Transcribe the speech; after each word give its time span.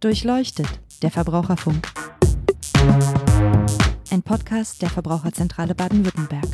Durchleuchtet, 0.00 0.66
der 1.02 1.10
Verbraucherfunk. 1.10 1.86
Ein 4.10 4.22
Podcast 4.22 4.80
der 4.80 4.88
Verbraucherzentrale 4.88 5.74
Baden-Württemberg. 5.74 6.46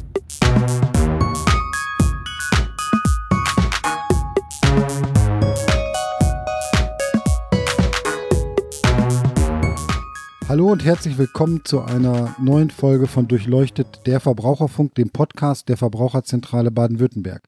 Hallo 10.49 10.73
und 10.73 10.85
herzlich 10.85 11.17
willkommen 11.17 11.65
zu 11.65 11.83
einer 11.83 12.35
neuen 12.41 12.71
Folge 12.71 13.07
von 13.07 13.29
Durchleuchtet, 13.29 14.01
der 14.07 14.19
Verbraucherfunk, 14.19 14.97
dem 14.97 15.11
Podcast 15.11 15.69
der 15.69 15.77
Verbraucherzentrale 15.77 16.73
Baden-Württemberg. 16.73 17.45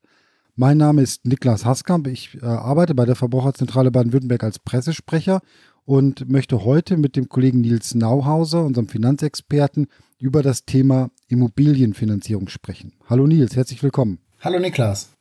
Mein 0.55 0.77
Name 0.77 1.03
ist 1.03 1.25
Niklas 1.25 1.65
Haskamp. 1.65 2.07
Ich 2.07 2.41
äh, 2.41 2.47
arbeite 2.47 2.95
bei 2.95 3.05
der 3.05 3.15
Verbraucherzentrale 3.17 3.91
Baden-Württemberg 3.91 4.45
als 4.45 4.61
Pressesprecher 4.61 5.41
und 5.89 6.29
möchte 6.29 6.67
heute 6.67 6.99
mit 6.99 7.17
dem 7.17 7.31
Kollegen 7.31 7.63
Nils 7.63 7.95
Nauhauser, 7.95 8.63
unserem 8.63 8.89
Finanzexperten, 8.89 9.87
über 10.19 10.43
das 10.43 10.67
Thema 10.67 11.11
Immobilienfinanzierung 11.29 12.49
sprechen. 12.49 12.93
Hallo 13.07 13.27
Nils, 13.27 13.57
herzlich 13.57 13.83
willkommen. 13.83 14.19
Hallo 14.41 14.59
Niklas. 14.59 15.13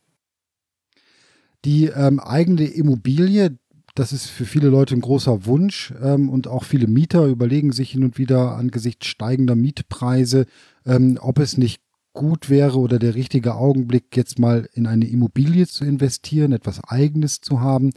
Die 1.64 1.86
ähm, 1.86 2.20
eigene 2.20 2.66
Immobilie, 2.66 3.56
das 3.94 4.12
ist 4.12 4.26
für 4.26 4.44
viele 4.44 4.68
Leute 4.68 4.94
ein 4.94 5.00
großer 5.00 5.46
Wunsch 5.46 5.94
ähm, 6.02 6.28
und 6.28 6.48
auch 6.48 6.64
viele 6.64 6.86
Mieter 6.86 7.24
überlegen 7.24 7.72
sich 7.72 7.92
hin 7.92 8.04
und 8.04 8.18
wieder 8.18 8.54
angesichts 8.54 9.06
steigender 9.06 9.54
Mietpreise, 9.54 10.44
ähm, 10.84 11.18
ob 11.22 11.38
es 11.38 11.56
nicht 11.56 11.80
gut 12.12 12.50
wäre 12.50 12.78
oder 12.78 12.98
der 12.98 13.14
richtige 13.14 13.54
Augenblick, 13.54 14.14
jetzt 14.16 14.38
mal 14.38 14.68
in 14.74 14.86
eine 14.86 15.06
Immobilie 15.06 15.66
zu 15.66 15.86
investieren, 15.86 16.52
etwas 16.52 16.84
Eigenes 16.84 17.40
zu 17.40 17.60
haben. 17.62 17.92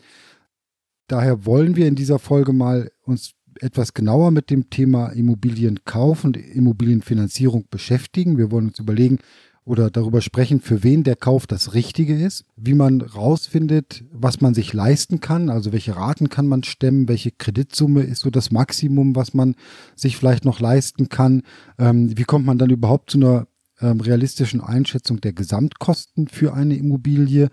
Daher 1.11 1.45
wollen 1.45 1.75
wir 1.75 1.87
in 1.87 1.95
dieser 1.95 2.19
Folge 2.19 2.53
mal 2.53 2.89
uns 3.03 3.33
etwas 3.59 3.93
genauer 3.93 4.31
mit 4.31 4.49
dem 4.49 4.69
Thema 4.69 5.07
Immobilienkauf 5.07 6.23
und 6.23 6.37
Immobilienfinanzierung 6.37 7.65
beschäftigen. 7.69 8.37
Wir 8.37 8.49
wollen 8.49 8.69
uns 8.69 8.79
überlegen 8.79 9.19
oder 9.65 9.89
darüber 9.89 10.21
sprechen, 10.21 10.61
für 10.61 10.83
wen 10.83 11.03
der 11.03 11.17
Kauf 11.17 11.47
das 11.47 11.73
Richtige 11.73 12.15
ist, 12.15 12.45
wie 12.55 12.75
man 12.75 13.01
rausfindet, 13.01 14.05
was 14.13 14.39
man 14.39 14.53
sich 14.53 14.71
leisten 14.71 15.19
kann, 15.19 15.49
also 15.49 15.73
welche 15.73 15.97
Raten 15.97 16.29
kann 16.29 16.47
man 16.47 16.63
stemmen, 16.63 17.09
welche 17.09 17.31
Kreditsumme 17.31 18.03
ist 18.03 18.21
so 18.21 18.29
das 18.29 18.49
Maximum, 18.49 19.13
was 19.13 19.33
man 19.33 19.55
sich 19.97 20.15
vielleicht 20.15 20.45
noch 20.45 20.61
leisten 20.61 21.09
kann, 21.09 21.41
ähm, 21.77 22.17
wie 22.17 22.23
kommt 22.23 22.45
man 22.45 22.57
dann 22.57 22.69
überhaupt 22.69 23.11
zu 23.11 23.17
einer 23.17 23.47
ähm, 23.81 23.99
realistischen 23.99 24.61
Einschätzung 24.61 25.19
der 25.19 25.33
Gesamtkosten 25.33 26.29
für 26.29 26.53
eine 26.53 26.77
Immobilie. 26.77 27.49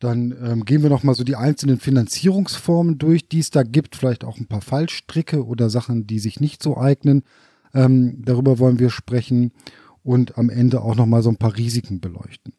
Dann 0.00 0.34
ähm, 0.42 0.64
gehen 0.64 0.82
wir 0.82 0.90
nochmal 0.90 1.14
so 1.14 1.24
die 1.24 1.36
einzelnen 1.36 1.78
Finanzierungsformen 1.78 2.98
durch, 2.98 3.28
die 3.28 3.38
es 3.38 3.50
da 3.50 3.62
gibt, 3.62 3.96
vielleicht 3.96 4.24
auch 4.24 4.38
ein 4.38 4.46
paar 4.46 4.62
Fallstricke 4.62 5.46
oder 5.46 5.70
Sachen, 5.70 6.06
die 6.06 6.18
sich 6.18 6.40
nicht 6.40 6.62
so 6.62 6.78
eignen. 6.78 7.22
Ähm, 7.74 8.22
darüber 8.24 8.58
wollen 8.58 8.78
wir 8.78 8.90
sprechen 8.90 9.52
und 10.02 10.38
am 10.38 10.48
Ende 10.48 10.80
auch 10.80 10.96
nochmal 10.96 11.22
so 11.22 11.28
ein 11.28 11.36
paar 11.36 11.56
Risiken 11.56 12.00
beleuchten. 12.00 12.54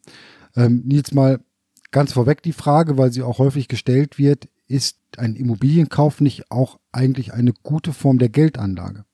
Ähm, 0.54 0.84
Nils, 0.86 1.12
mal 1.12 1.40
ganz 1.90 2.12
vorweg 2.12 2.42
die 2.42 2.52
Frage, 2.52 2.96
weil 2.96 3.12
sie 3.12 3.22
auch 3.22 3.38
häufig 3.38 3.66
gestellt 3.66 4.18
wird, 4.18 4.48
ist 4.68 4.98
ein 5.18 5.34
Immobilienkauf 5.34 6.20
nicht 6.20 6.50
auch 6.50 6.78
eigentlich 6.92 7.34
eine 7.34 7.52
gute 7.62 7.92
Form 7.92 8.18
der 8.18 8.28
Geldanlage? 8.28 9.04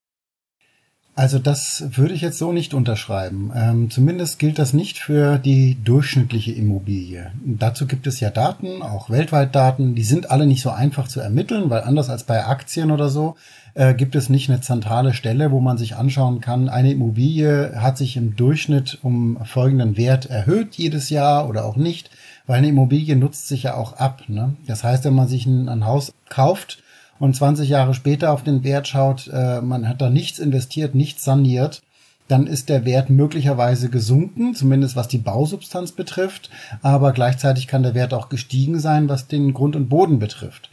Also 1.19 1.41
das 1.41 1.83
würde 1.97 2.15
ich 2.15 2.21
jetzt 2.21 2.39
so 2.39 2.53
nicht 2.53 2.75
unterschreiben. 2.75 3.51
Ähm, 3.53 3.91
zumindest 3.91 4.39
gilt 4.39 4.57
das 4.61 4.73
nicht 4.73 4.99
für 4.99 5.39
die 5.39 5.77
durchschnittliche 5.83 6.53
Immobilie. 6.53 7.33
Dazu 7.45 7.89
gibt 7.89 8.07
es 8.07 8.21
ja 8.21 8.31
Daten, 8.31 8.83
auch 8.83 9.11
weltweit 9.11 9.53
Daten. 9.53 9.97
Die 9.97 10.05
sind 10.05 10.31
alle 10.31 10.47
nicht 10.47 10.63
so 10.63 10.71
einfach 10.71 11.09
zu 11.09 11.19
ermitteln, 11.19 11.71
weil 11.71 11.81
anders 11.81 12.09
als 12.09 12.23
bei 12.23 12.47
Aktien 12.47 12.93
oder 12.93 13.09
so 13.09 13.35
äh, 13.75 13.95
gibt 13.95 14.15
es 14.15 14.29
nicht 14.29 14.49
eine 14.49 14.61
zentrale 14.61 15.13
Stelle, 15.13 15.51
wo 15.51 15.59
man 15.59 15.77
sich 15.77 15.97
anschauen 15.97 16.41
kann, 16.41 16.69
eine 16.69 16.93
Immobilie 16.93 17.73
hat 17.75 17.99
sich 17.99 18.17
im 18.17 18.37
Durchschnitt 18.37 19.01
um 19.03 19.45
folgenden 19.45 19.97
Wert 19.97 20.27
erhöht 20.27 20.77
jedes 20.77 21.11
Jahr 21.11 21.49
oder 21.49 21.65
auch 21.65 21.75
nicht, 21.75 22.11
weil 22.47 22.59
eine 22.59 22.69
Immobilie 22.69 23.17
nutzt 23.17 23.49
sich 23.49 23.65
ja 23.65 23.75
auch 23.75 23.95
ab. 23.95 24.23
Ne? 24.29 24.55
Das 24.69 24.85
heißt, 24.85 25.05
wenn 25.05 25.15
man 25.15 25.27
sich 25.27 25.47
ein, 25.47 25.69
ein 25.69 25.85
Haus 25.85 26.13
kauft, 26.29 26.79
und 27.19 27.35
20 27.35 27.69
Jahre 27.69 27.95
später 27.95 28.33
auf 28.33 28.43
den 28.43 28.65
Wert 28.65 28.89
schaut, 28.89 29.29
äh, 29.33 29.61
man 29.61 29.89
hat 29.89 30.01
da 30.01 30.11
nichts 30.11 30.39
investiert, 30.39 30.95
nichts 30.95 31.25
saniert, 31.25 31.83
dann 32.29 32.47
ist 32.47 32.69
der 32.69 32.85
Wert 32.85 33.11
möglicherweise 33.11 33.89
gesunken, 33.89 34.55
zumindest 34.55 34.97
was 34.97 35.09
die 35.09 35.19
Bausubstanz 35.19 35.93
betrifft, 35.93 36.51
aber 36.83 37.13
gleichzeitig 37.13 37.67
kann 37.67 37.83
der 37.83 37.95
Wert 37.95 38.15
auch 38.15 38.29
gestiegen 38.29 38.79
sein, 38.79 39.09
was 39.09 39.29
den 39.29 39.55
Grund 39.55 39.77
und 39.77 39.89
Boden 39.89 40.19
betrifft. 40.19 40.71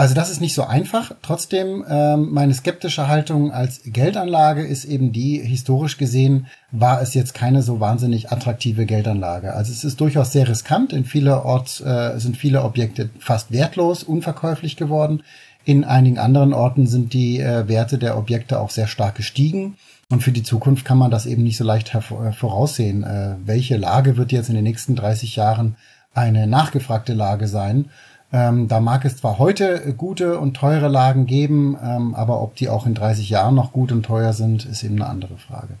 Also 0.00 0.14
das 0.14 0.30
ist 0.30 0.40
nicht 0.40 0.54
so 0.54 0.64
einfach. 0.64 1.12
Trotzdem, 1.20 1.84
ähm, 1.86 2.30
meine 2.32 2.54
skeptische 2.54 3.06
Haltung 3.06 3.52
als 3.52 3.82
Geldanlage 3.84 4.62
ist 4.62 4.86
eben 4.86 5.12
die, 5.12 5.38
historisch 5.38 5.98
gesehen 5.98 6.46
war 6.70 7.02
es 7.02 7.12
jetzt 7.12 7.34
keine 7.34 7.62
so 7.62 7.80
wahnsinnig 7.80 8.32
attraktive 8.32 8.86
Geldanlage. 8.86 9.52
Also 9.52 9.72
es 9.72 9.84
ist 9.84 10.00
durchaus 10.00 10.32
sehr 10.32 10.48
riskant. 10.48 10.94
In 10.94 11.04
vielerorts 11.04 11.82
äh, 11.82 12.18
sind 12.18 12.38
viele 12.38 12.62
Objekte 12.62 13.10
fast 13.18 13.52
wertlos, 13.52 14.02
unverkäuflich 14.02 14.76
geworden. 14.76 15.22
In 15.64 15.84
einigen 15.84 16.18
anderen 16.18 16.52
Orten 16.52 16.86
sind 16.86 17.12
die 17.12 17.38
äh, 17.40 17.68
Werte 17.68 17.98
der 17.98 18.16
Objekte 18.16 18.60
auch 18.60 18.70
sehr 18.70 18.86
stark 18.86 19.14
gestiegen. 19.14 19.76
Und 20.10 20.22
für 20.22 20.32
die 20.32 20.42
Zukunft 20.42 20.84
kann 20.84 20.98
man 20.98 21.10
das 21.10 21.26
eben 21.26 21.42
nicht 21.42 21.56
so 21.56 21.64
leicht 21.64 21.94
äh, 21.94 22.32
voraussehen. 22.32 23.04
Äh, 23.04 23.36
welche 23.44 23.76
Lage 23.76 24.16
wird 24.16 24.32
jetzt 24.32 24.48
in 24.48 24.54
den 24.54 24.64
nächsten 24.64 24.96
30 24.96 25.36
Jahren 25.36 25.76
eine 26.14 26.46
nachgefragte 26.46 27.14
Lage 27.14 27.46
sein? 27.46 27.90
Ähm, 28.32 28.68
da 28.68 28.80
mag 28.80 29.04
es 29.04 29.16
zwar 29.16 29.38
heute 29.38 29.94
gute 29.96 30.38
und 30.38 30.54
teure 30.54 30.88
Lagen 30.88 31.26
geben, 31.26 31.76
ähm, 31.82 32.14
aber 32.14 32.42
ob 32.42 32.54
die 32.54 32.68
auch 32.68 32.86
in 32.86 32.94
30 32.94 33.28
Jahren 33.28 33.54
noch 33.54 33.72
gut 33.72 33.92
und 33.92 34.04
teuer 34.04 34.32
sind, 34.32 34.64
ist 34.64 34.84
eben 34.84 34.96
eine 34.96 35.10
andere 35.10 35.36
Frage. 35.36 35.74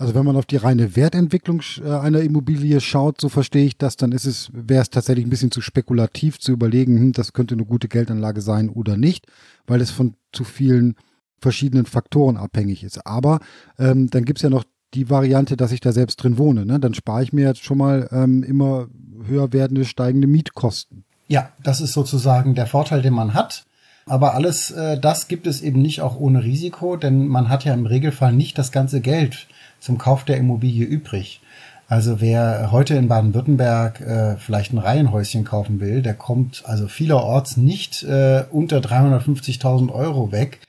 Also 0.00 0.14
wenn 0.14 0.24
man 0.24 0.36
auf 0.36 0.46
die 0.46 0.56
reine 0.56 0.96
Wertentwicklung 0.96 1.60
äh, 1.84 1.90
einer 1.90 2.20
Immobilie 2.20 2.80
schaut, 2.80 3.20
so 3.20 3.28
verstehe 3.28 3.66
ich 3.66 3.76
das, 3.76 3.98
dann 3.98 4.12
ist 4.12 4.24
es, 4.24 4.50
wäre 4.54 4.80
es 4.80 4.88
tatsächlich 4.88 5.26
ein 5.26 5.30
bisschen 5.30 5.50
zu 5.50 5.60
spekulativ 5.60 6.40
zu 6.40 6.52
überlegen, 6.52 6.98
hm, 6.98 7.12
das 7.12 7.34
könnte 7.34 7.54
eine 7.54 7.66
gute 7.66 7.86
Geldanlage 7.86 8.40
sein 8.40 8.70
oder 8.70 8.96
nicht, 8.96 9.26
weil 9.66 9.82
es 9.82 9.90
von 9.90 10.14
zu 10.32 10.44
vielen 10.44 10.96
verschiedenen 11.38 11.84
Faktoren 11.84 12.38
abhängig 12.38 12.82
ist. 12.82 13.06
Aber 13.06 13.40
ähm, 13.78 14.08
dann 14.08 14.24
gibt's 14.24 14.40
ja 14.40 14.48
noch 14.48 14.64
die 14.94 15.10
Variante, 15.10 15.58
dass 15.58 15.70
ich 15.70 15.80
da 15.80 15.92
selbst 15.92 16.16
drin 16.16 16.38
wohne. 16.38 16.64
Ne? 16.64 16.80
Dann 16.80 16.94
spare 16.94 17.22
ich 17.22 17.34
mir 17.34 17.46
jetzt 17.46 17.62
schon 17.62 17.76
mal 17.76 18.08
ähm, 18.10 18.42
immer 18.42 18.88
höher 19.26 19.52
werdende, 19.52 19.84
steigende 19.84 20.26
Mietkosten. 20.26 21.04
Ja, 21.28 21.50
das 21.62 21.82
ist 21.82 21.92
sozusagen 21.92 22.54
der 22.54 22.66
Vorteil, 22.66 23.02
den 23.02 23.12
man 23.12 23.34
hat. 23.34 23.66
Aber 24.06 24.34
alles 24.34 24.70
äh, 24.70 24.98
das 24.98 25.28
gibt 25.28 25.46
es 25.46 25.60
eben 25.60 25.82
nicht 25.82 26.00
auch 26.00 26.18
ohne 26.18 26.42
Risiko, 26.42 26.96
denn 26.96 27.28
man 27.28 27.50
hat 27.50 27.66
ja 27.66 27.74
im 27.74 27.84
Regelfall 27.84 28.32
nicht 28.32 28.56
das 28.56 28.72
ganze 28.72 29.02
Geld 29.02 29.46
zum 29.80 29.98
Kauf 29.98 30.24
der 30.24 30.36
Immobilie 30.36 30.84
übrig. 30.84 31.40
Also 31.88 32.20
wer 32.20 32.70
heute 32.70 32.94
in 32.94 33.08
Baden-Württemberg 33.08 34.00
äh, 34.00 34.36
vielleicht 34.36 34.72
ein 34.72 34.78
Reihenhäuschen 34.78 35.44
kaufen 35.44 35.80
will, 35.80 36.02
der 36.02 36.14
kommt 36.14 36.62
also 36.64 36.86
vielerorts 36.86 37.56
nicht 37.56 38.04
äh, 38.04 38.44
unter 38.50 38.78
350.000 38.78 39.92
Euro 39.92 40.30
weg. 40.30 40.60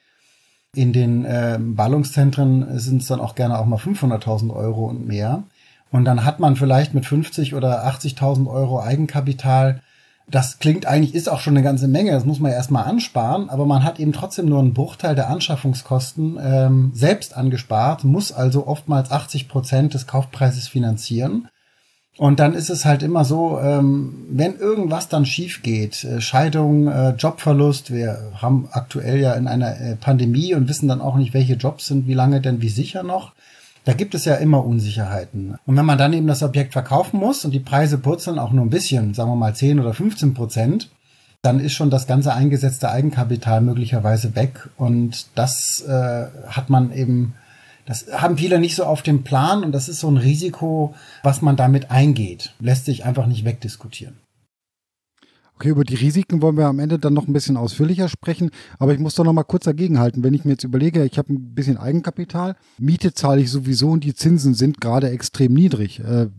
In 0.73 0.93
den 0.93 1.25
äh, 1.25 1.59
Ballungszentren 1.59 2.79
sind 2.79 3.03
es 3.03 3.07
dann 3.07 3.19
auch 3.19 3.35
gerne 3.35 3.59
auch 3.59 3.65
mal 3.65 3.77
500.000 3.77 4.51
Euro 4.51 4.85
und 4.85 5.05
mehr. 5.05 5.43
Und 5.91 6.05
dann 6.05 6.25
hat 6.25 6.39
man 6.39 6.55
vielleicht 6.55 6.95
mit 6.95 7.05
50 7.05 7.53
oder 7.53 7.85
80.000 7.85 8.49
Euro 8.49 8.81
Eigenkapital 8.81 9.81
das 10.31 10.59
klingt 10.59 10.85
eigentlich, 10.85 11.13
ist 11.13 11.29
auch 11.29 11.41
schon 11.41 11.55
eine 11.55 11.63
ganze 11.63 11.87
Menge, 11.87 12.11
das 12.11 12.25
muss 12.25 12.39
man 12.39 12.51
erstmal 12.51 12.85
ansparen, 12.85 13.49
aber 13.49 13.65
man 13.65 13.83
hat 13.83 13.99
eben 13.99 14.13
trotzdem 14.13 14.47
nur 14.47 14.59
einen 14.59 14.73
Bruchteil 14.73 15.13
der 15.13 15.29
Anschaffungskosten 15.29 16.39
ähm, 16.41 16.91
selbst 16.95 17.35
angespart, 17.35 18.05
muss 18.05 18.31
also 18.31 18.65
oftmals 18.65 19.11
80 19.11 19.49
Prozent 19.49 19.93
des 19.93 20.07
Kaufpreises 20.07 20.67
finanzieren. 20.69 21.49
Und 22.17 22.39
dann 22.39 22.53
ist 22.53 22.69
es 22.69 22.85
halt 22.85 23.03
immer 23.03 23.25
so, 23.25 23.59
ähm, 23.59 24.25
wenn 24.29 24.57
irgendwas 24.57 25.09
dann 25.09 25.25
schief 25.25 25.63
geht, 25.63 26.03
äh, 26.03 26.21
Scheidung, 26.21 26.87
äh, 26.87 27.11
Jobverlust, 27.11 27.91
wir 27.91 28.33
haben 28.41 28.67
aktuell 28.71 29.19
ja 29.19 29.33
in 29.33 29.47
einer 29.47 29.79
äh, 29.79 29.95
Pandemie 29.95 30.53
und 30.53 30.69
wissen 30.69 30.87
dann 30.87 31.01
auch 31.01 31.15
nicht, 31.15 31.33
welche 31.33 31.55
Jobs 31.55 31.87
sind, 31.87 32.07
wie 32.07 32.13
lange 32.13 32.41
denn, 32.41 32.61
wie 32.61 32.69
sicher 32.69 33.03
noch. 33.03 33.33
Da 33.83 33.93
gibt 33.93 34.13
es 34.13 34.25
ja 34.25 34.35
immer 34.35 34.63
Unsicherheiten. 34.63 35.55
Und 35.65 35.75
wenn 35.75 35.85
man 35.85 35.97
dann 35.97 36.13
eben 36.13 36.27
das 36.27 36.43
Objekt 36.43 36.73
verkaufen 36.73 37.19
muss 37.19 37.43
und 37.45 37.51
die 37.51 37.59
Preise 37.59 37.97
purzeln 37.97 38.37
auch 38.37 38.51
nur 38.51 38.65
ein 38.65 38.69
bisschen, 38.69 39.13
sagen 39.13 39.31
wir 39.31 39.35
mal 39.35 39.55
10 39.55 39.79
oder 39.79 39.93
15 39.93 40.33
Prozent, 40.33 40.89
dann 41.41 41.59
ist 41.59 41.73
schon 41.73 41.89
das 41.89 42.05
ganze 42.05 42.33
eingesetzte 42.33 42.91
Eigenkapital 42.91 43.61
möglicherweise 43.61 44.35
weg. 44.35 44.69
Und 44.77 45.25
das 45.35 45.81
äh, 45.81 46.27
hat 46.47 46.69
man 46.69 46.93
eben, 46.93 47.33
das 47.87 48.05
haben 48.11 48.37
viele 48.37 48.59
nicht 48.59 48.75
so 48.75 48.83
auf 48.83 49.01
dem 49.01 49.23
Plan 49.23 49.63
und 49.63 49.71
das 49.71 49.89
ist 49.89 49.99
so 49.99 50.09
ein 50.09 50.17
Risiko, 50.17 50.93
was 51.23 51.41
man 51.41 51.55
damit 51.55 51.89
eingeht. 51.89 52.53
Lässt 52.59 52.85
sich 52.85 53.05
einfach 53.05 53.25
nicht 53.25 53.45
wegdiskutieren. 53.45 54.17
Okay, 55.61 55.69
über 55.69 55.83
die 55.83 55.93
Risiken 55.93 56.41
wollen 56.41 56.57
wir 56.57 56.65
am 56.65 56.79
Ende 56.79 56.97
dann 56.97 57.13
noch 57.13 57.27
ein 57.27 57.33
bisschen 57.33 57.55
ausführlicher 57.55 58.09
sprechen, 58.09 58.49
aber 58.79 58.95
ich 58.95 58.99
muss 58.99 59.13
doch 59.13 59.23
noch 59.23 59.31
mal 59.31 59.43
kurz 59.43 59.65
dagegenhalten. 59.65 60.23
Wenn 60.23 60.33
ich 60.33 60.43
mir 60.43 60.53
jetzt 60.53 60.63
überlege, 60.63 61.05
ich 61.05 61.19
habe 61.19 61.31
ein 61.31 61.53
bisschen 61.53 61.77
Eigenkapital, 61.77 62.55
Miete 62.79 63.13
zahle 63.13 63.41
ich 63.41 63.51
sowieso 63.51 63.91
und 63.91 64.03
die 64.03 64.15
Zinsen 64.15 64.55
sind 64.55 64.81
gerade 64.81 65.11
extrem 65.11 65.53
niedrig. 65.53 65.99
Äh, 65.99 66.29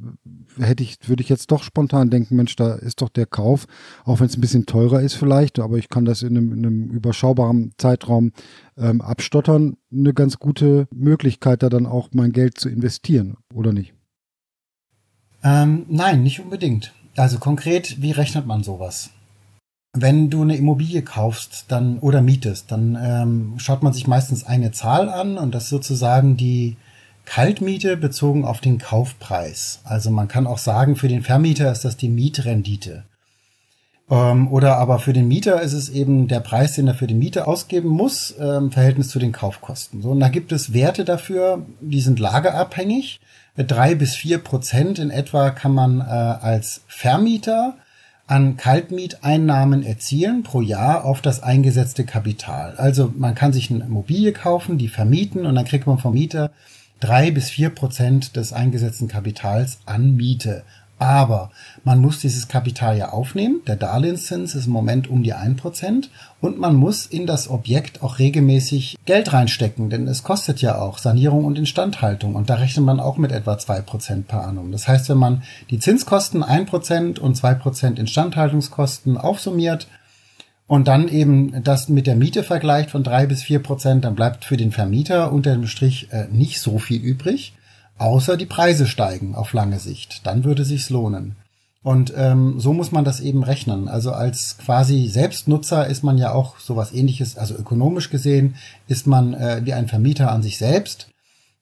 hätte 0.58 0.82
ich, 0.82 0.96
würde 1.06 1.22
ich 1.22 1.28
jetzt 1.28 1.52
doch 1.52 1.62
spontan 1.62 2.10
denken, 2.10 2.34
Mensch, 2.34 2.56
da 2.56 2.74
ist 2.74 3.00
doch 3.00 3.10
der 3.10 3.26
Kauf, 3.26 3.68
auch 4.04 4.18
wenn 4.18 4.26
es 4.26 4.36
ein 4.36 4.40
bisschen 4.40 4.66
teurer 4.66 5.00
ist 5.00 5.14
vielleicht, 5.14 5.60
aber 5.60 5.78
ich 5.78 5.88
kann 5.88 6.04
das 6.04 6.22
in 6.22 6.36
einem, 6.36 6.52
in 6.52 6.66
einem 6.66 6.90
überschaubaren 6.90 7.74
Zeitraum 7.78 8.32
ähm, 8.76 9.00
abstottern, 9.00 9.76
eine 9.92 10.14
ganz 10.14 10.40
gute 10.40 10.88
Möglichkeit, 10.92 11.62
da 11.62 11.68
dann 11.68 11.86
auch 11.86 12.08
mein 12.12 12.32
Geld 12.32 12.58
zu 12.58 12.68
investieren, 12.68 13.36
oder 13.54 13.72
nicht? 13.72 13.94
Ähm, 15.44 15.86
nein, 15.88 16.24
nicht 16.24 16.40
unbedingt. 16.40 16.92
Also 17.16 17.38
konkret, 17.38 18.00
wie 18.00 18.12
rechnet 18.12 18.46
man 18.46 18.62
sowas? 18.62 19.10
Wenn 19.94 20.30
du 20.30 20.42
eine 20.42 20.56
Immobilie 20.56 21.02
kaufst 21.02 21.66
dann 21.68 21.98
oder 21.98 22.22
mietest, 22.22 22.72
dann 22.72 22.98
ähm, 23.00 23.54
schaut 23.58 23.82
man 23.82 23.92
sich 23.92 24.06
meistens 24.06 24.44
eine 24.44 24.72
Zahl 24.72 25.10
an 25.10 25.36
und 25.36 25.54
das 25.54 25.68
sozusagen 25.68 26.38
die 26.38 26.76
Kaltmiete 27.26 27.98
bezogen 27.98 28.44
auf 28.44 28.60
den 28.60 28.78
Kaufpreis. 28.78 29.80
Also 29.84 30.10
man 30.10 30.28
kann 30.28 30.46
auch 30.46 30.58
sagen, 30.58 30.96
für 30.96 31.08
den 31.08 31.22
Vermieter 31.22 31.70
ist 31.70 31.84
das 31.84 31.98
die 31.98 32.08
Mietrendite. 32.08 33.04
Ähm, 34.10 34.50
oder 34.50 34.78
aber 34.78 34.98
für 34.98 35.12
den 35.12 35.28
Mieter 35.28 35.60
ist 35.60 35.74
es 35.74 35.90
eben 35.90 36.26
der 36.26 36.40
Preis, 36.40 36.74
den 36.74 36.88
er 36.88 36.94
für 36.94 37.06
die 37.06 37.14
Miete 37.14 37.46
ausgeben 37.46 37.90
muss, 37.90 38.30
im 38.30 38.72
Verhältnis 38.72 39.08
zu 39.08 39.18
den 39.18 39.32
Kaufkosten. 39.32 40.00
So, 40.00 40.10
und 40.10 40.20
da 40.20 40.28
gibt 40.28 40.52
es 40.52 40.72
Werte 40.72 41.04
dafür, 41.04 41.66
die 41.82 42.00
sind 42.00 42.18
lagerabhängig. 42.18 43.20
Drei 43.56 43.94
bis 43.94 44.14
vier 44.14 44.38
Prozent 44.38 44.98
in 44.98 45.10
etwa 45.10 45.50
kann 45.50 45.74
man 45.74 46.00
äh, 46.00 46.04
als 46.04 46.82
Vermieter 46.86 47.76
an 48.26 48.56
Kaltmieteinnahmen 48.56 49.82
erzielen 49.82 50.42
pro 50.42 50.62
Jahr 50.62 51.04
auf 51.04 51.20
das 51.20 51.42
eingesetzte 51.42 52.04
Kapital. 52.04 52.76
Also 52.76 53.12
man 53.14 53.34
kann 53.34 53.52
sich 53.52 53.70
eine 53.70 53.84
Immobilie 53.84 54.32
kaufen, 54.32 54.78
die 54.78 54.88
vermieten 54.88 55.44
und 55.44 55.54
dann 55.54 55.66
kriegt 55.66 55.86
man 55.86 55.98
vom 55.98 56.14
Mieter 56.14 56.50
drei 56.98 57.30
bis 57.30 57.50
vier 57.50 57.68
Prozent 57.70 58.36
des 58.36 58.54
eingesetzten 58.54 59.08
Kapitals 59.08 59.80
an 59.84 60.16
Miete. 60.16 60.62
Aber 61.02 61.50
man 61.82 62.00
muss 62.00 62.20
dieses 62.20 62.46
Kapital 62.46 62.96
ja 62.96 63.08
aufnehmen. 63.08 63.60
Der 63.66 63.74
Darlehenszins 63.74 64.54
ist 64.54 64.66
im 64.66 64.72
Moment 64.72 65.10
um 65.10 65.24
die 65.24 65.32
ein 65.32 65.56
Prozent 65.56 66.10
und 66.40 66.60
man 66.60 66.76
muss 66.76 67.06
in 67.06 67.26
das 67.26 67.50
Objekt 67.50 68.04
auch 68.04 68.20
regelmäßig 68.20 68.96
Geld 69.04 69.32
reinstecken, 69.32 69.90
denn 69.90 70.06
es 70.06 70.22
kostet 70.22 70.62
ja 70.62 70.78
auch 70.78 70.98
Sanierung 70.98 71.44
und 71.44 71.58
Instandhaltung 71.58 72.36
und 72.36 72.50
da 72.50 72.54
rechnet 72.54 72.84
man 72.84 73.00
auch 73.00 73.16
mit 73.16 73.32
etwa 73.32 73.58
zwei 73.58 73.80
Prozent 73.80 74.28
per 74.28 74.44
annum. 74.44 74.70
Das 74.70 74.86
heißt, 74.86 75.08
wenn 75.08 75.18
man 75.18 75.42
die 75.70 75.80
Zinskosten 75.80 76.44
ein 76.44 76.66
Prozent 76.66 77.18
und 77.18 77.36
zwei 77.36 77.54
Prozent 77.54 77.98
Instandhaltungskosten 77.98 79.18
aufsummiert 79.18 79.88
und 80.68 80.86
dann 80.86 81.08
eben 81.08 81.64
das 81.64 81.88
mit 81.88 82.06
der 82.06 82.14
Miete 82.14 82.44
vergleicht 82.44 82.92
von 82.92 83.02
drei 83.02 83.26
bis 83.26 83.42
vier 83.42 83.58
Prozent, 83.58 84.04
dann 84.04 84.14
bleibt 84.14 84.44
für 84.44 84.56
den 84.56 84.70
Vermieter 84.70 85.32
unter 85.32 85.50
dem 85.50 85.66
Strich 85.66 86.12
äh, 86.12 86.28
nicht 86.30 86.60
so 86.60 86.78
viel 86.78 87.02
übrig 87.02 87.54
außer 88.02 88.36
die 88.36 88.46
Preise 88.46 88.86
steigen 88.86 89.34
auf 89.34 89.52
lange 89.52 89.78
Sicht. 89.78 90.26
Dann 90.26 90.44
würde 90.44 90.64
sich's 90.64 90.90
lohnen. 90.90 91.36
Und 91.82 92.12
ähm, 92.16 92.60
so 92.60 92.72
muss 92.72 92.92
man 92.92 93.04
das 93.04 93.20
eben 93.20 93.42
rechnen. 93.42 93.88
Also 93.88 94.12
als 94.12 94.56
quasi 94.58 95.08
Selbstnutzer 95.08 95.86
ist 95.86 96.04
man 96.04 96.16
ja 96.16 96.32
auch 96.32 96.58
sowas 96.58 96.92
ähnliches, 96.92 97.36
also 97.36 97.54
ökonomisch 97.56 98.10
gesehen 98.10 98.54
ist 98.86 99.06
man 99.06 99.34
äh, 99.34 99.62
wie 99.64 99.72
ein 99.72 99.88
Vermieter 99.88 100.30
an 100.30 100.42
sich 100.42 100.58
selbst. 100.58 101.08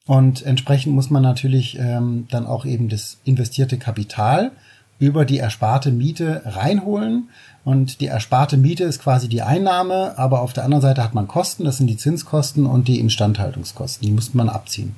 Und 0.05 0.43
entsprechend 0.45 0.93
muss 0.93 1.09
man 1.09 1.23
natürlich 1.23 1.77
ähm, 1.79 2.27
dann 2.29 2.45
auch 2.45 2.65
eben 2.65 2.89
das 2.89 3.17
investierte 3.23 3.77
Kapital 3.77 4.51
über 4.99 5.25
die 5.25 5.39
ersparte 5.39 5.91
Miete 5.91 6.43
reinholen. 6.45 7.29
Und 7.63 8.01
die 8.01 8.07
ersparte 8.07 8.57
Miete 8.57 8.83
ist 8.83 9.01
quasi 9.01 9.27
die 9.27 9.41
Einnahme, 9.41 10.17
aber 10.17 10.41
auf 10.41 10.53
der 10.53 10.65
anderen 10.65 10.81
Seite 10.83 11.03
hat 11.03 11.15
man 11.15 11.27
Kosten, 11.27 11.63
das 11.63 11.77
sind 11.77 11.87
die 11.87 11.97
Zinskosten 11.97 12.67
und 12.67 12.87
die 12.87 12.99
Instandhaltungskosten, 12.99 14.05
die 14.05 14.13
muss 14.13 14.35
man 14.35 14.49
abziehen. 14.49 14.95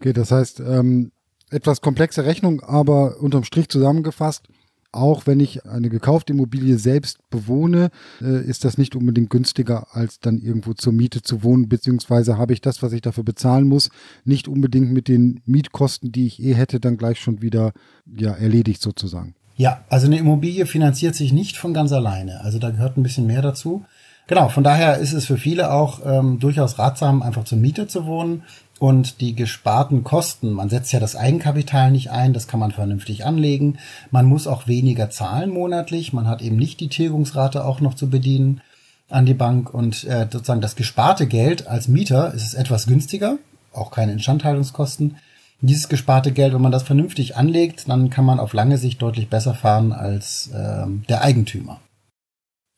Okay, 0.00 0.12
das 0.12 0.30
heißt, 0.30 0.60
ähm, 0.60 1.12
etwas 1.50 1.80
komplexe 1.80 2.24
Rechnung, 2.24 2.60
aber 2.60 3.20
unterm 3.20 3.44
Strich 3.44 3.68
zusammengefasst, 3.68 4.48
auch 4.90 5.26
wenn 5.26 5.38
ich 5.40 5.66
eine 5.66 5.90
gekaufte 5.90 6.32
Immobilie 6.32 6.78
selbst 6.78 7.18
bewohne, 7.30 7.90
äh, 8.22 8.42
ist 8.44 8.64
das 8.64 8.78
nicht 8.78 8.96
unbedingt 8.96 9.28
günstiger, 9.28 9.88
als 9.92 10.18
dann 10.20 10.38
irgendwo 10.38 10.72
zur 10.72 10.92
Miete 10.92 11.22
zu 11.22 11.42
wohnen, 11.42 11.68
beziehungsweise 11.68 12.38
habe 12.38 12.54
ich 12.54 12.60
das, 12.60 12.82
was 12.82 12.92
ich 12.92 13.02
dafür 13.02 13.24
bezahlen 13.24 13.68
muss, 13.68 13.90
nicht 14.24 14.48
unbedingt 14.48 14.90
mit 14.90 15.08
den 15.08 15.40
Mietkosten, 15.44 16.10
die 16.10 16.26
ich 16.26 16.42
eh 16.42 16.54
hätte, 16.54 16.80
dann 16.80 16.96
gleich 16.96 17.20
schon 17.20 17.42
wieder 17.42 17.72
ja, 18.06 18.32
erledigt 18.32 18.80
sozusagen. 18.80 19.34
Ja, 19.56 19.84
also 19.90 20.06
eine 20.06 20.18
Immobilie 20.18 20.66
finanziert 20.66 21.16
sich 21.16 21.32
nicht 21.32 21.56
von 21.56 21.74
ganz 21.74 21.92
alleine. 21.92 22.40
Also 22.42 22.58
da 22.58 22.70
gehört 22.70 22.96
ein 22.96 23.02
bisschen 23.02 23.26
mehr 23.26 23.42
dazu. 23.42 23.84
Genau, 24.28 24.50
von 24.50 24.62
daher 24.62 24.98
ist 24.98 25.14
es 25.14 25.24
für 25.24 25.38
viele 25.38 25.72
auch 25.72 26.00
ähm, 26.04 26.38
durchaus 26.38 26.78
ratsam, 26.78 27.22
einfach 27.22 27.44
zur 27.44 27.58
Miete 27.58 27.88
zu 27.88 28.06
wohnen 28.06 28.42
und 28.78 29.20
die 29.20 29.34
gesparten 29.34 30.04
Kosten, 30.04 30.52
man 30.52 30.68
setzt 30.68 30.92
ja 30.92 31.00
das 31.00 31.16
Eigenkapital 31.16 31.90
nicht 31.90 32.10
ein, 32.10 32.32
das 32.32 32.46
kann 32.46 32.60
man 32.60 32.72
vernünftig 32.72 33.24
anlegen. 33.24 33.78
Man 34.10 34.26
muss 34.26 34.46
auch 34.46 34.66
weniger 34.66 35.10
zahlen 35.10 35.50
monatlich, 35.50 36.12
man 36.12 36.28
hat 36.28 36.42
eben 36.42 36.56
nicht 36.56 36.80
die 36.80 36.88
Tilgungsrate 36.88 37.64
auch 37.64 37.80
noch 37.80 37.94
zu 37.94 38.08
bedienen 38.08 38.60
an 39.08 39.26
die 39.26 39.34
Bank 39.34 39.72
und 39.72 40.04
äh, 40.04 40.28
sozusagen 40.30 40.60
das 40.60 40.76
gesparte 40.76 41.26
Geld 41.26 41.66
als 41.66 41.88
Mieter 41.88 42.34
ist 42.34 42.46
es 42.46 42.54
etwas 42.54 42.86
günstiger, 42.86 43.38
auch 43.72 43.90
keine 43.90 44.12
Instandhaltungskosten. 44.12 45.16
Dieses 45.60 45.88
gesparte 45.88 46.30
Geld, 46.30 46.54
wenn 46.54 46.62
man 46.62 46.72
das 46.72 46.84
vernünftig 46.84 47.36
anlegt, 47.36 47.88
dann 47.88 48.10
kann 48.10 48.24
man 48.24 48.38
auf 48.38 48.52
lange 48.52 48.78
Sicht 48.78 49.02
deutlich 49.02 49.28
besser 49.28 49.54
fahren 49.54 49.92
als 49.92 50.48
äh, 50.48 50.86
der 51.08 51.22
Eigentümer. 51.22 51.80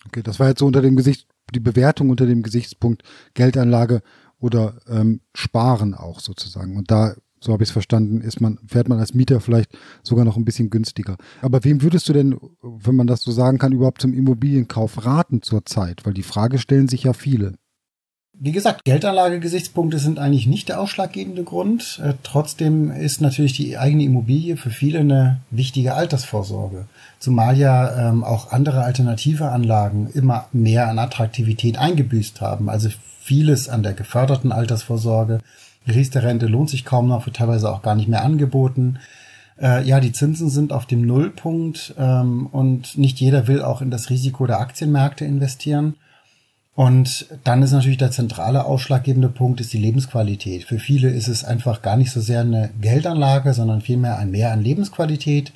Okay, 0.07 0.23
das 0.23 0.41
war 0.41 0.49
jetzt 0.49 0.61
so 0.61 0.67
unter 0.67 0.81
dem 0.81 0.97
Gesicht, 0.97 1.27
die 1.55 1.61
Bewertung 1.61 2.09
unter 2.09 2.25
dem 2.25 2.43
Gesichtspunkt 2.43 3.03
Geldanlage 3.35 4.01
oder 4.41 4.81
ähm, 4.89 5.21
sparen 5.35 5.95
auch 5.95 6.21
sozusagen. 6.21 6.77
Und 6.77 6.91
da, 6.91 7.15
so 7.41 7.53
habe 7.53 7.63
ich 7.63 7.69
es 7.69 7.73
verstanden, 7.73 8.21
ist 8.21 8.41
man, 8.41 8.59
fährt 8.67 8.89
man 8.89 8.99
als 8.99 9.15
Mieter 9.15 9.41
vielleicht 9.41 9.77
sogar 10.03 10.25
noch 10.25 10.37
ein 10.37 10.45
bisschen 10.45 10.71
günstiger. 10.71 11.17
Aber 11.43 11.63
wem 11.65 11.83
würdest 11.83 12.09
du 12.09 12.13
denn, 12.13 12.39
wenn 12.63 12.97
man 12.97 13.07
das 13.07 13.23
so 13.23 13.31
sagen 13.31 13.59
kann, 13.59 13.73
überhaupt 13.73 14.03
zum 14.03 14.15
Immobilienkauf 14.15 15.05
raten 15.05 15.43
zurzeit? 15.43 16.05
Weil 16.05 16.15
die 16.15 16.23
Frage 16.23 16.59
stellen 16.59 16.89
sich 16.89 17.05
ja 17.05 17.13
viele. 17.13 17.55
Wie 18.43 18.53
gesagt, 18.53 18.85
Geldanlagegesichtspunkte 18.85 19.99
sind 19.99 20.19
eigentlich 20.19 20.47
nicht 20.47 20.71
der 20.71 20.81
ausschlaggebende 20.81 21.45
Grund. 21.45 22.01
Äh, 22.03 22.15
trotzdem 22.23 22.91
ist 22.91 23.21
natürlich 23.21 23.53
die 23.53 23.77
eigene 23.77 24.05
Immobilie 24.05 24.57
für 24.57 24.71
viele 24.71 25.01
eine 25.01 25.43
wichtige 25.51 25.93
Altersvorsorge. 25.93 26.87
Zumal 27.19 27.59
ja 27.59 28.09
ähm, 28.09 28.25
auch 28.25 28.51
andere 28.51 28.83
alternative 28.83 29.51
Anlagen 29.51 30.09
immer 30.15 30.47
mehr 30.53 30.89
an 30.89 30.99
Attraktivität 30.99 31.77
eingebüßt 31.77 32.41
haben. 32.41 32.71
Also 32.71 32.89
vieles 33.21 33.69
an 33.69 33.83
der 33.83 33.93
geförderten 33.93 34.53
Altersvorsorge. 34.53 35.41
Riester-Rente 35.87 36.47
lohnt 36.47 36.71
sich 36.71 36.87
kaum 36.87 37.09
noch, 37.09 37.27
wird 37.27 37.37
teilweise 37.37 37.71
auch 37.71 37.83
gar 37.83 37.95
nicht 37.95 38.09
mehr 38.09 38.25
angeboten. 38.25 39.01
Äh, 39.61 39.87
ja, 39.87 40.01
die 40.01 40.13
Zinsen 40.13 40.49
sind 40.49 40.73
auf 40.73 40.87
dem 40.87 41.03
Nullpunkt 41.03 41.95
ähm, 41.99 42.47
und 42.47 42.97
nicht 42.97 43.21
jeder 43.21 43.49
will 43.49 43.61
auch 43.61 43.83
in 43.83 43.91
das 43.91 44.09
Risiko 44.09 44.47
der 44.47 44.61
Aktienmärkte 44.61 45.27
investieren. 45.27 45.97
Und 46.75 47.27
dann 47.45 47.63
ist 47.63 47.73
natürlich 47.73 47.99
der 47.99 48.11
zentrale 48.11 48.65
ausschlaggebende 48.65 49.29
Punkt 49.29 49.61
ist 49.61 49.73
die 49.73 49.79
Lebensqualität. 49.79 50.65
Für 50.65 50.79
viele 50.79 51.11
ist 51.11 51.29
es 51.29 51.45
einfach 51.45 51.83
gar 51.83 51.97
nicht 51.97 52.11
so 52.11 52.21
sehr 52.21 52.41
eine 52.41 52.71
Geldanlage, 52.81 53.53
sondern 53.55 53.81
vielmehr 53.81 54.19
ein 54.19 54.31
Mehr 54.31 54.53
an 54.53 54.63
Lebensqualität. 54.63 55.53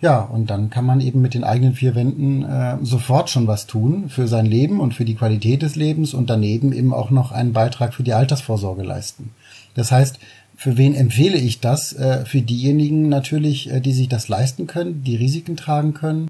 Ja, 0.00 0.20
und 0.20 0.50
dann 0.50 0.68
kann 0.68 0.84
man 0.84 1.00
eben 1.00 1.22
mit 1.22 1.32
den 1.32 1.44
eigenen 1.44 1.74
vier 1.74 1.94
Wänden 1.94 2.44
äh, 2.44 2.76
sofort 2.82 3.30
schon 3.30 3.46
was 3.46 3.66
tun 3.66 4.10
für 4.10 4.28
sein 4.28 4.44
Leben 4.44 4.80
und 4.80 4.92
für 4.92 5.06
die 5.06 5.14
Qualität 5.14 5.62
des 5.62 5.76
Lebens 5.76 6.12
und 6.12 6.28
daneben 6.28 6.72
eben 6.72 6.92
auch 6.92 7.10
noch 7.10 7.32
einen 7.32 7.54
Beitrag 7.54 7.94
für 7.94 8.02
die 8.02 8.12
Altersvorsorge 8.12 8.82
leisten. 8.82 9.30
Das 9.74 9.92
heißt, 9.92 10.18
für 10.56 10.76
wen 10.76 10.94
empfehle 10.94 11.38
ich 11.38 11.60
das? 11.60 11.94
Äh, 11.94 12.26
für 12.26 12.42
diejenigen 12.42 13.08
natürlich, 13.08 13.70
äh, 13.70 13.80
die 13.80 13.92
sich 13.92 14.08
das 14.08 14.28
leisten 14.28 14.66
können, 14.66 15.02
die 15.04 15.16
Risiken 15.16 15.56
tragen 15.56 15.94
können 15.94 16.28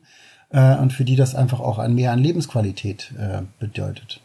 äh, 0.54 0.76
und 0.76 0.92
für 0.92 1.04
die 1.04 1.16
das 1.16 1.34
einfach 1.34 1.60
auch 1.60 1.78
ein 1.78 1.94
Mehr 1.94 2.12
an 2.12 2.20
Lebensqualität 2.20 3.12
äh, 3.18 3.42
bedeutet. 3.58 4.20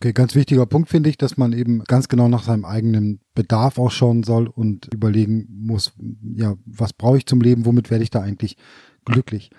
Okay, 0.00 0.12
ganz 0.12 0.34
wichtiger 0.34 0.66
Punkt 0.66 0.90
finde 0.90 1.10
ich, 1.10 1.16
dass 1.16 1.36
man 1.36 1.52
eben 1.52 1.84
ganz 1.84 2.08
genau 2.08 2.26
nach 2.26 2.42
seinem 2.42 2.64
eigenen 2.64 3.20
Bedarf 3.34 3.78
auch 3.78 3.92
schauen 3.92 4.24
soll 4.24 4.48
und 4.48 4.92
überlegen 4.92 5.46
muss, 5.48 5.92
ja, 6.34 6.56
was 6.66 6.92
brauche 6.92 7.18
ich 7.18 7.26
zum 7.26 7.40
Leben, 7.40 7.64
womit 7.66 7.88
werde 7.88 8.02
ich 8.02 8.10
da 8.10 8.20
eigentlich 8.20 8.56
glücklich? 9.04 9.50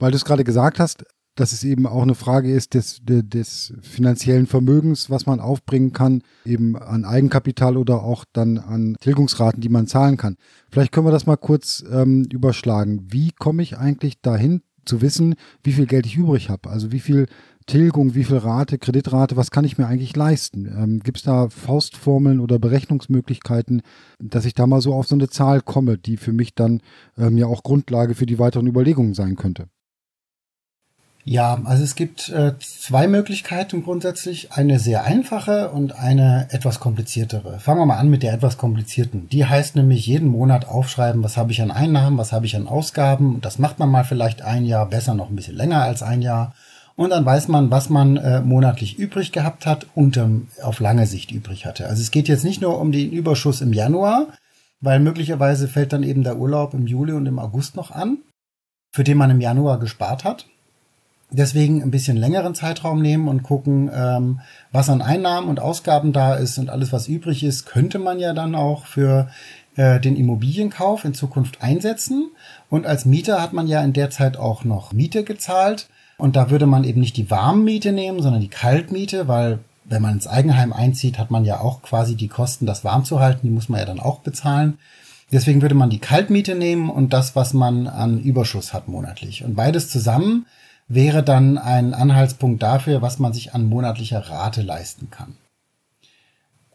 Weil 0.00 0.10
du 0.10 0.16
es 0.16 0.24
gerade 0.24 0.42
gesagt 0.42 0.80
hast, 0.80 1.04
dass 1.34 1.52
es 1.52 1.64
eben 1.64 1.86
auch 1.86 2.02
eine 2.02 2.14
Frage 2.14 2.52
ist 2.52 2.74
des, 2.74 3.00
des 3.04 3.74
finanziellen 3.82 4.46
Vermögens, 4.46 5.10
was 5.10 5.26
man 5.26 5.40
aufbringen 5.40 5.92
kann, 5.92 6.22
eben 6.44 6.76
an 6.76 7.04
Eigenkapital 7.04 7.76
oder 7.76 8.02
auch 8.02 8.24
dann 8.32 8.58
an 8.58 8.96
Tilgungsraten, 9.00 9.60
die 9.60 9.68
man 9.68 9.86
zahlen 9.86 10.16
kann. 10.16 10.36
Vielleicht 10.70 10.92
können 10.92 11.06
wir 11.06 11.12
das 11.12 11.26
mal 11.26 11.36
kurz 11.36 11.84
ähm, 11.90 12.26
überschlagen. 12.32 13.06
Wie 13.10 13.32
komme 13.32 13.62
ich 13.62 13.78
eigentlich 13.78 14.20
dahin 14.20 14.62
zu 14.84 15.00
wissen, 15.00 15.34
wie 15.62 15.72
viel 15.72 15.86
Geld 15.86 16.06
ich 16.06 16.16
übrig 16.16 16.50
habe? 16.50 16.70
Also 16.70 16.92
wie 16.92 17.00
viel 17.00 17.26
Tilgung, 17.66 18.14
wie 18.14 18.24
viel 18.24 18.36
Rate, 18.36 18.78
Kreditrate, 18.78 19.36
was 19.36 19.50
kann 19.50 19.64
ich 19.64 19.78
mir 19.78 19.86
eigentlich 19.86 20.14
leisten? 20.14 20.66
Ähm, 20.66 21.00
Gibt 21.00 21.18
es 21.18 21.22
da 21.22 21.48
Faustformeln 21.48 22.40
oder 22.40 22.58
Berechnungsmöglichkeiten, 22.58 23.82
dass 24.18 24.44
ich 24.44 24.54
da 24.54 24.66
mal 24.66 24.82
so 24.82 24.92
auf 24.92 25.06
so 25.06 25.14
eine 25.14 25.30
Zahl 25.30 25.62
komme, 25.62 25.96
die 25.96 26.18
für 26.18 26.32
mich 26.32 26.54
dann 26.54 26.82
ähm, 27.16 27.38
ja 27.38 27.46
auch 27.46 27.62
Grundlage 27.62 28.14
für 28.14 28.26
die 28.26 28.38
weiteren 28.38 28.66
Überlegungen 28.66 29.14
sein 29.14 29.36
könnte? 29.36 29.68
Ja, 31.26 31.58
also 31.64 31.82
es 31.82 31.94
gibt 31.94 32.28
äh, 32.28 32.52
zwei 32.58 33.06
Möglichkeiten 33.06 33.82
grundsätzlich. 33.82 34.52
Eine 34.52 34.78
sehr 34.78 35.04
einfache 35.04 35.70
und 35.70 35.98
eine 35.98 36.48
etwas 36.50 36.80
kompliziertere. 36.80 37.58
Fangen 37.60 37.80
wir 37.80 37.86
mal 37.86 37.96
an 37.96 38.10
mit 38.10 38.22
der 38.22 38.34
etwas 38.34 38.58
komplizierten. 38.58 39.26
Die 39.30 39.46
heißt 39.46 39.74
nämlich 39.74 40.06
jeden 40.06 40.28
Monat 40.28 40.68
aufschreiben, 40.68 41.24
was 41.24 41.38
habe 41.38 41.50
ich 41.50 41.62
an 41.62 41.70
Einnahmen, 41.70 42.18
was 42.18 42.32
habe 42.32 42.44
ich 42.44 42.56
an 42.56 42.68
Ausgaben. 42.68 43.40
Das 43.40 43.58
macht 43.58 43.78
man 43.78 43.88
mal 43.88 44.04
vielleicht 44.04 44.42
ein 44.42 44.66
Jahr, 44.66 44.84
besser 44.86 45.14
noch 45.14 45.30
ein 45.30 45.36
bisschen 45.36 45.56
länger 45.56 45.82
als 45.82 46.02
ein 46.02 46.20
Jahr. 46.20 46.54
Und 46.94 47.10
dann 47.10 47.24
weiß 47.24 47.48
man, 47.48 47.70
was 47.70 47.88
man 47.88 48.18
äh, 48.18 48.40
monatlich 48.42 48.98
übrig 48.98 49.32
gehabt 49.32 49.64
hat 49.64 49.86
und 49.94 50.18
ähm, 50.18 50.48
auf 50.62 50.78
lange 50.78 51.06
Sicht 51.06 51.32
übrig 51.32 51.64
hatte. 51.64 51.86
Also 51.86 52.02
es 52.02 52.10
geht 52.10 52.28
jetzt 52.28 52.44
nicht 52.44 52.60
nur 52.60 52.78
um 52.78 52.92
den 52.92 53.10
Überschuss 53.10 53.62
im 53.62 53.72
Januar, 53.72 54.28
weil 54.80 55.00
möglicherweise 55.00 55.68
fällt 55.68 55.94
dann 55.94 56.02
eben 56.02 56.22
der 56.22 56.36
Urlaub 56.36 56.74
im 56.74 56.86
Juli 56.86 57.14
und 57.14 57.24
im 57.24 57.38
August 57.38 57.76
noch 57.76 57.90
an, 57.90 58.18
für 58.92 59.04
den 59.04 59.16
man 59.16 59.30
im 59.30 59.40
Januar 59.40 59.80
gespart 59.80 60.22
hat. 60.22 60.46
Deswegen 61.36 61.82
ein 61.82 61.90
bisschen 61.90 62.16
längeren 62.16 62.54
Zeitraum 62.54 63.02
nehmen 63.02 63.26
und 63.26 63.42
gucken, 63.42 63.90
ähm, 63.92 64.40
was 64.70 64.88
an 64.88 65.02
Einnahmen 65.02 65.48
und 65.48 65.58
Ausgaben 65.58 66.12
da 66.12 66.34
ist 66.34 66.58
und 66.58 66.70
alles, 66.70 66.92
was 66.92 67.08
übrig 67.08 67.42
ist, 67.42 67.66
könnte 67.66 67.98
man 67.98 68.20
ja 68.20 68.32
dann 68.34 68.54
auch 68.54 68.86
für 68.86 69.28
äh, 69.74 69.98
den 69.98 70.14
Immobilienkauf 70.14 71.04
in 71.04 71.12
Zukunft 71.12 71.60
einsetzen. 71.60 72.30
Und 72.70 72.86
als 72.86 73.04
Mieter 73.04 73.42
hat 73.42 73.52
man 73.52 73.66
ja 73.66 73.82
in 73.82 73.92
der 73.92 74.10
Zeit 74.10 74.36
auch 74.36 74.62
noch 74.62 74.92
Miete 74.92 75.24
gezahlt. 75.24 75.88
Und 76.18 76.36
da 76.36 76.50
würde 76.50 76.66
man 76.66 76.84
eben 76.84 77.00
nicht 77.00 77.16
die 77.16 77.30
Warmmiete 77.30 77.90
nehmen, 77.90 78.22
sondern 78.22 78.40
die 78.40 78.48
Kaltmiete, 78.48 79.26
weil 79.26 79.58
wenn 79.84 80.02
man 80.02 80.12
ins 80.12 80.28
Eigenheim 80.28 80.72
einzieht, 80.72 81.18
hat 81.18 81.32
man 81.32 81.44
ja 81.44 81.58
auch 81.58 81.82
quasi 81.82 82.14
die 82.14 82.28
Kosten, 82.28 82.64
das 82.64 82.84
warm 82.84 83.04
zu 83.04 83.18
halten. 83.18 83.40
Die 83.42 83.52
muss 83.52 83.68
man 83.68 83.80
ja 83.80 83.86
dann 83.86 83.98
auch 83.98 84.20
bezahlen. 84.20 84.78
Deswegen 85.32 85.62
würde 85.62 85.74
man 85.74 85.90
die 85.90 85.98
Kaltmiete 85.98 86.54
nehmen 86.54 86.90
und 86.90 87.12
das, 87.12 87.34
was 87.34 87.54
man 87.54 87.88
an 87.88 88.20
Überschuss 88.20 88.72
hat 88.72 88.86
monatlich. 88.86 89.44
Und 89.44 89.56
beides 89.56 89.90
zusammen 89.90 90.46
wäre 90.88 91.22
dann 91.22 91.58
ein 91.58 91.94
Anhaltspunkt 91.94 92.62
dafür, 92.62 93.02
was 93.02 93.18
man 93.18 93.32
sich 93.32 93.54
an 93.54 93.66
monatlicher 93.66 94.20
Rate 94.30 94.62
leisten 94.62 95.10
kann. 95.10 95.36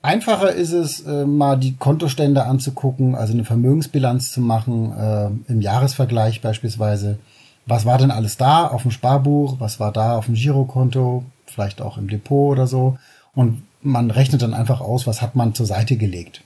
Einfacher 0.01 0.53
ist 0.53 0.71
es, 0.71 1.01
äh, 1.01 1.25
mal 1.25 1.57
die 1.57 1.75
Kontostände 1.75 2.45
anzugucken, 2.45 3.15
also 3.15 3.33
eine 3.33 3.43
Vermögensbilanz 3.43 4.31
zu 4.31 4.39
machen, 4.39 4.93
äh, 4.97 5.51
im 5.51 5.61
Jahresvergleich 5.61 6.41
beispielsweise. 6.41 7.19
Was 7.65 7.85
war 7.85 7.97
denn 7.97 8.11
alles 8.11 8.37
da 8.37 8.65
auf 8.65 8.83
dem 8.83 8.91
Sparbuch? 8.91 9.59
Was 9.59 9.79
war 9.79 9.91
da 9.91 10.17
auf 10.17 10.25
dem 10.25 10.35
Girokonto? 10.35 11.25
Vielleicht 11.45 11.81
auch 11.81 11.97
im 11.97 12.07
Depot 12.07 12.51
oder 12.53 12.65
so. 12.65 12.97
Und 13.35 13.63
man 13.81 14.09
rechnet 14.09 14.41
dann 14.41 14.53
einfach 14.53 14.79
aus, 14.81 15.05
was 15.05 15.21
hat 15.21 15.35
man 15.35 15.53
zur 15.53 15.65
Seite 15.65 15.97
gelegt. 15.97 16.43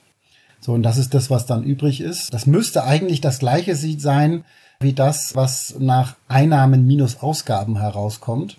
So, 0.59 0.73
und 0.73 0.83
das 0.83 0.97
ist 0.97 1.13
das, 1.13 1.29
was 1.29 1.45
dann 1.45 1.63
übrig 1.63 2.01
ist. 2.01 2.33
Das 2.33 2.47
müsste 2.47 2.85
eigentlich 2.85 3.21
das 3.21 3.39
gleiche 3.39 3.75
sein, 4.01 4.43
wie 4.83 4.93
das, 4.93 5.35
was 5.35 5.75
nach 5.79 6.15
Einnahmen 6.27 6.85
minus 6.85 7.21
Ausgaben 7.21 7.77
herauskommt. 7.77 8.57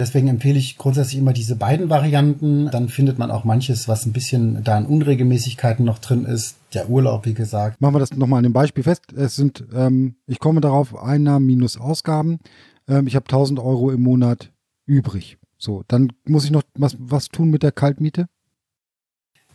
Deswegen 0.00 0.26
empfehle 0.26 0.58
ich 0.58 0.76
grundsätzlich 0.76 1.18
immer 1.18 1.32
diese 1.32 1.54
beiden 1.54 1.88
Varianten. 1.88 2.68
Dann 2.70 2.88
findet 2.88 3.18
man 3.18 3.30
auch 3.30 3.44
manches, 3.44 3.86
was 3.86 4.06
ein 4.06 4.12
bisschen 4.12 4.64
da 4.64 4.76
an 4.76 4.86
Unregelmäßigkeiten 4.86 5.84
noch 5.84 6.00
drin 6.00 6.24
ist. 6.24 6.56
Der 6.74 6.90
Urlaub, 6.90 7.26
wie 7.26 7.34
gesagt. 7.34 7.80
Machen 7.80 7.94
wir 7.94 8.00
das 8.00 8.12
nochmal 8.12 8.38
an 8.38 8.42
dem 8.44 8.52
Beispiel 8.52 8.82
fest. 8.82 9.12
Es 9.16 9.36
sind, 9.36 9.64
ähm, 9.72 10.16
ich 10.26 10.40
komme 10.40 10.60
darauf, 10.60 10.96
Einnahmen 10.96 11.46
minus 11.46 11.78
Ausgaben. 11.78 12.40
Ähm, 12.88 13.06
ich 13.06 13.14
habe 13.14 13.26
1000 13.26 13.60
Euro 13.60 13.92
im 13.92 14.02
Monat 14.02 14.50
übrig. 14.84 15.38
So, 15.58 15.84
dann 15.86 16.12
muss 16.26 16.44
ich 16.44 16.50
noch 16.50 16.62
was, 16.74 16.96
was 16.98 17.28
tun 17.28 17.50
mit 17.50 17.62
der 17.62 17.72
Kaltmiete? 17.72 18.26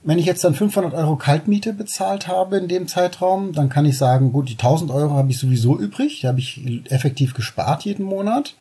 Wenn 0.01 0.17
ich 0.17 0.25
jetzt 0.25 0.43
dann 0.43 0.55
500 0.55 0.93
Euro 0.93 1.17
Kaltmiete 1.17 1.73
bezahlt 1.73 2.27
habe 2.27 2.57
in 2.57 2.67
dem 2.69 2.87
Zeitraum, 2.87 3.51
dann 3.51 3.69
kann 3.69 3.85
ich 3.85 3.97
sagen, 3.97 4.31
gut, 4.31 4.47
die 4.47 4.53
1000 4.53 4.91
Euro 4.91 5.13
habe 5.15 5.29
ich 5.29 5.37
sowieso 5.37 5.77
übrig, 5.77 6.21
die 6.21 6.27
habe 6.27 6.39
ich 6.39 6.61
effektiv 6.89 7.33
gespart 7.33 7.83
jeden 7.83 8.05
Monat. 8.05 8.55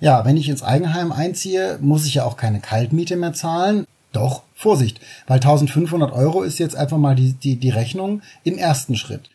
Ja, 0.00 0.24
wenn 0.24 0.36
ich 0.36 0.48
ins 0.48 0.62
Eigenheim 0.62 1.12
einziehe, 1.12 1.78
muss 1.80 2.04
ich 2.06 2.14
ja 2.14 2.24
auch 2.24 2.36
keine 2.36 2.60
Kaltmiete 2.60 3.16
mehr 3.16 3.32
zahlen. 3.32 3.86
Doch, 4.12 4.42
Vorsicht, 4.54 5.00
weil 5.26 5.36
1500 5.36 6.12
Euro 6.12 6.42
ist 6.42 6.58
jetzt 6.58 6.76
einfach 6.76 6.98
mal 6.98 7.16
die, 7.16 7.32
die, 7.32 7.56
die 7.56 7.70
Rechnung 7.70 8.22
im 8.44 8.58
ersten 8.58 8.96
Schritt. 8.96 9.30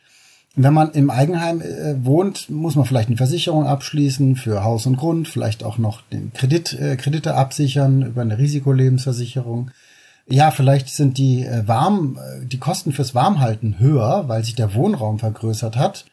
Wenn 0.55 0.73
man 0.73 0.91
im 0.91 1.09
Eigenheim 1.09 1.61
äh, 1.61 1.95
wohnt, 2.05 2.49
muss 2.49 2.75
man 2.75 2.85
vielleicht 2.85 3.09
eine 3.09 3.17
Versicherung 3.17 3.65
abschließen 3.65 4.35
für 4.35 4.63
Haus 4.63 4.85
und 4.85 4.97
Grund, 4.97 5.27
vielleicht 5.27 5.63
auch 5.63 5.77
noch 5.77 6.01
den 6.11 6.33
Kredit, 6.33 6.73
äh, 6.73 6.95
Kredite 6.95 7.35
absichern 7.35 8.03
über 8.03 8.21
eine 8.21 8.37
Risikolebensversicherung. 8.37 9.71
Ja, 10.31 10.51
vielleicht 10.51 10.89
sind 10.89 11.17
die 11.17 11.43
äh, 11.43 11.67
warm, 11.67 12.17
äh, 12.17 12.45
die 12.45 12.59
Kosten 12.59 12.91
fürs 12.91 13.15
Warmhalten 13.15 13.79
höher, 13.79 14.25
weil 14.27 14.43
sich 14.43 14.55
der 14.55 14.75
Wohnraum 14.75 15.17
vergrößert 15.17 15.75
hat. 15.75 16.05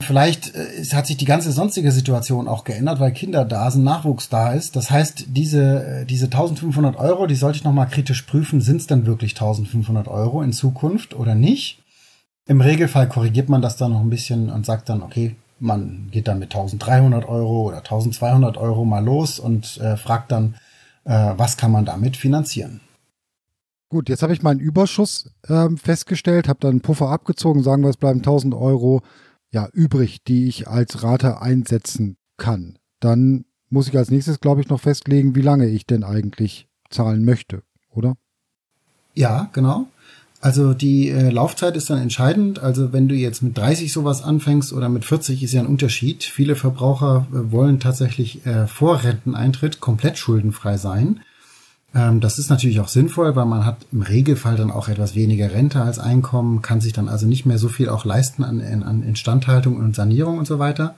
Vielleicht 0.00 0.54
äh, 0.54 0.84
hat 0.92 1.08
sich 1.08 1.16
die 1.16 1.24
ganze 1.24 1.50
sonstige 1.50 1.90
Situation 1.90 2.46
auch 2.46 2.62
geändert, 2.62 3.00
weil 3.00 3.12
Kinder 3.12 3.44
da 3.44 3.70
sind, 3.70 3.82
Nachwuchs 3.82 4.28
da 4.28 4.52
ist. 4.52 4.76
Das 4.76 4.90
heißt, 4.90 5.26
diese, 5.28 6.02
äh, 6.02 6.04
diese 6.06 6.26
1500 6.26 6.96
Euro, 6.96 7.26
die 7.26 7.34
sollte 7.34 7.58
ich 7.58 7.64
nochmal 7.64 7.88
kritisch 7.88 8.22
prüfen, 8.22 8.60
sind 8.60 8.80
es 8.80 8.86
denn 8.86 9.06
wirklich 9.06 9.32
1500 9.32 10.06
Euro 10.06 10.40
in 10.42 10.52
Zukunft 10.52 11.14
oder 11.14 11.34
nicht? 11.34 11.82
Im 12.46 12.60
Regelfall 12.60 13.08
korrigiert 13.08 13.48
man 13.48 13.62
das 13.62 13.76
dann 13.76 13.92
noch 13.92 14.00
ein 14.00 14.10
bisschen 14.10 14.50
und 14.50 14.66
sagt 14.66 14.88
dann, 14.88 15.02
okay, 15.02 15.34
man 15.58 16.08
geht 16.10 16.28
dann 16.28 16.40
mit 16.40 16.54
1300 16.54 17.28
Euro 17.28 17.62
oder 17.62 17.78
1200 17.78 18.56
Euro 18.56 18.84
mal 18.84 19.04
los 19.04 19.38
und 19.38 19.78
äh, 19.78 19.96
fragt 19.96 20.30
dann, 20.32 20.54
was 21.10 21.56
kann 21.56 21.72
man 21.72 21.84
damit 21.84 22.16
finanzieren. 22.16 22.80
Gut, 23.88 24.08
jetzt 24.08 24.22
habe 24.22 24.32
ich 24.32 24.42
meinen 24.42 24.60
Überschuss 24.60 25.30
äh, 25.48 25.68
festgestellt, 25.76 26.48
habe 26.48 26.60
dann 26.60 26.70
einen 26.70 26.80
Puffer 26.80 27.10
abgezogen, 27.10 27.62
sagen 27.62 27.82
wir, 27.82 27.90
es 27.90 27.98
bleiben 27.98 28.20
1000 28.20 28.54
Euro 28.54 29.02
ja, 29.50 29.68
übrig, 29.72 30.24
die 30.24 30.48
ich 30.48 30.66
als 30.66 31.02
Rate 31.02 31.42
einsetzen 31.42 32.16
kann. 32.38 32.78
Dann 33.00 33.44
muss 33.68 33.88
ich 33.88 33.96
als 33.98 34.10
nächstes, 34.10 34.40
glaube 34.40 34.62
ich, 34.62 34.68
noch 34.68 34.80
festlegen, 34.80 35.34
wie 35.34 35.42
lange 35.42 35.66
ich 35.68 35.86
denn 35.86 36.04
eigentlich 36.04 36.68
zahlen 36.88 37.24
möchte, 37.24 37.62
oder? 37.90 38.14
Ja, 39.14 39.50
genau. 39.52 39.86
Also 40.42 40.74
die 40.74 41.08
äh, 41.08 41.30
Laufzeit 41.30 41.76
ist 41.76 41.88
dann 41.88 42.02
entscheidend. 42.02 42.58
Also 42.58 42.92
wenn 42.92 43.06
du 43.06 43.14
jetzt 43.14 43.42
mit 43.42 43.56
30 43.56 43.92
sowas 43.92 44.24
anfängst 44.24 44.72
oder 44.72 44.88
mit 44.88 45.04
40 45.04 45.40
ist 45.40 45.52
ja 45.52 45.60
ein 45.60 45.68
Unterschied. 45.68 46.24
Viele 46.24 46.56
Verbraucher 46.56 47.28
äh, 47.30 47.52
wollen 47.52 47.78
tatsächlich 47.78 48.44
äh, 48.44 48.66
vor 48.66 49.04
Renteneintritt 49.04 49.78
komplett 49.78 50.18
schuldenfrei 50.18 50.78
sein. 50.78 51.20
Ähm, 51.94 52.20
das 52.20 52.40
ist 52.40 52.50
natürlich 52.50 52.80
auch 52.80 52.88
sinnvoll, 52.88 53.36
weil 53.36 53.46
man 53.46 53.64
hat 53.64 53.86
im 53.92 54.02
Regelfall 54.02 54.56
dann 54.56 54.72
auch 54.72 54.88
etwas 54.88 55.14
weniger 55.14 55.52
Rente 55.52 55.80
als 55.80 56.00
Einkommen, 56.00 56.60
kann 56.60 56.80
sich 56.80 56.92
dann 56.92 57.08
also 57.08 57.26
nicht 57.28 57.46
mehr 57.46 57.58
so 57.58 57.68
viel 57.68 57.88
auch 57.88 58.04
leisten 58.04 58.42
an, 58.42 58.60
an 58.82 59.04
Instandhaltung 59.04 59.76
und 59.76 59.94
Sanierung 59.94 60.38
und 60.38 60.48
so 60.48 60.58
weiter. 60.58 60.96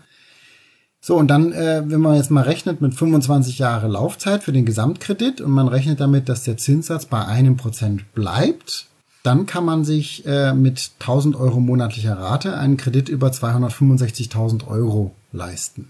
So, 1.03 1.17
und 1.17 1.29
dann, 1.29 1.53
äh, 1.53 1.83
wenn 1.85 2.01
man 2.01 2.17
jetzt 2.17 2.31
mal 2.31 2.45
rechnet 2.45 2.81
mit 2.81 2.95
25 2.95 3.59
Jahre 3.59 3.89
Laufzeit 3.89 4.43
für 4.43 4.53
den 4.53 4.65
Gesamtkredit 4.65 5.43
und 5.43 5.51
man 5.51 5.69
rechnet 5.69 6.01
damit, 6.01 6.31
dass 6.31 6.45
der 6.45 6.57
Zinssatz 6.57 7.05
bei 7.05 7.27
einem 7.27 7.59
Prozent 7.59 8.15
bleibt, 8.15 8.89
dann 9.25 9.47
kann 9.47 9.65
man 9.65 9.85
sich 9.85 10.25
äh, 10.27 10.53
mit 10.53 10.93
1000 11.01 11.35
Euro 11.35 11.59
monatlicher 11.59 12.17
Rate 12.17 12.59
einen 12.59 12.77
Kredit 12.77 13.09
über 13.09 13.31
265.000 13.31 14.69
Euro 14.69 15.15
leisten. 15.33 15.89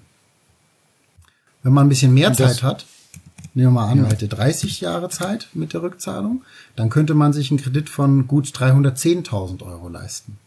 Wenn 1.65 1.73
man 1.73 1.87
ein 1.87 1.89
bisschen 1.89 2.15
mehr 2.15 2.33
Zeit 2.33 2.63
hat, 2.63 2.87
nehmen 3.55 3.69
wir 3.69 3.81
mal 3.81 3.89
an, 3.89 3.97
ja. 3.97 4.03
man 4.03 4.13
hätte 4.13 4.29
30 4.29 4.81
Jahre 4.81 5.09
Zeit 5.09 5.49
mit 5.53 5.73
der 5.73 5.83
Rückzahlung, 5.83 6.45
dann 6.77 6.91
könnte 6.91 7.15
man 7.15 7.33
sich 7.33 7.51
einen 7.51 7.61
Kredit 7.61 7.89
von 7.89 8.29
gut 8.29 8.47
310.000 8.47 9.65
Euro 9.65 9.89
leisten. 9.89 10.39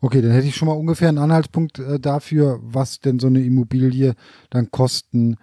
Okay, 0.00 0.22
dann 0.22 0.32
hätte 0.32 0.48
ich 0.48 0.56
schon 0.56 0.66
mal 0.66 0.74
ungefähr 0.74 1.08
einen 1.08 1.18
Anhaltspunkt 1.18 1.78
äh, 1.78 2.00
dafür, 2.00 2.58
was 2.62 2.98
denn 2.98 3.20
so 3.20 3.28
eine 3.28 3.42
Immobilie 3.42 4.14
dann 4.48 4.72
kosten 4.72 5.36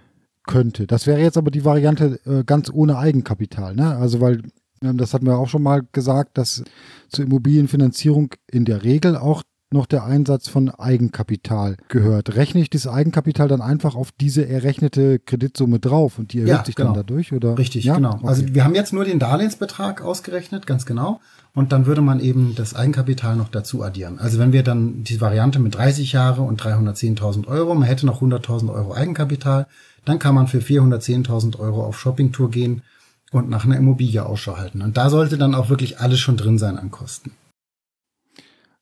könnte. 0.45 0.87
Das 0.87 1.07
wäre 1.07 1.21
jetzt 1.21 1.37
aber 1.37 1.51
die 1.51 1.63
Variante 1.63 2.19
äh, 2.25 2.43
ganz 2.43 2.69
ohne 2.69 2.97
Eigenkapital, 2.97 3.75
ne? 3.75 3.95
Also 3.95 4.19
weil 4.19 4.41
das 4.81 5.13
hatten 5.13 5.25
wir 5.25 5.37
auch 5.37 5.49
schon 5.49 5.63
mal 5.63 5.81
gesagt, 5.91 6.37
dass 6.37 6.63
zur 7.09 7.25
Immobilienfinanzierung 7.25 8.33
in 8.51 8.65
der 8.65 8.83
Regel 8.83 9.15
auch 9.15 9.43
noch 9.69 9.85
der 9.85 10.05
Einsatz 10.05 10.47
von 10.47 10.69
Eigenkapital 10.69 11.75
gehört. 11.89 12.35
Rechne 12.35 12.61
ich 12.61 12.69
das 12.69 12.87
Eigenkapital 12.87 13.49
dann 13.49 13.61
einfach 13.61 13.95
auf 13.95 14.11
diese 14.13 14.47
errechnete 14.47 15.19
Kreditsumme 15.19 15.79
drauf 15.79 16.19
und 16.19 16.31
die 16.31 16.39
erhöht 16.39 16.49
ja, 16.49 16.65
sich 16.65 16.75
genau. 16.75 16.93
dann 16.93 17.05
dadurch? 17.05 17.33
Oder? 17.33 17.57
Richtig, 17.57 17.83
ja? 17.83 17.95
genau. 17.95 18.15
Okay. 18.15 18.27
Also 18.27 18.43
wir 18.53 18.63
haben 18.63 18.75
jetzt 18.75 18.93
nur 18.93 19.03
den 19.03 19.19
Darlehensbetrag 19.19 20.01
ausgerechnet, 20.01 20.67
ganz 20.67 20.85
genau. 20.85 21.19
Und 21.53 21.71
dann 21.71 21.85
würde 21.85 22.01
man 22.01 22.19
eben 22.19 22.53
das 22.55 22.75
Eigenkapital 22.75 23.35
noch 23.35 23.49
dazu 23.49 23.83
addieren. 23.83 24.19
Also 24.19 24.39
wenn 24.39 24.53
wir 24.53 24.63
dann 24.63 25.03
die 25.03 25.19
Variante 25.19 25.59
mit 25.59 25.75
30 25.75 26.13
Jahre 26.13 26.43
und 26.43 26.61
310.000 26.61 27.47
Euro, 27.47 27.75
man 27.75 27.87
hätte 27.87 28.05
noch 28.05 28.21
100.000 28.21 28.71
Euro 28.71 28.93
Eigenkapital, 28.93 29.67
dann 30.05 30.19
kann 30.19 30.35
man 30.35 30.47
für 30.47 30.59
410.000 30.59 31.59
Euro 31.59 31.83
auf 31.83 31.99
Shoppingtour 31.99 32.51
gehen 32.51 32.83
und 33.31 33.49
nach 33.49 33.65
einer 33.65 33.77
Immobilie 33.77 34.25
Ausschau 34.25 34.57
halten. 34.57 34.81
Und 34.81 34.97
da 34.97 35.09
sollte 35.09 35.37
dann 35.37 35.55
auch 35.55 35.69
wirklich 35.69 35.99
alles 35.99 36.19
schon 36.19 36.37
drin 36.37 36.57
sein 36.57 36.77
an 36.77 36.91
Kosten. 36.91 37.31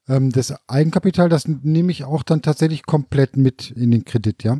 Ähm, 0.07 0.31
das 0.31 0.53
Eigenkapital, 0.67 1.29
das 1.29 1.47
nehme 1.47 1.91
ich 1.91 2.03
auch 2.03 2.23
dann 2.23 2.41
tatsächlich 2.41 2.85
komplett 2.85 3.37
mit 3.37 3.71
in 3.71 3.91
den 3.91 4.05
Kredit, 4.05 4.43
ja? 4.43 4.57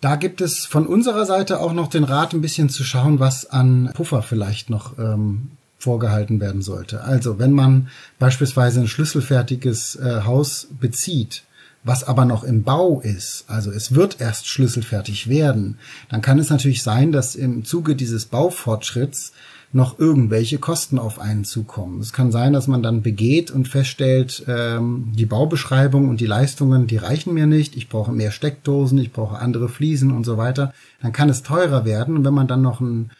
Da 0.00 0.16
gibt 0.16 0.40
es 0.40 0.66
von 0.66 0.86
unserer 0.86 1.26
Seite 1.26 1.60
auch 1.60 1.72
noch 1.72 1.86
den 1.86 2.02
Rat, 2.02 2.34
ein 2.34 2.40
bisschen 2.40 2.68
zu 2.68 2.82
schauen, 2.82 3.20
was 3.20 3.46
an 3.46 3.90
Puffer 3.94 4.22
vielleicht 4.22 4.68
noch 4.68 4.98
ähm, 4.98 5.52
vorgehalten 5.78 6.40
werden 6.40 6.60
sollte. 6.60 7.04
Also 7.04 7.38
wenn 7.38 7.52
man 7.52 7.88
beispielsweise 8.18 8.80
ein 8.80 8.88
schlüsselfertiges 8.88 9.96
äh, 9.96 10.22
Haus 10.24 10.68
bezieht, 10.80 11.44
was 11.84 12.04
aber 12.04 12.24
noch 12.24 12.44
im 12.44 12.62
Bau 12.62 13.00
ist, 13.00 13.44
also 13.48 13.70
es 13.70 13.94
wird 13.94 14.20
erst 14.20 14.46
schlüsselfertig 14.46 15.28
werden, 15.28 15.78
dann 16.08 16.22
kann 16.22 16.38
es 16.38 16.50
natürlich 16.50 16.82
sein, 16.82 17.10
dass 17.10 17.34
im 17.34 17.64
Zuge 17.64 17.96
dieses 17.96 18.26
Baufortschritts 18.26 19.32
noch 19.72 19.98
irgendwelche 19.98 20.58
Kosten 20.58 20.98
auf 20.98 21.18
einen 21.18 21.44
zukommen. 21.44 22.00
Es 22.00 22.12
kann 22.12 22.30
sein, 22.30 22.52
dass 22.52 22.68
man 22.68 22.82
dann 22.82 23.02
begeht 23.02 23.50
und 23.50 23.68
feststellt, 23.68 24.44
ähm, 24.46 25.12
die 25.16 25.26
Baubeschreibung 25.26 26.08
und 26.08 26.20
die 26.20 26.26
Leistungen, 26.26 26.86
die 26.86 26.98
reichen 26.98 27.32
mir 27.32 27.46
nicht, 27.46 27.74
ich 27.74 27.88
brauche 27.88 28.12
mehr 28.12 28.30
Steckdosen, 28.30 28.98
ich 28.98 29.12
brauche 29.12 29.38
andere 29.38 29.68
Fliesen 29.68 30.12
und 30.12 30.24
so 30.24 30.36
weiter. 30.36 30.74
Dann 31.00 31.12
kann 31.12 31.30
es 31.30 31.42
teurer 31.42 31.84
werden 31.84 32.16
und 32.16 32.24
wenn 32.24 32.34
man 32.34 32.48
dann 32.48 32.62
noch 32.62 32.80
ein, 32.80 33.10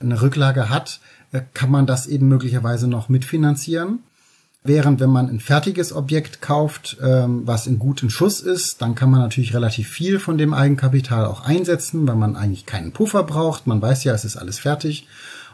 eine 0.00 0.20
Rücklage 0.20 0.68
hat, 0.68 1.00
äh, 1.32 1.40
kann 1.54 1.70
man 1.70 1.86
das 1.86 2.06
eben 2.06 2.28
möglicherweise 2.28 2.88
noch 2.88 3.08
mitfinanzieren. 3.08 4.00
Während 4.64 5.00
wenn 5.00 5.10
man 5.10 5.28
ein 5.28 5.40
fertiges 5.40 5.92
Objekt 5.92 6.40
kauft, 6.40 6.96
ähm, 7.02 7.42
was 7.44 7.66
in 7.66 7.80
guten 7.80 8.10
Schuss 8.10 8.40
ist, 8.40 8.80
dann 8.80 8.94
kann 8.94 9.10
man 9.10 9.20
natürlich 9.20 9.54
relativ 9.54 9.88
viel 9.88 10.20
von 10.20 10.38
dem 10.38 10.54
Eigenkapital 10.54 11.24
auch 11.24 11.44
einsetzen, 11.44 12.06
weil 12.06 12.14
man 12.14 12.36
eigentlich 12.36 12.64
keinen 12.64 12.92
Puffer 12.92 13.24
braucht. 13.24 13.66
Man 13.66 13.82
weiß 13.82 14.04
ja, 14.04 14.14
es 14.14 14.24
ist 14.24 14.36
alles 14.36 14.60
fertig. 14.60 15.08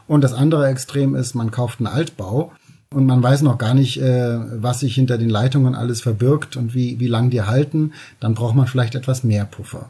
Und 0.07 0.23
das 0.23 0.33
andere 0.33 0.67
Extrem 0.67 1.15
ist, 1.15 1.33
man 1.33 1.49
kauft 1.49 1.79
einen 1.79 1.87
Altbau 1.87 2.51
und 2.91 3.07
man 3.07 3.21
weiß 3.21 3.41
noch 3.41 3.57
gar 3.57 3.73
nicht, 3.73 3.99
äh, 3.99 4.39
was 4.61 4.81
sich 4.81 4.93
hinter 4.93 5.17
den 5.17 5.29
Leitungen 5.29 5.73
alles 5.73 6.01
verbirgt 6.01 6.55
und 6.55 6.75
wie, 6.75 6.99
wie 6.99 7.07
lang 7.07 7.31
die 7.31 7.41
halten. 7.41 7.93
Dann 8.19 8.35
braucht 8.35 8.55
man 8.55 8.67
vielleicht 8.67 8.93
etwas 8.93 9.23
mehr 9.23 9.45
Puffer. 9.45 9.89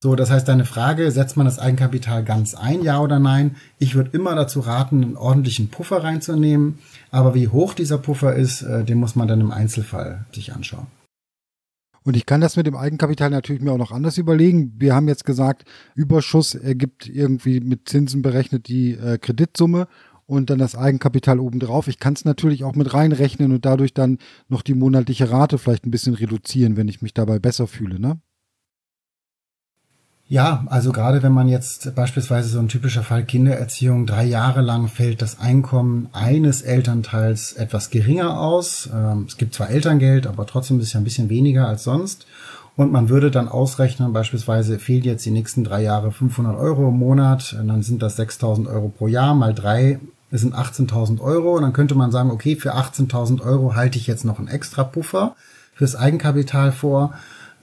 So, 0.00 0.14
das 0.14 0.30
heißt, 0.30 0.46
deine 0.46 0.64
Frage, 0.64 1.10
setzt 1.10 1.36
man 1.36 1.46
das 1.46 1.58
Eigenkapital 1.58 2.22
ganz 2.22 2.54
ein, 2.54 2.82
ja 2.82 3.00
oder 3.00 3.18
nein? 3.18 3.56
Ich 3.78 3.96
würde 3.96 4.10
immer 4.12 4.36
dazu 4.36 4.60
raten, 4.60 5.02
einen 5.02 5.16
ordentlichen 5.16 5.70
Puffer 5.70 6.04
reinzunehmen. 6.04 6.78
Aber 7.10 7.34
wie 7.34 7.48
hoch 7.48 7.74
dieser 7.74 7.98
Puffer 7.98 8.34
ist, 8.36 8.62
äh, 8.62 8.84
den 8.84 8.98
muss 8.98 9.16
man 9.16 9.26
dann 9.26 9.40
im 9.40 9.50
Einzelfall 9.50 10.26
sich 10.32 10.54
anschauen. 10.54 10.86
Und 12.04 12.16
ich 12.16 12.26
kann 12.26 12.40
das 12.40 12.56
mit 12.56 12.66
dem 12.66 12.76
Eigenkapital 12.76 13.28
natürlich 13.30 13.60
mir 13.60 13.72
auch 13.72 13.78
noch 13.78 13.90
anders 13.90 14.18
überlegen. 14.18 14.72
Wir 14.78 14.94
haben 14.94 15.08
jetzt 15.08 15.24
gesagt, 15.24 15.64
Überschuss 15.96 16.54
ergibt 16.54 17.08
irgendwie 17.08 17.58
mit 17.58 17.88
Zinsen 17.88 18.22
berechnet 18.22 18.68
die 18.68 18.92
äh, 18.92 19.18
Kreditsumme 19.18 19.88
und 20.26 20.48
dann 20.48 20.60
das 20.60 20.76
Eigenkapital 20.76 21.40
obendrauf. 21.40 21.88
Ich 21.88 21.98
kann 21.98 22.14
es 22.14 22.24
natürlich 22.24 22.62
auch 22.62 22.76
mit 22.76 22.94
reinrechnen 22.94 23.50
und 23.50 23.64
dadurch 23.64 23.94
dann 23.94 24.18
noch 24.48 24.62
die 24.62 24.74
monatliche 24.74 25.30
Rate 25.30 25.58
vielleicht 25.58 25.86
ein 25.86 25.90
bisschen 25.90 26.14
reduzieren, 26.14 26.76
wenn 26.76 26.86
ich 26.86 27.02
mich 27.02 27.14
dabei 27.14 27.40
besser 27.40 27.66
fühle, 27.66 27.98
ne? 27.98 28.20
Ja, 30.30 30.64
also 30.66 30.92
gerade 30.92 31.22
wenn 31.22 31.32
man 31.32 31.48
jetzt 31.48 31.94
beispielsweise 31.94 32.50
so 32.50 32.58
ein 32.58 32.68
typischer 32.68 33.02
Fall 33.02 33.24
Kindererziehung, 33.24 34.04
drei 34.04 34.26
Jahre 34.26 34.60
lang 34.60 34.88
fällt 34.88 35.22
das 35.22 35.40
Einkommen 35.40 36.08
eines 36.12 36.60
Elternteils 36.60 37.54
etwas 37.54 37.88
geringer 37.88 38.38
aus. 38.38 38.90
Ähm, 38.94 39.24
es 39.26 39.38
gibt 39.38 39.54
zwar 39.54 39.70
Elterngeld, 39.70 40.26
aber 40.26 40.44
trotzdem 40.44 40.78
ist 40.80 40.88
es 40.88 40.92
ja 40.92 41.00
ein 41.00 41.04
bisschen 41.04 41.30
weniger 41.30 41.66
als 41.66 41.84
sonst. 41.84 42.26
Und 42.76 42.92
man 42.92 43.08
würde 43.08 43.30
dann 43.30 43.48
ausrechnen, 43.48 44.12
beispielsweise 44.12 44.78
fehlt 44.78 45.06
jetzt 45.06 45.24
die 45.24 45.30
nächsten 45.30 45.64
drei 45.64 45.82
Jahre 45.82 46.12
500 46.12 46.56
Euro 46.58 46.90
im 46.90 46.98
Monat, 46.98 47.56
dann 47.66 47.82
sind 47.82 48.02
das 48.02 48.16
6000 48.16 48.68
Euro 48.68 48.88
pro 48.88 49.08
Jahr 49.08 49.34
mal 49.34 49.54
drei, 49.54 49.98
das 50.30 50.42
sind 50.42 50.54
18.000 50.54 51.20
Euro. 51.22 51.56
Und 51.56 51.62
dann 51.62 51.72
könnte 51.72 51.94
man 51.94 52.12
sagen, 52.12 52.30
okay, 52.30 52.54
für 52.54 52.76
18.000 52.76 53.40
Euro 53.40 53.74
halte 53.74 53.96
ich 53.96 54.06
jetzt 54.06 54.26
noch 54.26 54.38
einen 54.38 54.48
extra 54.48 54.84
Puffer 54.84 55.34
fürs 55.74 55.96
Eigenkapital 55.96 56.70
vor. 56.70 57.14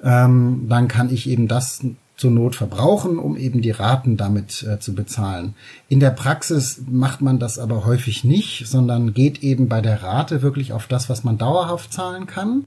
Ähm, 0.04 0.66
dann 0.68 0.88
kann 0.88 1.14
ich 1.14 1.30
eben 1.30 1.48
das 1.48 1.82
zur 2.18 2.32
Not 2.32 2.56
verbrauchen, 2.56 3.18
um 3.20 3.36
eben 3.36 3.62
die 3.62 3.72
Raten 3.72 4.18
damit 4.18 4.64
äh, 4.64 4.80
zu 4.80 4.96
bezahlen. 4.96 5.56
In 5.90 6.00
der 6.00 6.12
Praxis 6.12 6.82
macht 6.90 7.22
man 7.22 7.40
das 7.40 7.60
aber 7.60 7.86
häufig 7.86 8.24
nicht, 8.24 8.68
sondern 8.68 9.14
geht 9.14 9.44
eben 9.44 9.68
bei 9.68 9.82
der 9.82 10.02
Rate 10.02 10.42
wirklich 10.42 10.74
auf 10.74 10.88
das, 10.88 11.10
was 11.10 11.24
man 11.24 11.38
dauerhaft 11.38 11.92
zahlen 11.92 12.26
kann. 12.26 12.66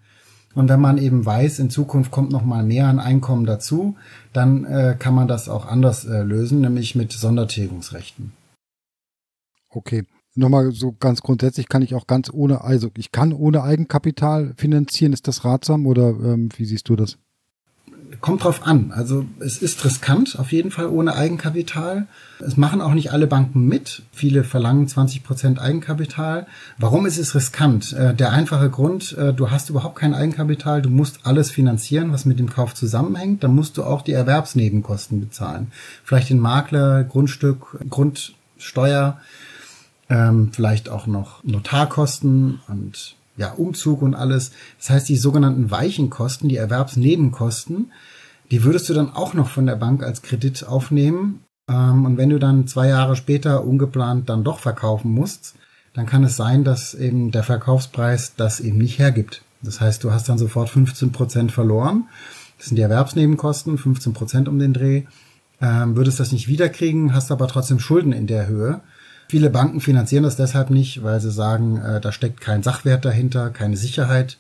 Und 0.55 0.69
wenn 0.69 0.81
man 0.81 0.99
eben 0.99 1.25
weiß, 1.25 1.59
in 1.61 1.71
Zukunft 1.71 2.11
kommt 2.11 2.31
noch 2.31 2.45
mal 2.45 2.65
mehr 2.65 2.89
an 2.89 2.99
Einkommen 2.99 3.47
dazu, 3.47 3.97
dann 4.33 4.65
äh, 4.65 4.97
kann 4.99 5.15
man 5.15 5.29
das 5.29 5.49
auch 5.49 5.67
anders 5.67 6.05
äh, 6.05 6.23
lösen, 6.23 6.61
nämlich 6.61 6.95
mit 6.95 7.13
Sondertilgungsrechten. 7.13 8.33
Okay. 9.71 10.05
Nochmal 10.35 10.71
so 10.71 10.93
ganz 10.93 11.23
grundsätzlich 11.23 11.69
kann 11.69 11.83
ich 11.83 11.97
auch 11.97 12.07
ganz 12.07 12.31
ohne, 12.33 12.63
also 12.63 12.91
ich 12.97 13.11
kann 13.11 13.33
ohne 13.33 13.63
Eigenkapital 13.63 14.55
finanzieren. 14.57 15.13
Ist 15.13 15.27
das 15.27 15.45
ratsam 15.45 15.85
oder 15.87 16.11
ähm, 16.11 16.49
wie 16.57 16.65
siehst 16.65 16.89
du 16.89 16.95
das? 16.95 17.19
Kommt 18.21 18.45
drauf 18.45 18.67
an. 18.67 18.93
Also 18.95 19.25
es 19.39 19.59
ist 19.59 19.85
riskant, 19.85 20.39
auf 20.39 20.53
jeden 20.53 20.71
Fall 20.71 20.87
ohne 20.87 21.15
Eigenkapital. 21.15 22.07
Es 22.41 22.57
machen 22.57 22.81
auch 22.81 22.95
nicht 22.95 23.13
alle 23.13 23.27
Banken 23.27 23.67
mit. 23.67 24.03
Viele 24.13 24.45
verlangen 24.45 24.89
20 24.89 25.25
Prozent 25.25 25.61
Eigenkapital. 25.61 26.47
Warum 26.79 27.07
ist 27.07 27.19
es 27.19 27.35
riskant? 27.35 27.93
Äh, 27.93 28.15
der 28.15 28.33
einfache 28.33 28.71
Grund, 28.71 29.17
äh, 29.17 29.33
du 29.33 29.51
hast 29.51 29.71
überhaupt 29.71 29.97
kein 29.97 30.15
Eigenkapital, 30.15 30.83
du 30.83 30.91
musst 30.91 31.21
alles 31.25 31.51
finanzieren, 31.51 32.13
was 32.13 32.25
mit 32.25 32.39
dem 32.39 32.51
Kauf 32.51 32.75
zusammenhängt. 32.75 33.43
Dann 33.45 33.55
musst 33.55 33.77
du 33.77 33.85
auch 33.85 34.03
die 34.03 34.13
Erwerbsnebenkosten 34.13 35.21
bezahlen. 35.21 35.73
Vielleicht 36.05 36.31
den 36.31 36.41
Makler, 36.41 37.05
Grundstück, 37.05 37.79
Grundsteuer, 37.89 39.21
ähm, 40.09 40.51
vielleicht 40.53 40.89
auch 40.89 41.07
noch 41.07 41.45
Notarkosten 41.45 42.61
und 42.69 43.17
ja, 43.39 43.53
Umzug 43.53 44.03
und 44.03 44.15
alles. 44.15 44.51
Das 44.79 44.91
heißt, 44.91 45.09
die 45.09 45.17
sogenannten 45.17 45.71
weichen 45.71 46.11
Kosten, 46.11 46.49
die 46.49 46.57
Erwerbsnebenkosten, 46.57 47.93
die 48.51 48.65
würdest 48.65 48.89
du 48.89 48.95
dann 48.95 49.13
auch 49.13 49.35
noch 49.35 49.51
von 49.51 49.67
der 49.67 49.77
Bank 49.77 50.03
als 50.03 50.23
Kredit 50.23 50.67
aufnehmen. 50.67 51.45
Ähm, 51.69 52.05
und 52.05 52.17
wenn 52.17 52.31
du 52.31 52.39
dann 52.39 52.67
zwei 52.67 52.89
Jahre 52.89 53.17
später 53.17 53.65
ungeplant 53.65 54.29
dann 54.29 54.45
doch 54.45 54.59
verkaufen 54.59 55.11
musst, 55.13 55.55
dann 55.95 56.07
kann 56.07 56.25
es 56.25 56.37
sein, 56.37 56.65
dass 56.65 56.95
eben 56.95 57.31
der 57.31 57.43
Verkaufspreis 57.43 58.35
das 58.37 58.61
eben 58.61 58.79
nicht 58.79 58.99
hergibt. 58.99 59.43
Das 59.63 59.81
heißt, 59.81 60.05
du 60.05 60.13
hast 60.13 60.29
dann 60.29 60.39
sofort 60.39 60.71
15 60.71 61.13
Prozent 61.13 61.53
verloren. 61.53 62.05
Das 62.57 62.67
sind 62.67 62.77
die 62.77 62.83
Erwerbsnebenkosten, 62.83 63.79
15 63.79 64.13
Prozent 64.13 64.49
um 64.49 64.59
den 64.59 64.73
Dreh. 64.73 65.05
Ähm, 65.61 65.97
würdest 65.97 66.21
das 66.21 66.33
nicht 66.33 66.49
wiederkriegen, 66.49 67.15
hast 67.15 67.33
aber 67.33 67.49
trotzdem 67.49 67.81
Schulden 67.81 68.13
in 68.13 68.27
der 68.27 68.47
Höhe. 68.47 68.81
Viele 69.29 69.51
Banken 69.51 69.81
finanzieren 69.81 70.25
das 70.25 70.37
deshalb 70.37 70.71
nicht, 70.71 71.03
weil 71.03 71.21
sie 71.21 71.31
sagen, 71.31 71.79
äh, 71.79 72.01
da 72.01 72.13
steckt 72.13 72.41
kein 72.41 72.63
Sachwert 72.63 73.05
dahinter, 73.05 73.51
keine 73.51 73.77
Sicherheit. 73.77 74.39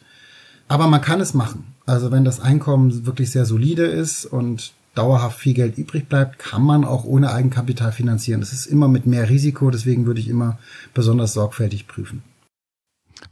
Aber 0.68 0.86
man 0.86 1.00
kann 1.00 1.20
es 1.20 1.34
machen. 1.34 1.74
Also 1.86 2.10
wenn 2.12 2.24
das 2.24 2.40
Einkommen 2.40 3.06
wirklich 3.06 3.30
sehr 3.30 3.46
solide 3.46 3.86
ist 3.86 4.26
und 4.26 4.72
dauerhaft 4.94 5.38
viel 5.38 5.54
Geld 5.54 5.78
übrig 5.78 6.08
bleibt, 6.08 6.38
kann 6.38 6.62
man 6.62 6.84
auch 6.84 7.04
ohne 7.04 7.32
Eigenkapital 7.32 7.92
finanzieren. 7.92 8.40
Das 8.40 8.52
ist 8.52 8.66
immer 8.66 8.88
mit 8.88 9.06
mehr 9.06 9.30
Risiko, 9.30 9.70
deswegen 9.70 10.06
würde 10.06 10.20
ich 10.20 10.28
immer 10.28 10.58
besonders 10.92 11.32
sorgfältig 11.32 11.86
prüfen. 11.86 12.22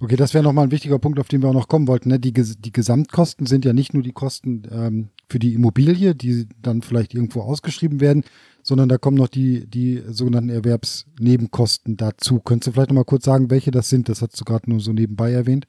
Okay, 0.01 0.17
das 0.17 0.35
wäre 0.35 0.45
nochmal 0.45 0.65
ein 0.65 0.71
wichtiger 0.71 0.99
Punkt, 0.99 1.19
auf 1.19 1.29
den 1.29 1.43
wir 1.43 1.49
auch 1.49 1.55
noch 1.55 1.69
kommen 1.69 1.87
wollten. 1.89 2.09
Ne? 2.09 2.19
Die, 2.19 2.33
die 2.33 2.73
Gesamtkosten 2.73 3.47
sind 3.47 3.65
ja 3.65 3.73
nicht 3.73 3.95
nur 3.95 4.03
die 4.03 4.13
Kosten 4.13 4.63
ähm, 4.71 5.09
für 5.29 5.39
die 5.39 5.55
Immobilie, 5.55 6.15
die 6.15 6.49
dann 6.61 6.83
vielleicht 6.83 7.15
irgendwo 7.15 7.43
ausgeschrieben 7.43 8.01
werden, 8.01 8.25
sondern 8.63 8.89
da 8.89 8.99
kommen 8.99 9.17
noch 9.17 9.29
die, 9.29 9.67
die 9.67 10.03
sogenannten 10.09 10.51
Erwerbsnebenkosten 10.51 11.97
dazu. 11.97 12.41
Könntest 12.41 12.69
du 12.69 12.73
vielleicht 12.73 12.91
nochmal 12.91 13.05
kurz 13.05 13.25
sagen, 13.25 13.51
welche 13.51 13.71
das 13.71 13.89
sind? 13.89 14.09
Das 14.09 14.23
hast 14.23 14.41
du 14.41 14.45
gerade 14.45 14.69
nur 14.69 14.81
so 14.81 14.93
nebenbei 14.93 15.33
erwähnt. 15.33 15.67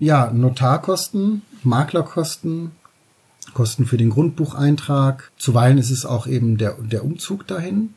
Ja, 0.00 0.32
Notarkosten, 0.32 1.42
Maklerkosten, 1.62 2.70
Kosten 3.52 3.84
für 3.84 3.98
den 3.98 4.08
Grundbucheintrag. 4.08 5.30
Zuweilen 5.36 5.76
ist 5.76 5.90
es 5.90 6.06
auch 6.06 6.26
eben 6.26 6.56
der, 6.56 6.76
der 6.80 7.04
Umzug 7.04 7.46
dahin. 7.46 7.90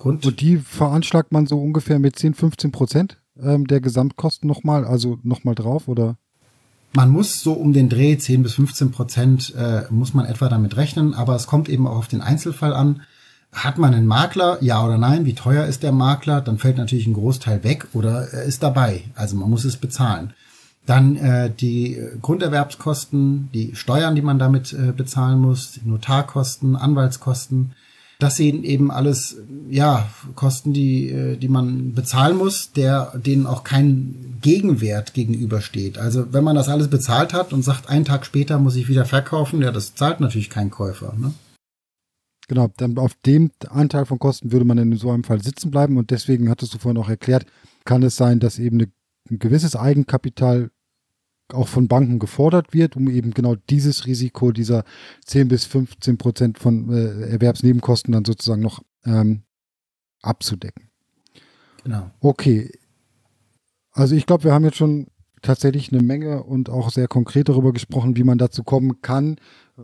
Grund 0.00 0.26
Und 0.26 0.40
die 0.40 0.56
veranschlagt 0.56 1.30
man 1.30 1.46
so 1.46 1.60
ungefähr 1.60 2.00
mit 2.00 2.18
10, 2.18 2.34
15 2.34 2.72
Prozent 2.72 3.18
ähm, 3.40 3.68
der 3.68 3.80
Gesamtkosten 3.80 4.48
nochmal, 4.48 4.84
also 4.84 5.18
nochmal 5.22 5.54
drauf, 5.54 5.86
oder? 5.86 6.16
Man 6.92 7.10
muss 7.10 7.40
so 7.40 7.52
um 7.52 7.72
den 7.72 7.88
Dreh 7.88 8.18
10 8.18 8.42
bis 8.42 8.54
15 8.54 8.90
Prozent 8.90 9.54
äh, 9.56 9.82
muss 9.90 10.12
man 10.12 10.26
etwa 10.26 10.48
damit 10.48 10.76
rechnen, 10.76 11.14
aber 11.14 11.36
es 11.36 11.46
kommt 11.46 11.68
eben 11.68 11.86
auch 11.86 11.98
auf 11.98 12.08
den 12.08 12.20
Einzelfall 12.20 12.74
an. 12.74 13.02
Hat 13.52 13.78
man 13.78 13.94
einen 13.94 14.06
Makler, 14.06 14.58
ja 14.60 14.84
oder 14.84 14.98
nein? 14.98 15.24
Wie 15.24 15.34
teuer 15.34 15.66
ist 15.66 15.84
der 15.84 15.92
Makler? 15.92 16.40
Dann 16.40 16.58
fällt 16.58 16.78
natürlich 16.78 17.06
ein 17.06 17.14
Großteil 17.14 17.62
weg 17.62 17.86
oder 17.92 18.28
er 18.32 18.42
ist 18.42 18.64
dabei. 18.64 19.04
Also 19.14 19.36
man 19.36 19.48
muss 19.48 19.64
es 19.64 19.76
bezahlen. 19.76 20.34
Dann 20.86 21.16
äh, 21.16 21.50
die 21.50 21.98
Grunderwerbskosten, 22.20 23.48
die 23.54 23.74
Steuern, 23.74 24.14
die 24.14 24.22
man 24.22 24.38
damit 24.38 24.72
äh, 24.72 24.92
bezahlen 24.92 25.40
muss, 25.40 25.80
Notarkosten, 25.84 26.76
Anwaltskosten. 26.76 27.72
Das 28.18 28.36
sind 28.36 28.64
eben 28.64 28.90
alles 28.90 29.38
ja 29.68 30.08
Kosten, 30.34 30.72
die 30.72 31.08
äh, 31.08 31.36
die 31.36 31.48
man 31.48 31.94
bezahlen 31.94 32.36
muss, 32.36 32.72
der 32.72 33.12
denen 33.16 33.46
auch 33.46 33.64
kein 33.64 34.38
Gegenwert 34.40 35.14
gegenübersteht. 35.14 35.98
Also 35.98 36.32
wenn 36.32 36.44
man 36.44 36.54
das 36.54 36.68
alles 36.68 36.88
bezahlt 36.88 37.32
hat 37.32 37.52
und 37.52 37.62
sagt, 37.62 37.88
einen 37.88 38.04
Tag 38.04 38.26
später 38.26 38.58
muss 38.58 38.76
ich 38.76 38.88
wieder 38.88 39.06
verkaufen, 39.06 39.62
ja, 39.62 39.72
das 39.72 39.94
zahlt 39.94 40.20
natürlich 40.20 40.50
kein 40.50 40.70
Käufer. 40.70 41.14
Ne? 41.18 41.32
Genau, 42.46 42.68
dann 42.76 42.98
auf 42.98 43.14
dem 43.26 43.50
Anteil 43.68 44.04
von 44.04 44.18
Kosten 44.18 44.52
würde 44.52 44.66
man 44.66 44.78
in 44.78 44.96
so 44.96 45.10
einem 45.10 45.24
Fall 45.24 45.42
sitzen 45.42 45.70
bleiben 45.70 45.96
und 45.96 46.10
deswegen 46.10 46.50
hattest 46.50 46.74
du 46.74 46.78
vorhin 46.78 47.00
auch 47.00 47.08
erklärt, 47.08 47.46
kann 47.84 48.02
es 48.02 48.16
sein, 48.16 48.38
dass 48.38 48.58
eben 48.58 48.78
eine, 48.78 48.92
ein 49.30 49.38
gewisses 49.38 49.76
Eigenkapital 49.76 50.70
auch 51.52 51.68
von 51.68 51.88
Banken 51.88 52.18
gefordert 52.18 52.72
wird, 52.72 52.96
um 52.96 53.08
eben 53.10 53.32
genau 53.32 53.54
dieses 53.68 54.06
Risiko 54.06 54.52
dieser 54.52 54.84
10 55.26 55.48
bis 55.48 55.64
15 55.66 56.16
Prozent 56.16 56.58
von 56.58 56.90
äh, 56.90 57.30
Erwerbsnebenkosten 57.30 58.12
dann 58.12 58.24
sozusagen 58.24 58.62
noch 58.62 58.82
ähm, 59.04 59.42
abzudecken. 60.22 60.88
Genau. 61.82 62.10
Okay. 62.20 62.72
Also 63.92 64.14
ich 64.14 64.26
glaube, 64.26 64.44
wir 64.44 64.52
haben 64.52 64.64
jetzt 64.64 64.78
schon 64.78 65.06
tatsächlich 65.42 65.92
eine 65.92 66.02
Menge 66.02 66.42
und 66.42 66.70
auch 66.70 66.90
sehr 66.90 67.06
konkret 67.06 67.48
darüber 67.48 67.72
gesprochen, 67.72 68.16
wie 68.16 68.24
man 68.24 68.38
dazu 68.38 68.64
kommen 68.64 69.02
kann 69.02 69.36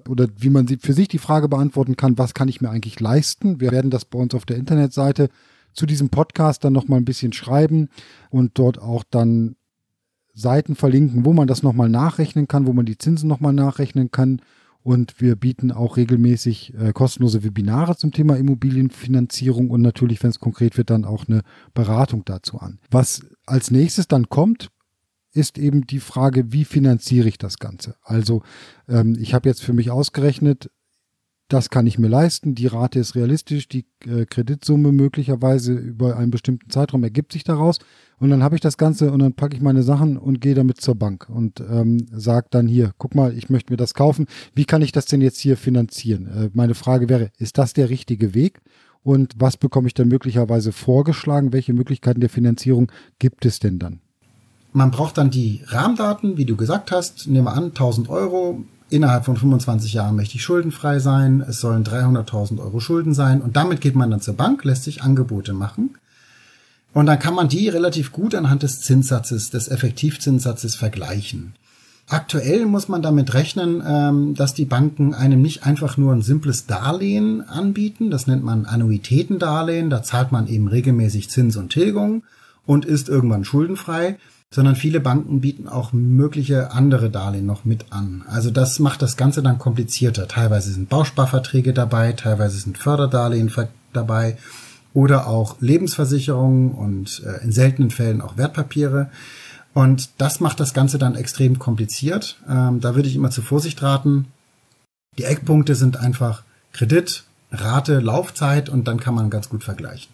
oder 0.08 0.26
wie 0.36 0.48
man 0.48 0.66
für 0.66 0.92
sich 0.94 1.08
die 1.08 1.18
Frage 1.18 1.48
beantworten 1.48 1.96
kann, 1.96 2.18
was 2.18 2.34
kann 2.34 2.48
ich 2.48 2.60
mir 2.60 2.70
eigentlich 2.70 2.98
leisten. 2.98 3.60
Wir 3.60 3.70
werden 3.70 3.90
das 3.90 4.06
bei 4.06 4.18
uns 4.18 4.34
auf 4.34 4.46
der 4.46 4.56
Internetseite 4.56 5.28
zu 5.72 5.86
diesem 5.86 6.08
Podcast 6.08 6.64
dann 6.64 6.72
nochmal 6.72 6.98
ein 6.98 7.04
bisschen 7.04 7.32
schreiben 7.32 7.90
und 8.30 8.58
dort 8.58 8.80
auch 8.80 9.04
dann 9.08 9.56
Seiten 10.40 10.74
verlinken, 10.74 11.24
wo 11.24 11.32
man 11.32 11.46
das 11.46 11.62
nochmal 11.62 11.88
nachrechnen 11.88 12.48
kann, 12.48 12.66
wo 12.66 12.72
man 12.72 12.86
die 12.86 12.98
Zinsen 12.98 13.28
nochmal 13.28 13.52
nachrechnen 13.52 14.10
kann. 14.10 14.40
Und 14.82 15.20
wir 15.20 15.36
bieten 15.36 15.72
auch 15.72 15.98
regelmäßig 15.98 16.72
äh, 16.74 16.92
kostenlose 16.94 17.44
Webinare 17.44 17.96
zum 17.96 18.12
Thema 18.12 18.36
Immobilienfinanzierung 18.38 19.68
und 19.70 19.82
natürlich, 19.82 20.22
wenn 20.22 20.30
es 20.30 20.40
konkret 20.40 20.78
wird, 20.78 20.88
dann 20.88 21.04
auch 21.04 21.28
eine 21.28 21.42
Beratung 21.74 22.24
dazu 22.24 22.58
an. 22.58 22.78
Was 22.90 23.20
als 23.44 23.70
nächstes 23.70 24.08
dann 24.08 24.30
kommt, 24.30 24.70
ist 25.32 25.58
eben 25.58 25.86
die 25.86 26.00
Frage, 26.00 26.52
wie 26.52 26.64
finanziere 26.64 27.28
ich 27.28 27.36
das 27.36 27.58
Ganze? 27.58 27.96
Also 28.02 28.42
ähm, 28.88 29.16
ich 29.20 29.34
habe 29.34 29.48
jetzt 29.48 29.62
für 29.62 29.74
mich 29.74 29.90
ausgerechnet, 29.90 30.70
das 31.52 31.68
kann 31.68 31.86
ich 31.86 31.98
mir 31.98 32.08
leisten, 32.08 32.54
die 32.54 32.68
Rate 32.68 33.00
ist 33.00 33.16
realistisch, 33.16 33.68
die 33.68 33.84
äh, 34.06 34.24
Kreditsumme 34.24 34.92
möglicherweise 34.92 35.72
über 35.74 36.16
einen 36.16 36.30
bestimmten 36.30 36.70
Zeitraum 36.70 37.02
ergibt 37.02 37.32
sich 37.32 37.42
daraus 37.42 37.80
und 38.18 38.30
dann 38.30 38.42
habe 38.42 38.54
ich 38.54 38.60
das 38.60 38.76
Ganze 38.76 39.10
und 39.10 39.18
dann 39.18 39.34
packe 39.34 39.56
ich 39.56 39.62
meine 39.62 39.82
Sachen 39.82 40.16
und 40.16 40.40
gehe 40.40 40.54
damit 40.54 40.80
zur 40.80 40.94
Bank 40.94 41.28
und 41.28 41.60
ähm, 41.60 42.06
sage 42.12 42.46
dann 42.50 42.68
hier, 42.68 42.92
guck 42.98 43.16
mal, 43.16 43.36
ich 43.36 43.50
möchte 43.50 43.72
mir 43.72 43.76
das 43.76 43.94
kaufen, 43.94 44.26
wie 44.54 44.64
kann 44.64 44.80
ich 44.80 44.92
das 44.92 45.06
denn 45.06 45.20
jetzt 45.20 45.40
hier 45.40 45.56
finanzieren? 45.56 46.26
Äh, 46.28 46.50
meine 46.54 46.74
Frage 46.74 47.08
wäre, 47.08 47.30
ist 47.38 47.58
das 47.58 47.72
der 47.72 47.90
richtige 47.90 48.32
Weg? 48.32 48.60
Und 49.02 49.34
was 49.38 49.56
bekomme 49.56 49.88
ich 49.88 49.94
dann 49.94 50.08
möglicherweise 50.08 50.72
vorgeschlagen? 50.72 51.52
Welche 51.52 51.72
Möglichkeiten 51.72 52.20
der 52.20 52.28
Finanzierung 52.28 52.92
gibt 53.18 53.46
es 53.46 53.58
denn 53.58 53.78
dann? 53.78 54.00
Man 54.72 54.90
braucht 54.90 55.18
dann 55.18 55.30
die 55.30 55.62
Rahmendaten, 55.66 56.36
wie 56.36 56.44
du 56.44 56.54
gesagt 56.54 56.92
hast. 56.92 57.26
Nehmen 57.26 57.46
wir 57.46 57.54
an, 57.54 57.64
1000 57.64 58.08
Euro 58.08 58.64
innerhalb 58.90 59.24
von 59.24 59.36
25 59.36 59.94
Jahren 59.94 60.16
möchte 60.16 60.36
ich 60.36 60.42
schuldenfrei 60.42 60.98
sein, 60.98 61.44
es 61.48 61.60
sollen 61.60 61.84
300.000 61.84 62.60
Euro 62.60 62.80
Schulden 62.80 63.14
sein. 63.14 63.40
Und 63.40 63.56
damit 63.56 63.80
geht 63.80 63.94
man 63.94 64.10
dann 64.10 64.20
zur 64.20 64.34
Bank, 64.34 64.64
lässt 64.64 64.84
sich 64.84 65.02
Angebote 65.02 65.52
machen. 65.52 65.96
Und 66.92 67.06
dann 67.06 67.18
kann 67.18 67.34
man 67.34 67.48
die 67.48 67.68
relativ 67.68 68.12
gut 68.12 68.34
anhand 68.34 68.62
des 68.62 68.80
Zinssatzes, 68.80 69.50
des 69.50 69.68
Effektivzinssatzes 69.68 70.74
vergleichen. 70.74 71.54
Aktuell 72.08 72.66
muss 72.66 72.88
man 72.88 73.02
damit 73.02 73.34
rechnen, 73.34 73.80
ähm, 73.86 74.34
dass 74.34 74.52
die 74.52 74.64
Banken 74.64 75.14
einem 75.14 75.40
nicht 75.40 75.64
einfach 75.64 75.96
nur 75.96 76.12
ein 76.12 76.22
simples 76.22 76.66
Darlehen 76.66 77.48
anbieten, 77.48 78.10
das 78.10 78.26
nennt 78.26 78.42
man 78.42 78.66
Annuitätendarlehen, 78.66 79.90
da 79.90 80.02
zahlt 80.02 80.32
man 80.32 80.48
eben 80.48 80.66
regelmäßig 80.66 81.30
Zins 81.30 81.56
und 81.56 81.70
Tilgung 81.70 82.24
und 82.66 82.84
ist 82.84 83.08
irgendwann 83.08 83.44
schuldenfrei, 83.44 84.16
sondern 84.52 84.74
viele 84.74 85.00
Banken 85.00 85.40
bieten 85.40 85.68
auch 85.68 85.92
mögliche 85.92 86.72
andere 86.72 87.08
Darlehen 87.08 87.46
noch 87.46 87.64
mit 87.64 87.92
an. 87.92 88.24
Also 88.26 88.50
das 88.50 88.80
macht 88.80 89.00
das 89.00 89.16
Ganze 89.16 89.42
dann 89.42 89.58
komplizierter. 89.58 90.26
Teilweise 90.26 90.72
sind 90.72 90.88
Bausparverträge 90.88 91.72
dabei, 91.72 92.12
teilweise 92.12 92.58
sind 92.58 92.76
Förderdarlehen 92.76 93.52
dabei 93.92 94.36
oder 94.92 95.28
auch 95.28 95.56
Lebensversicherungen 95.60 96.72
und 96.72 97.22
äh, 97.24 97.44
in 97.44 97.52
seltenen 97.52 97.92
Fällen 97.92 98.20
auch 98.20 98.36
Wertpapiere. 98.36 99.10
Und 99.72 100.10
das 100.18 100.40
macht 100.40 100.58
das 100.58 100.74
Ganze 100.74 100.98
dann 100.98 101.14
extrem 101.14 101.60
kompliziert. 101.60 102.40
Ähm, 102.48 102.80
da 102.80 102.96
würde 102.96 103.08
ich 103.08 103.14
immer 103.14 103.30
zur 103.30 103.44
Vorsicht 103.44 103.80
raten. 103.82 104.26
Die 105.16 105.24
Eckpunkte 105.24 105.76
sind 105.76 105.96
einfach 105.96 106.42
Kredit, 106.72 107.22
Rate, 107.52 108.00
Laufzeit 108.00 108.68
und 108.68 108.88
dann 108.88 108.98
kann 108.98 109.14
man 109.14 109.30
ganz 109.30 109.48
gut 109.48 109.62
vergleichen. 109.62 110.12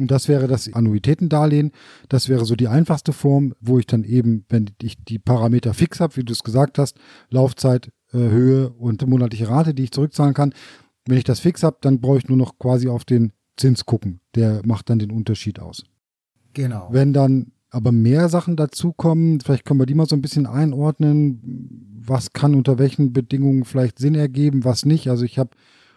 Und 0.00 0.10
das 0.10 0.28
wäre 0.28 0.48
das 0.48 0.72
Annuitätendarlehen. 0.72 1.72
Das 2.08 2.28
wäre 2.28 2.44
so 2.44 2.56
die 2.56 2.68
einfachste 2.68 3.12
Form, 3.12 3.54
wo 3.60 3.78
ich 3.78 3.86
dann 3.86 4.04
eben, 4.04 4.44
wenn 4.48 4.70
ich 4.82 5.02
die 5.04 5.18
Parameter 5.18 5.74
fix 5.74 6.00
habe, 6.00 6.16
wie 6.16 6.24
du 6.24 6.32
es 6.32 6.42
gesagt 6.42 6.78
hast, 6.78 6.98
Laufzeit, 7.28 7.92
äh, 8.12 8.18
Höhe 8.18 8.70
und 8.70 9.06
monatliche 9.06 9.48
Rate, 9.48 9.74
die 9.74 9.84
ich 9.84 9.92
zurückzahlen 9.92 10.34
kann. 10.34 10.54
Wenn 11.06 11.18
ich 11.18 11.24
das 11.24 11.40
fix 11.40 11.62
habe, 11.62 11.78
dann 11.80 12.00
brauche 12.00 12.18
ich 12.18 12.28
nur 12.28 12.38
noch 12.38 12.58
quasi 12.58 12.88
auf 12.88 13.04
den 13.04 13.32
Zins 13.56 13.84
gucken. 13.84 14.20
Der 14.34 14.62
macht 14.64 14.90
dann 14.90 14.98
den 14.98 15.10
Unterschied 15.10 15.60
aus. 15.60 15.84
Genau. 16.52 16.88
Wenn 16.90 17.12
dann 17.12 17.52
aber 17.70 17.92
mehr 17.92 18.28
Sachen 18.28 18.56
dazukommen, 18.56 19.40
vielleicht 19.40 19.64
können 19.64 19.80
wir 19.80 19.86
die 19.86 19.94
mal 19.94 20.08
so 20.08 20.16
ein 20.16 20.22
bisschen 20.22 20.46
einordnen. 20.46 22.00
Was 22.04 22.32
kann 22.32 22.54
unter 22.54 22.78
welchen 22.78 23.12
Bedingungen 23.12 23.64
vielleicht 23.64 23.98
Sinn 23.98 24.14
ergeben, 24.14 24.64
was 24.64 24.84
nicht. 24.84 25.08
Also 25.08 25.24
ich 25.24 25.38
habe 25.38 25.50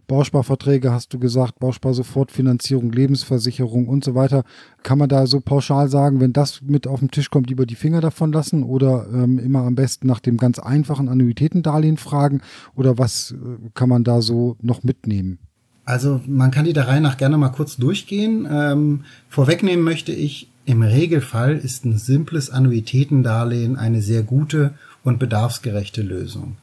Bausparverträge 0.08 0.92
hast 0.92 1.14
du 1.14 1.20
gesagt, 1.20 1.60
Bausparsofortfinanzierung, 1.60 2.92
Lebensversicherung 2.92 3.88
und 3.88 4.04
so 4.04 4.16
weiter. 4.16 4.44
Kann 4.84 4.98
man 4.98 5.10
da 5.10 5.28
so 5.28 5.40
pauschal 5.40 5.90
sagen, 5.90 6.20
wenn 6.20 6.34
das 6.34 6.62
mit 6.62 6.88
auf 6.88 7.00
den 7.00 7.12
Tisch 7.12 7.30
kommt, 7.30 7.50
lieber 7.50 7.66
die 7.66 7.76
Finger 7.76 8.02
davon 8.02 8.32
lassen 8.32 8.64
oder 8.64 9.08
ähm, 9.14 9.40
immer 9.40 9.64
am 9.64 9.76
besten 9.76 10.08
nach 10.08 10.20
dem 10.20 10.38
ganz 10.38 10.60
einfachen 10.60 11.10
Annuitätendarlehen 11.10 11.98
fragen 11.98 12.42
oder 12.76 12.98
was 12.98 13.32
äh, 13.32 13.70
kann 13.74 13.90
man 13.90 14.04
da 14.04 14.22
so 14.22 14.58
noch 14.62 14.84
mitnehmen? 14.84 15.40
Also 15.86 16.22
man 16.28 16.52
kann 16.52 16.66
die 16.66 16.74
der 16.74 16.88
Reihe 16.88 17.02
nach 17.02 17.18
gerne 17.18 17.38
mal 17.38 17.50
kurz 17.50 17.78
durchgehen. 17.78 18.48
Ähm, 18.50 19.04
vorwegnehmen 19.30 19.84
möchte 19.84 20.12
ich, 20.14 20.50
im 20.66 20.82
Regelfall 20.82 21.58
ist 21.58 21.84
ein 21.84 21.98
simples 21.98 22.50
Annuitätendarlehen 22.50 23.76
eine 23.76 24.02
sehr 24.02 24.24
gute 24.24 24.74
und 25.04 25.20
bedarfsgerechte 25.20 26.02
Lösung. 26.02 26.58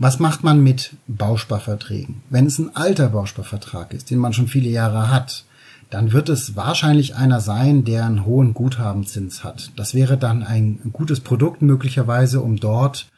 Was 0.00 0.20
macht 0.20 0.44
man 0.44 0.62
mit 0.62 0.92
Bausparverträgen? 1.08 2.22
Wenn 2.30 2.46
es 2.46 2.60
ein 2.60 2.76
alter 2.76 3.08
Bausparvertrag 3.08 3.92
ist, 3.92 4.10
den 4.10 4.18
man 4.18 4.32
schon 4.32 4.46
viele 4.46 4.68
Jahre 4.68 5.10
hat, 5.10 5.44
dann 5.90 6.12
wird 6.12 6.28
es 6.28 6.54
wahrscheinlich 6.54 7.16
einer 7.16 7.40
sein, 7.40 7.84
der 7.84 8.04
einen 8.04 8.24
hohen 8.24 8.54
Guthabenzins 8.54 9.42
hat. 9.42 9.72
Das 9.74 9.94
wäre 9.94 10.16
dann 10.16 10.44
ein 10.44 10.78
gutes 10.92 11.18
Produkt 11.18 11.62
möglicherweise, 11.62 12.42
um 12.42 12.60
dort 12.60 13.08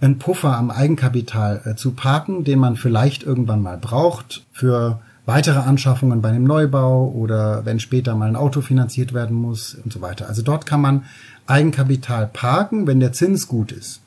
einen 0.00 0.18
Puffer 0.18 0.56
am 0.56 0.72
Eigenkapital 0.72 1.62
äh, 1.64 1.76
zu 1.76 1.92
parken, 1.92 2.42
den 2.42 2.58
man 2.58 2.74
vielleicht 2.74 3.22
irgendwann 3.22 3.62
mal 3.62 3.78
braucht 3.78 4.44
für 4.52 5.00
weitere 5.26 5.60
Anschaffungen 5.60 6.22
bei 6.22 6.30
einem 6.30 6.44
Neubau 6.44 7.08
oder 7.08 7.64
wenn 7.64 7.78
später 7.78 8.16
mal 8.16 8.28
ein 8.28 8.36
Auto 8.36 8.62
finanziert 8.62 9.14
werden 9.14 9.36
muss 9.36 9.76
und 9.76 9.92
so 9.92 10.00
weiter. 10.00 10.28
Also 10.28 10.42
dort 10.42 10.66
kann 10.66 10.80
man 10.80 11.04
Eigenkapital 11.46 12.26
parken, 12.26 12.88
wenn 12.88 12.98
der 12.98 13.12
Zins 13.12 13.46
gut 13.46 13.70
ist. 13.70 14.00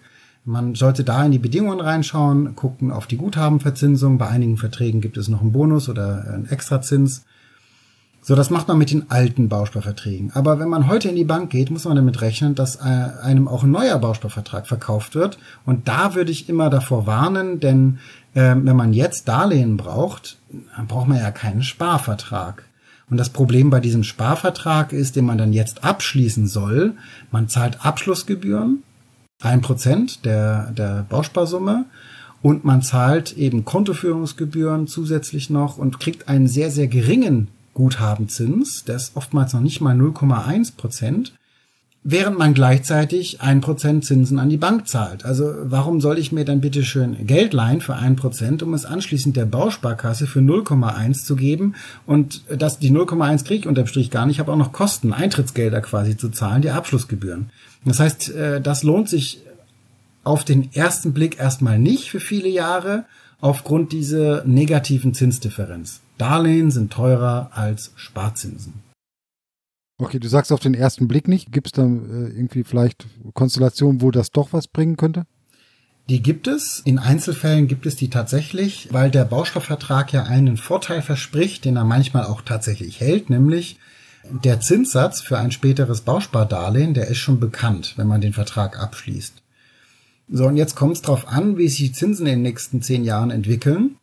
Man 0.50 0.74
sollte 0.74 1.04
da 1.04 1.24
in 1.24 1.32
die 1.32 1.38
Bedingungen 1.38 1.80
reinschauen, 1.80 2.56
gucken 2.56 2.90
auf 2.90 3.06
die 3.06 3.18
Guthabenverzinsung. 3.18 4.18
Bei 4.18 4.30
einigen 4.30 4.58
Verträgen 4.58 5.00
gibt 5.00 5.16
es 5.16 5.28
noch 5.28 5.42
einen 5.42 5.52
Bonus 5.52 5.90
oder 5.90 6.26
einen 6.28 6.50
Extrazins. 6.50 7.24
So, 8.24 8.36
das 8.36 8.50
macht 8.50 8.68
man 8.68 8.80
mit 8.80 8.90
den 8.90 9.12
alten 9.12 9.48
Bausparverträgen. 9.48 10.32
Aber 10.34 10.60
wenn 10.60 10.68
man 10.68 10.88
heute 10.88 11.08
in 11.08 11.16
die 11.16 11.24
Bank 11.24 11.52
geht, 11.52 11.70
muss 11.70 11.86
man 11.86 11.98
damit 11.98 12.22
rechnen, 12.22 12.56
dass 12.56 12.78
äh, 12.78 12.80
einem 13.22 13.48
auch 13.48 13.62
ein 13.62 13.70
neuer 13.70 14.00
Bausparvertrag 14.00 14.66
verkauft 14.66 15.14
wird. 15.14 15.38
Und 15.68 15.88
da 15.88 16.16
würde 16.16 16.32
ich 16.32 16.50
immer 16.50 16.72
davor 16.72 17.06
warnen, 17.06 17.60
denn 17.60 18.00
äh, 18.34 18.56
wenn 18.56 18.76
man 18.76 18.92
jetzt 18.92 19.28
Darlehen 19.28 19.78
braucht, 19.78 20.40
dann 20.76 20.88
braucht 20.88 21.08
man 21.08 21.20
ja 21.20 21.30
keinen 21.30 21.62
Sparvertrag. 21.62 22.64
Und 23.12 23.18
das 23.18 23.30
Problem 23.30 23.70
bei 23.70 23.82
diesem 23.82 24.04
Sparvertrag 24.04 24.94
ist, 24.94 25.16
den 25.16 25.26
man 25.26 25.38
dann 25.38 25.54
jetzt 25.54 25.84
abschließen 25.84 26.48
soll, 26.48 26.96
man 27.32 27.50
zahlt 27.50 27.86
Abschlussgebühren, 27.86 28.82
ein 29.41 29.62
Prozent 29.62 30.25
der, 30.25 30.71
der 30.71 31.06
Bausparsumme 31.10 31.86
und 32.41 32.65
man 32.65 32.82
zahlt 32.82 33.38
eben 33.38 33.65
Kontoführungsgebühren 33.65 34.88
zusätzlich 34.88 35.49
noch 35.49 35.78
und 35.78 35.99
kriegt 35.99 36.28
einen 36.28 36.47
sehr, 36.47 36.71
sehr 36.71 36.88
geringen 36.88 37.47
Guthabenzins, 37.73 38.84
der 38.84 38.97
ist 38.97 39.15
oftmals 39.15 39.54
noch 39.54 39.62
nicht 39.62 39.80
mal 39.80 39.95
0,1 39.95 40.75
Prozent, 40.75 41.34
während 42.04 42.38
man 42.38 42.54
gleichzeitig 42.54 43.41
ein 43.41 43.62
Prozent 43.62 44.06
Zinsen 44.06 44.39
an 44.39 44.49
die 44.49 44.58
Bank 44.58 44.88
zahlt. 44.88 45.25
Also 45.25 45.54
warum 45.63 46.02
soll 46.02 46.17
ich 46.17 46.32
mir 46.32 46.43
dann 46.43 46.62
bitte 46.62 46.84
schön 46.84 47.25
Geld 47.25 47.54
leihen 47.54 47.82
für 47.82 47.95
ein 47.95 48.15
Prozent, 48.15 48.63
um 48.63 48.73
es 48.73 48.86
anschließend 48.86 49.38
der 49.38 49.45
Bausparkasse 49.45 50.28
für 50.28 50.39
0,1 50.39 51.25
zu 51.25 51.36
geben 51.36 51.75
und 52.06 52.43
das, 52.49 52.80
die 52.80 52.91
0,1 52.91 53.45
kriege 53.45 53.62
ich 53.62 53.67
unterm 53.67 53.88
Strich 53.88 54.12
gar 54.12 54.25
nicht, 54.25 54.36
ich 54.36 54.39
habe 54.39 54.52
auch 54.52 54.58
noch 54.58 54.73
Kosten, 54.73 55.13
Eintrittsgelder 55.13 55.82
quasi 55.82 56.17
zu 56.17 56.30
zahlen, 56.30 56.62
die 56.62 56.71
Abschlussgebühren. 56.71 57.49
Das 57.86 58.00
heißt, 58.00 58.30
äh, 58.32 58.62
das 58.62 58.84
lohnt 58.84 59.10
sich 59.10 59.42
auf 60.24 60.44
den 60.44 60.74
ersten 60.74 61.13
Blick 61.13 61.39
erstmal 61.39 61.80
nicht 61.80 62.10
für 62.10 62.20
viele 62.20 62.50
Jahre 62.50 63.06
aufgrund 63.42 63.92
dieser 63.94 64.44
negativen 64.46 65.13
Zinsdifferenz. 65.13 66.02
Darlehen 66.18 66.72
sind 66.72 66.92
teurer 66.92 67.52
als 67.54 67.92
Sparzinsen. 67.96 68.74
Okay, 69.98 70.20
du 70.20 70.28
sagst 70.28 70.52
auf 70.52 70.60
den 70.60 70.74
ersten 70.74 71.08
Blick 71.08 71.28
nicht. 71.28 71.52
Gibt 71.52 71.68
es 71.68 71.74
da 71.74 71.84
äh, 71.84 72.30
irgendwie 72.30 72.63
vielleicht 72.63 73.06
Konstellationen, 73.34 74.02
wo 74.02 74.12
das 74.12 74.32
doch 74.32 74.54
was 74.54 74.68
bringen 74.68 74.98
könnte? 74.98 75.26
Die 76.10 76.24
gibt 76.24 76.48
es. 76.48 76.82
In 76.84 77.00
Einzelfällen 77.00 77.68
gibt 77.68 77.86
es 77.86 77.96
die 77.96 78.10
tatsächlich, 78.10 78.88
weil 78.92 79.12
der 79.12 79.26
Baustoffvertrag 79.26 80.12
ja 80.12 80.24
einen 80.24 80.58
Vorteil 80.58 81.02
verspricht, 81.02 81.65
den 81.65 81.76
er 81.76 81.84
manchmal 81.84 82.26
auch 82.26 82.42
tatsächlich 82.42 83.00
hält, 83.00 83.30
nämlich 83.30 83.78
der 84.24 84.60
Zinssatz 84.60 85.22
für 85.22 85.38
ein 85.38 85.52
späteres 85.52 86.02
Bauspardarlehen, 86.02 86.94
der 86.94 87.08
ist 87.08 87.18
schon 87.18 87.40
bekannt, 87.40 87.94
wenn 87.98 88.08
man 88.08 88.22
den 88.22 88.34
Vertrag 88.34 88.80
abschließt. 88.80 89.42
So, 90.32 90.46
und 90.46 90.58
jetzt 90.58 90.76
kommt 90.76 90.96
es 90.96 91.02
darauf 91.02 91.28
an, 91.28 91.58
wie 91.58 91.68
sich 91.68 91.80
die 91.80 91.92
Zinsen 91.92 92.28
in 92.28 92.34
den 92.34 92.42
nächsten 92.44 92.82
zehn 92.82 93.04
Jahren 93.04 93.32
entwickeln. 93.32 93.96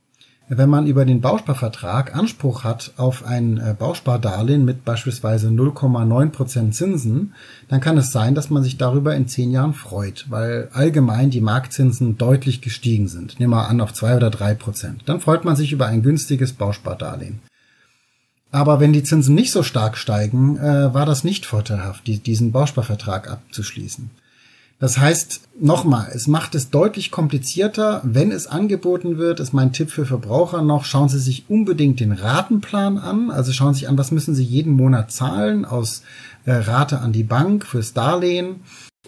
wenn 0.49 0.71
man 0.71 0.87
über 0.87 1.05
den 1.05 1.21
Bausparvertrag 1.21 2.15
Anspruch 2.15 2.63
hat 2.63 2.93
auf 2.97 3.25
ein 3.25 3.59
äh, 3.59 3.75
Bauspardarlehen 3.77 4.65
mit 4.65 4.85
beispielsweise 4.85 5.49
0,9% 5.49 6.71
Zinsen, 6.71 7.35
dann 7.69 7.81
kann 7.81 7.99
es 7.99 8.13
sein, 8.13 8.37
dass 8.37 8.49
man 8.49 8.63
sich 8.63 8.77
darüber 8.77 9.17
in 9.17 9.27
zehn 9.27 9.51
Jahren 9.51 9.75
freut, 9.75 10.27
weil 10.29 10.69
allgemein 10.73 11.31
die 11.31 11.41
Marktzinsen 11.41 12.17
deutlich 12.17 12.61
gestiegen 12.61 13.09
sind. 13.09 13.41
Nehmen 13.41 13.53
wir 13.53 13.69
an 13.69 13.81
auf 13.81 13.93
zwei 13.93 14.17
oder 14.17 14.31
drei 14.31 14.55
Prozent. 14.55 15.03
Dann 15.07 15.21
freut 15.21 15.45
man 15.45 15.57
sich 15.57 15.73
über 15.73 15.87
ein 15.87 16.03
günstiges 16.03 16.53
Bauspardarlehen. 16.53 17.41
Aber 18.51 18.81
wenn 18.81 18.93
die 18.93 19.03
Zinsen 19.03 19.35
nicht 19.35 19.51
so 19.51 19.63
stark 19.63 19.97
steigen, 19.97 20.57
äh, 20.59 20.95
war 20.95 21.07
das 21.07 21.25
nicht 21.25 21.47
vorteilhaft, 21.47 22.07
die, 22.07 22.19
diesen 22.19 22.53
Bausparvertrag 22.53 23.31
abzuschließen. 23.31 24.11
Das 24.79 24.99
heißt, 24.99 25.41
nochmal, 25.59 26.11
es 26.15 26.27
macht 26.27 26.55
es 26.55 26.69
deutlich 26.69 27.11
komplizierter. 27.11 28.03
Wenn 28.05 28.31
es 28.31 28.47
angeboten 28.47 29.17
wird, 29.17 29.41
ist 29.41 29.55
mein 29.55 29.73
Tipp 29.73 29.91
für 29.91 30.05
Verbraucher 30.05 30.61
noch, 30.61 30.85
schauen 30.85 31.09
Sie 31.09 31.19
sich 31.19 31.45
unbedingt 31.49 31.99
den 31.99 32.13
Ratenplan 32.13 32.99
an. 32.99 33.31
Also 33.31 33.53
schauen 33.53 33.73
Sie 33.73 33.81
sich 33.81 33.89
an, 33.89 33.97
was 33.97 34.11
müssen 34.11 34.35
Sie 34.35 34.45
jeden 34.45 34.75
Monat 34.75 35.11
zahlen 35.11 35.65
aus 35.65 36.03
äh, 36.45 36.53
Rate 36.53 37.01
an 37.01 37.13
die 37.13 37.23
Bank 37.23 37.65
fürs 37.65 37.95
Darlehen 37.95 38.57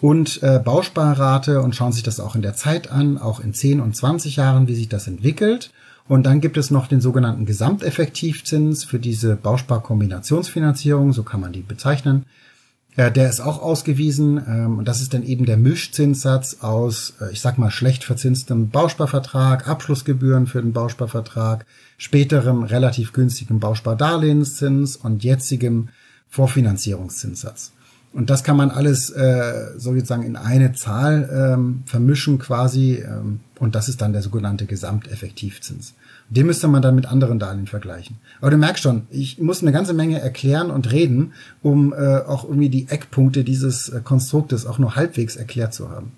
und 0.01 0.41
äh, 0.41 0.59
Bausparrate 0.59 1.61
und 1.61 1.75
schauen 1.75 1.91
sich 1.91 2.03
das 2.03 2.19
auch 2.19 2.35
in 2.35 2.41
der 2.41 2.55
Zeit 2.55 2.91
an, 2.91 3.19
auch 3.19 3.39
in 3.39 3.53
10 3.53 3.79
und 3.79 3.95
20 3.95 4.37
Jahren, 4.37 4.67
wie 4.67 4.75
sich 4.75 4.89
das 4.89 5.07
entwickelt. 5.07 5.71
Und 6.09 6.23
dann 6.23 6.41
gibt 6.41 6.57
es 6.57 6.71
noch 6.71 6.87
den 6.87 7.01
sogenannten 7.01 7.45
Gesamteffektivzins 7.45 8.83
für 8.83 8.97
diese 8.97 9.35
Bausparkombinationsfinanzierung, 9.35 11.13
so 11.13 11.21
kann 11.21 11.39
man 11.39 11.53
die 11.53 11.61
bezeichnen. 11.61 12.25
Ja, 12.97 13.11
der 13.11 13.29
ist 13.29 13.41
auch 13.41 13.61
ausgewiesen 13.61 14.41
ähm, 14.47 14.79
und 14.79 14.87
das 14.87 15.01
ist 15.01 15.13
dann 15.13 15.23
eben 15.23 15.45
der 15.45 15.57
Mischzinssatz 15.57 16.57
aus, 16.61 17.13
äh, 17.21 17.31
ich 17.31 17.41
sag 17.41 17.59
mal, 17.59 17.69
schlecht 17.69 18.03
verzinstem 18.03 18.71
Bausparvertrag, 18.71 19.67
Abschlussgebühren 19.67 20.47
für 20.47 20.63
den 20.63 20.73
Bausparvertrag, 20.73 21.67
späterem 21.99 22.63
relativ 22.63 23.13
günstigem 23.13 23.59
Bauspardarlehenszins 23.59 24.95
und 24.95 25.23
jetzigem 25.23 25.89
Vorfinanzierungszinssatz. 26.27 27.71
Und 28.11 28.29
das 28.29 28.43
kann 28.43 28.57
man 28.57 28.71
alles 28.71 29.11
äh, 29.11 29.77
sozusagen 29.77 30.23
in 30.23 30.35
eine 30.35 30.73
Zahl 30.73 31.29
ähm, 31.31 31.83
vermischen 31.85 32.39
quasi 32.39 32.95
ähm, 32.95 33.41
und 33.59 33.75
das 33.75 33.89
ist 33.89 34.01
dann 34.01 34.13
der 34.13 34.21
sogenannte 34.21 34.65
Gesamteffektivzins. 34.65 35.93
Den 36.29 36.45
müsste 36.45 36.67
man 36.67 36.81
dann 36.81 36.95
mit 36.95 37.05
anderen 37.05 37.39
Darlehen 37.39 37.67
vergleichen. 37.67 38.17
Aber 38.39 38.51
du 38.51 38.57
merkst 38.57 38.83
schon, 38.83 39.03
ich 39.09 39.39
muss 39.39 39.61
eine 39.61 39.71
ganze 39.71 39.93
Menge 39.93 40.19
erklären 40.21 40.71
und 40.71 40.91
reden, 40.91 41.33
um 41.61 41.93
äh, 41.93 42.19
auch 42.19 42.45
irgendwie 42.45 42.69
die 42.69 42.87
Eckpunkte 42.87 43.43
dieses 43.43 43.89
äh, 43.89 44.01
Konstruktes 44.03 44.65
auch 44.65 44.79
nur 44.79 44.95
halbwegs 44.95 45.35
erklärt 45.35 45.73
zu 45.73 45.89
haben. 45.89 46.13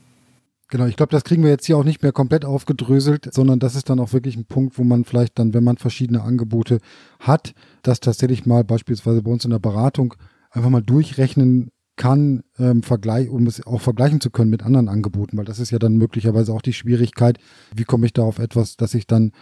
Genau, 0.70 0.86
ich 0.86 0.96
glaube, 0.96 1.12
das 1.12 1.26
kriegen 1.26 1.44
wir 1.44 1.50
jetzt 1.50 1.66
hier 1.66 1.76
auch 1.76 1.84
nicht 1.84 2.02
mehr 2.02 2.14
komplett 2.14 2.46
aufgedröselt, 2.46 3.34
sondern 3.34 3.60
das 3.60 3.76
ist 3.76 3.90
dann 3.90 4.00
auch 4.00 4.14
wirklich 4.14 4.38
ein 4.38 4.46
Punkt, 4.46 4.78
wo 4.78 4.86
man 4.86 5.04
vielleicht 5.04 5.38
dann, 5.38 5.54
wenn 5.54 5.66
man 5.66 5.78
verschiedene 5.78 6.22
Angebote 6.22 6.80
hat, 7.20 7.54
das 7.84 8.00
tatsächlich 8.00 8.46
mal 8.46 8.64
beispielsweise 8.64 9.22
bei 9.22 9.32
uns 9.32 9.44
in 9.44 9.52
der 9.52 9.60
Beratung 9.60 10.14
einfach 10.52 10.70
mal 10.70 10.82
durchrechnen 10.82 11.72
kann, 12.02 12.42
ähm, 12.58 12.82
Vergleich, 12.82 13.30
um 13.30 13.46
es 13.46 13.64
auch 13.68 13.80
vergleichen 13.80 14.22
zu 14.22 14.32
können 14.32 14.50
mit 14.50 14.64
anderen 14.64 14.90
Angeboten, 14.90 15.38
weil 15.38 15.46
das 15.46 15.60
ist 15.60 15.70
ja 15.70 15.78
dann 15.78 15.98
möglicherweise 15.98 16.52
auch 16.52 16.64
die 16.64 16.74
Schwierigkeit, 16.74 17.38
wie 17.76 17.84
komme 17.84 18.08
ich 18.08 18.14
da 18.14 18.24
auf 18.24 18.40
etwas, 18.40 18.76
dass 18.76 18.96
ich 18.96 19.06
dann 19.06 19.34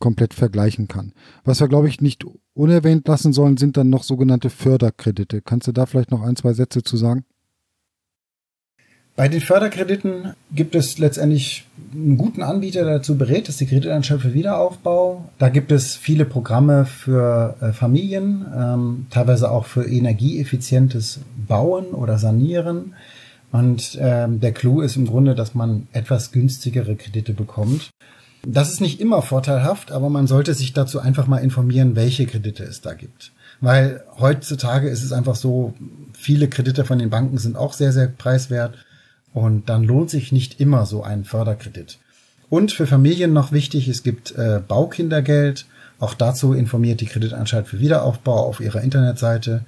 komplett 0.00 0.34
vergleichen 0.34 0.88
kann. 0.88 1.12
Was 1.44 1.60
wir, 1.60 1.68
glaube 1.68 1.86
ich, 1.86 2.00
nicht 2.00 2.24
unerwähnt 2.54 3.06
lassen 3.06 3.32
sollen, 3.32 3.56
sind 3.56 3.76
dann 3.76 3.88
noch 3.88 4.02
sogenannte 4.02 4.50
Förderkredite. 4.50 5.42
Kannst 5.42 5.68
du 5.68 5.72
da 5.72 5.86
vielleicht 5.86 6.10
noch 6.10 6.22
ein, 6.22 6.34
zwei 6.34 6.54
Sätze 6.54 6.82
zu 6.82 6.96
sagen? 6.96 7.24
Bei 9.20 9.28
den 9.28 9.42
Förderkrediten 9.42 10.32
gibt 10.50 10.74
es 10.74 10.96
letztendlich 10.96 11.66
einen 11.92 12.16
guten 12.16 12.42
Anbieter, 12.42 12.84
der 12.84 12.94
dazu 12.94 13.18
berät, 13.18 13.50
ist 13.50 13.60
die 13.60 13.66
Kreditanstalt 13.66 14.22
für 14.22 14.32
Wiederaufbau. 14.32 15.28
Da 15.38 15.50
gibt 15.50 15.72
es 15.72 15.94
viele 15.94 16.24
Programme 16.24 16.86
für 16.86 17.54
äh, 17.60 17.72
Familien, 17.74 18.46
ähm, 18.56 19.06
teilweise 19.10 19.50
auch 19.50 19.66
für 19.66 19.84
energieeffizientes 19.84 21.20
Bauen 21.46 21.88
oder 21.88 22.16
Sanieren. 22.16 22.94
Und 23.52 23.98
ähm, 24.00 24.40
der 24.40 24.52
Clou 24.52 24.80
ist 24.80 24.96
im 24.96 25.04
Grunde, 25.04 25.34
dass 25.34 25.54
man 25.54 25.86
etwas 25.92 26.32
günstigere 26.32 26.96
Kredite 26.96 27.34
bekommt. 27.34 27.90
Das 28.46 28.72
ist 28.72 28.80
nicht 28.80 29.02
immer 29.02 29.20
vorteilhaft, 29.20 29.92
aber 29.92 30.08
man 30.08 30.28
sollte 30.28 30.54
sich 30.54 30.72
dazu 30.72 30.98
einfach 30.98 31.26
mal 31.26 31.44
informieren, 31.44 31.94
welche 31.94 32.24
Kredite 32.24 32.64
es 32.64 32.80
da 32.80 32.94
gibt. 32.94 33.32
Weil 33.60 34.02
heutzutage 34.18 34.88
ist 34.88 35.04
es 35.04 35.12
einfach 35.12 35.36
so, 35.36 35.74
viele 36.14 36.48
Kredite 36.48 36.86
von 36.86 36.98
den 36.98 37.10
Banken 37.10 37.36
sind 37.36 37.58
auch 37.58 37.74
sehr, 37.74 37.92
sehr 37.92 38.06
preiswert 38.06 38.78
und 39.32 39.68
dann 39.68 39.84
lohnt 39.84 40.10
sich 40.10 40.32
nicht 40.32 40.60
immer 40.60 40.86
so 40.86 41.02
ein 41.02 41.24
Förderkredit. 41.24 41.98
Und 42.48 42.72
für 42.72 42.86
Familien 42.86 43.32
noch 43.32 43.52
wichtig, 43.52 43.86
es 43.88 44.02
gibt 44.02 44.32
äh, 44.32 44.60
Baukindergeld. 44.66 45.66
Auch 46.00 46.14
dazu 46.14 46.52
informiert 46.52 47.00
die 47.00 47.06
Kreditanstalt 47.06 47.68
für 47.68 47.78
Wiederaufbau 47.78 48.46
auf 48.46 48.60
ihrer 48.60 48.80
Internetseite 48.80 49.64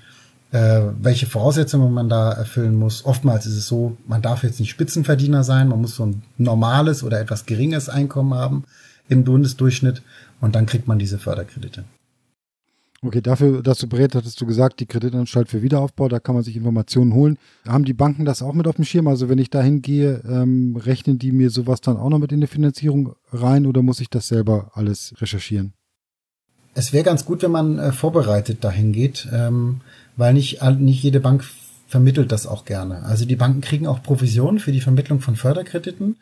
äh, 0.53 0.83
welche 1.01 1.27
Voraussetzungen 1.27 1.93
man 1.93 2.09
da 2.09 2.31
erfüllen 2.31 2.75
muss. 2.75 3.05
Oftmals 3.05 3.47
ist 3.47 3.57
es 3.57 3.67
so, 3.67 3.97
man 4.07 4.21
darf 4.23 4.43
jetzt 4.43 4.61
nicht 4.61 4.71
Spitzenverdiener 4.71 5.45
sein, 5.45 5.69
man 5.69 5.81
muss 5.81 5.97
so 5.97 6.07
ein 6.07 6.23
normales 6.37 7.03
oder 7.03 7.21
etwas 7.21 7.47
geringes 7.47 7.89
Einkommen 7.89 8.35
haben 8.35 8.65
im 9.09 9.25
Bundesdurchschnitt 9.25 10.03
und 10.41 10.55
dann 10.55 10.67
kriegt 10.67 10.87
man 10.87 10.99
diese 10.99 11.19
Förderkredite. 11.19 11.85
Okay, 13.05 13.21
dafür, 13.21 13.63
dass 13.63 13.79
du 13.79 13.89
berät, 13.89 14.15
hattest 14.15 14.41
du 14.41 14.47
gesagt, 14.47 14.79
die 14.79 14.87
Kreditanstalt 14.87 15.49
für 15.49 15.61
Wiederaufbau, 15.61 16.09
da 16.09 16.21
kann 16.21 16.37
man 16.37 16.45
sich 16.45 16.55
Informationen 16.55 17.15
holen. 17.15 17.37
Haben 17.67 17.85
die 17.85 17.95
Banken 17.95 18.25
das 18.25 18.43
auch 18.43 18.53
mit 18.53 18.69
auf 18.69 18.77
dem 18.77 18.85
Schirm? 18.85 19.09
Also 19.09 19.29
wenn 19.29 19.39
ich 19.39 19.51
da 19.51 19.61
hingehe, 19.61 20.23
ähm, 20.25 20.77
rechnen 20.77 21.19
die 21.19 21.33
mir 21.33 21.51
sowas 21.51 21.81
dann 21.81 21.97
auch 21.97 22.11
noch 22.11 22.21
mit 22.21 22.31
in 22.31 22.41
die 22.41 22.47
Finanzierung 22.47 23.17
rein 23.33 23.67
oder 23.67 23.83
muss 23.83 23.99
ich 23.99 24.09
das 24.09 24.29
selber 24.29 24.71
alles 24.75 25.15
recherchieren? 25.21 25.73
Es 26.75 26.93
wäre 26.93 27.05
ganz 27.05 27.25
gut, 27.25 27.43
wenn 27.43 27.51
man 27.51 27.79
äh, 27.79 27.91
vorbereitet 27.91 28.63
dahin 28.63 28.93
geht. 28.93 29.29
Ähm, 29.33 29.81
weil 30.17 30.35
nicht, 30.35 30.63
nicht 30.79 31.03
jede 31.03 31.21
Bank 31.21 31.45
vermittelt 31.87 32.33
das 32.33 32.47
auch 32.47 32.65
gerne. 32.65 33.03
Also 33.03 33.25
die 33.25 33.37
Banken 33.37 33.61
kriegen 33.61 33.87
auch 33.87 34.03
Provisionen 34.03 34.59
für 34.59 34.73
die 34.73 34.81
Vermittlung 34.81 35.21
von 35.21 35.37
Förderkrediten. 35.37 36.17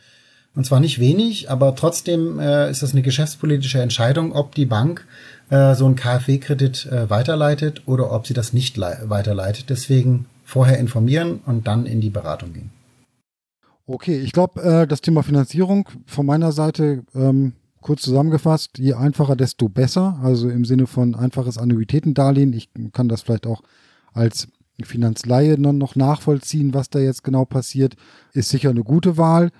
Und 0.55 0.66
zwar 0.66 0.81
nicht 0.81 0.99
wenig, 0.99 1.49
aber 1.49 1.77
trotzdem 1.77 2.40
äh, 2.40 2.71
ist 2.71 2.83
das 2.83 2.93
eine 2.93 3.03
geschäftspolitische 3.03 3.81
Entscheidung, 3.81 4.33
ob 4.33 4.55
die 4.55 4.66
Bank 4.66 5.07
äh, 5.51 5.75
so 5.75 5.87
einen 5.87 5.97
KfW-Kredit 5.97 6.87
äh, 6.87 7.11
weiterleitet 7.11 7.83
oder 7.87 8.13
ob 8.13 8.27
sie 8.27 8.35
das 8.35 8.53
nicht 8.53 8.79
weiterleitet. 8.79 9.69
Deswegen 9.69 10.27
vorher 10.45 10.79
informieren 10.79 11.41
und 11.47 11.67
dann 11.67 11.87
in 11.87 12.01
die 12.01 12.11
Beratung 12.11 12.53
gehen. 12.53 12.71
Okay, 13.87 14.19
ich 14.21 14.33
glaube, 14.33 14.63
äh, 14.63 14.87
das 14.87 15.01
Thema 15.01 15.23
Finanzierung 15.23 15.89
von 16.07 16.25
meiner 16.25 16.53
Seite 16.53 17.03
ähm, 17.15 17.55
kurz 17.81 18.03
zusammengefasst, 18.03 18.79
je 18.79 18.95
einfacher, 18.95 19.37
desto 19.37 19.69
besser. 19.69 20.21
Also 20.23 20.49
im 20.49 20.65
Sinne 20.65 20.87
von 20.87 21.15
einfaches 21.15 21.59
Annuitätendarlehen. 21.59 22.53
Ich 22.53 22.69
kann 22.93 23.09
das 23.09 23.23
vielleicht 23.23 23.47
auch 23.47 23.63
als 24.13 24.49
Finanzleihe 24.83 25.59
noch 25.59 25.97
nachvollziehen, 25.97 26.73
was 26.75 26.91
da 26.91 27.01
jetzt 27.01 27.25
genau 27.25 27.45
passiert. 27.45 27.97
Ist 28.33 28.51
sicher 28.51 28.71
eine 28.71 28.85
gute 28.85 29.17
Wahl. 29.17 29.51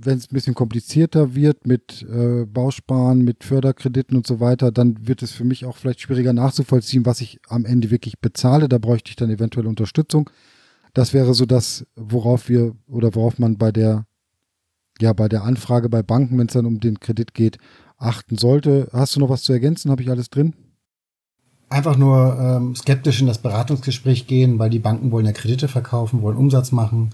Wenn 0.00 0.18
es 0.18 0.30
ein 0.30 0.34
bisschen 0.34 0.54
komplizierter 0.54 1.34
wird 1.34 1.66
mit 1.66 2.06
äh, 2.08 2.44
Bausparen, 2.46 3.24
mit 3.24 3.42
Förderkrediten 3.42 4.16
und 4.16 4.26
so 4.26 4.38
weiter, 4.38 4.70
dann 4.70 5.08
wird 5.08 5.22
es 5.22 5.32
für 5.32 5.44
mich 5.44 5.64
auch 5.64 5.76
vielleicht 5.76 6.00
schwieriger 6.00 6.32
nachzuvollziehen, 6.32 7.04
was 7.04 7.20
ich 7.20 7.40
am 7.48 7.64
Ende 7.64 7.90
wirklich 7.90 8.20
bezahle. 8.20 8.68
Da 8.68 8.78
bräuchte 8.78 9.10
ich 9.10 9.16
dann 9.16 9.30
eventuell 9.30 9.66
Unterstützung. 9.66 10.30
Das 10.94 11.12
wäre 11.12 11.34
so 11.34 11.46
das, 11.46 11.84
worauf 11.96 12.48
wir 12.48 12.76
oder 12.86 13.14
worauf 13.14 13.38
man 13.38 13.58
bei 13.58 13.72
der 13.72 14.06
ja 15.00 15.12
bei 15.12 15.28
der 15.28 15.44
Anfrage 15.44 15.88
bei 15.88 16.02
Banken, 16.02 16.38
wenn 16.38 16.46
es 16.46 16.54
dann 16.54 16.66
um 16.66 16.80
den 16.80 17.00
Kredit 17.00 17.34
geht, 17.34 17.58
achten 17.96 18.36
sollte. 18.36 18.88
Hast 18.92 19.16
du 19.16 19.20
noch 19.20 19.28
was 19.28 19.42
zu 19.42 19.52
ergänzen? 19.52 19.90
Habe 19.90 20.02
ich 20.02 20.10
alles 20.10 20.30
drin? 20.30 20.54
Einfach 21.70 21.96
nur 21.96 22.38
ähm, 22.40 22.74
skeptisch 22.74 23.20
in 23.20 23.26
das 23.26 23.38
Beratungsgespräch 23.38 24.26
gehen, 24.26 24.58
weil 24.58 24.70
die 24.70 24.78
Banken 24.78 25.10
wollen 25.10 25.26
ja 25.26 25.32
Kredite 25.32 25.68
verkaufen, 25.68 26.22
wollen 26.22 26.36
Umsatz 26.36 26.72
machen. 26.72 27.10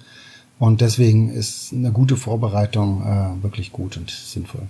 Und 0.58 0.80
deswegen 0.80 1.30
ist 1.30 1.72
eine 1.72 1.92
gute 1.92 2.16
Vorbereitung 2.16 3.02
äh, 3.02 3.42
wirklich 3.42 3.72
gut 3.72 3.96
und 3.96 4.10
sinnvoll. 4.10 4.66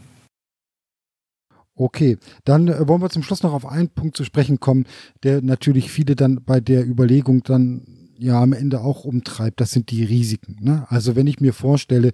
Okay, 1.77 2.18
dann 2.44 2.68
äh, 2.68 2.88
wollen 2.88 3.03
wir 3.03 3.11
zum 3.11 3.23
Schluss 3.23 3.42
noch 3.42 3.53
auf 3.53 3.66
einen 3.66 3.88
Punkt 3.88 4.16
zu 4.16 4.25
sprechen 4.25 4.61
kommen, 4.61 4.87
der 5.23 5.42
natürlich 5.42 5.90
viele 5.90 6.14
dann 6.14 6.42
bei 6.44 6.61
der 6.61 6.87
Überlegung 6.87 7.42
dann 7.42 7.83
ja 8.16 8.40
am 8.40 8.53
Ende 8.53 8.81
auch 8.81 9.05
umtreibt. 9.05 9.61
Das 9.61 9.73
sind 9.73 9.90
die 9.90 10.05
Risiken. 10.05 10.57
Ne? 10.61 10.87
Also 10.88 11.16
wenn 11.16 11.27
ich 11.27 11.40
mir 11.40 11.53
vorstelle, 11.53 12.12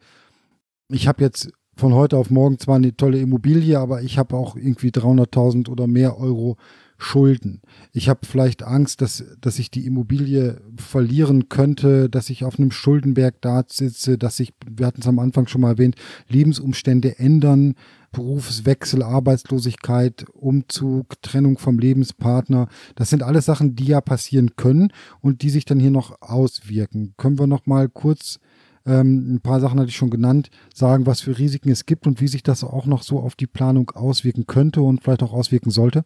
ich 0.89 1.07
habe 1.07 1.23
jetzt 1.23 1.51
von 1.77 1.95
heute 1.95 2.17
auf 2.17 2.31
morgen 2.31 2.59
zwar 2.59 2.77
eine 2.77 2.97
tolle 2.97 3.21
Immobilie, 3.21 3.79
aber 3.79 4.03
ich 4.03 4.19
habe 4.19 4.37
auch 4.37 4.57
irgendwie 4.57 4.89
300.000 4.89 5.69
oder 5.69 5.87
mehr 5.87 6.19
Euro 6.19 6.57
Schulden. 7.03 7.63
Ich 7.93 8.09
habe 8.09 8.21
vielleicht 8.27 8.63
Angst, 8.63 9.01
dass, 9.01 9.25
dass 9.41 9.59
ich 9.59 9.71
die 9.71 9.87
Immobilie 9.87 10.61
verlieren 10.77 11.49
könnte, 11.49 12.11
dass 12.11 12.29
ich 12.29 12.45
auf 12.45 12.59
einem 12.59 12.71
Schuldenberg 12.71 13.41
da 13.41 13.65
sitze, 13.67 14.19
dass 14.19 14.37
sich, 14.37 14.53
wir 14.71 14.87
hatten 14.87 15.01
es 15.01 15.07
am 15.07 15.19
Anfang 15.19 15.47
schon 15.47 15.63
mal 15.63 15.71
erwähnt, 15.71 15.97
Lebensumstände 16.29 17.19
ändern, 17.19 17.75
Berufswechsel, 18.13 19.03
Arbeitslosigkeit, 19.03 20.27
Umzug, 20.35 21.21
Trennung 21.23 21.57
vom 21.57 21.79
Lebenspartner. 21.79 22.69
Das 22.97 23.09
sind 23.09 23.23
alles 23.23 23.47
Sachen, 23.47 23.77
die 23.77 23.87
ja 23.87 24.03
passieren 24.03 24.57
können 24.57 24.93
und 25.21 25.43
die 25.43 25.51
sich 25.51 25.65
dann 25.65 25.81
hier 25.81 25.91
noch 25.91 26.21
auswirken. 26.21 27.15
Können 27.17 27.39
wir 27.39 27.47
noch 27.47 27.67
mal 27.67 27.89
kurz 27.89 28.39
ähm, 28.87 29.35
ein 29.35 29.41
paar 29.41 29.61
Sachen 29.61 29.79
hatte 29.79 29.91
ich 29.91 29.97
schon 29.97 30.11
genannt, 30.11 30.51
sagen, 30.75 31.07
was 31.07 31.21
für 31.21 31.39
Risiken 31.39 31.71
es 31.71 31.87
gibt 31.87 32.07
und 32.07 32.21
wie 32.21 32.29
sich 32.29 32.43
das 32.43 32.65
auch 32.65 32.87
noch 32.87 33.03
so 33.03 33.21
auf 33.21 33.37
die 33.37 33.47
Planung 33.47 33.91
auswirken 33.91 34.47
könnte 34.47 34.83
und 34.83 35.03
vielleicht 35.03 35.23
auch 35.23 35.33
auswirken 35.33 35.71
sollte? 35.71 36.05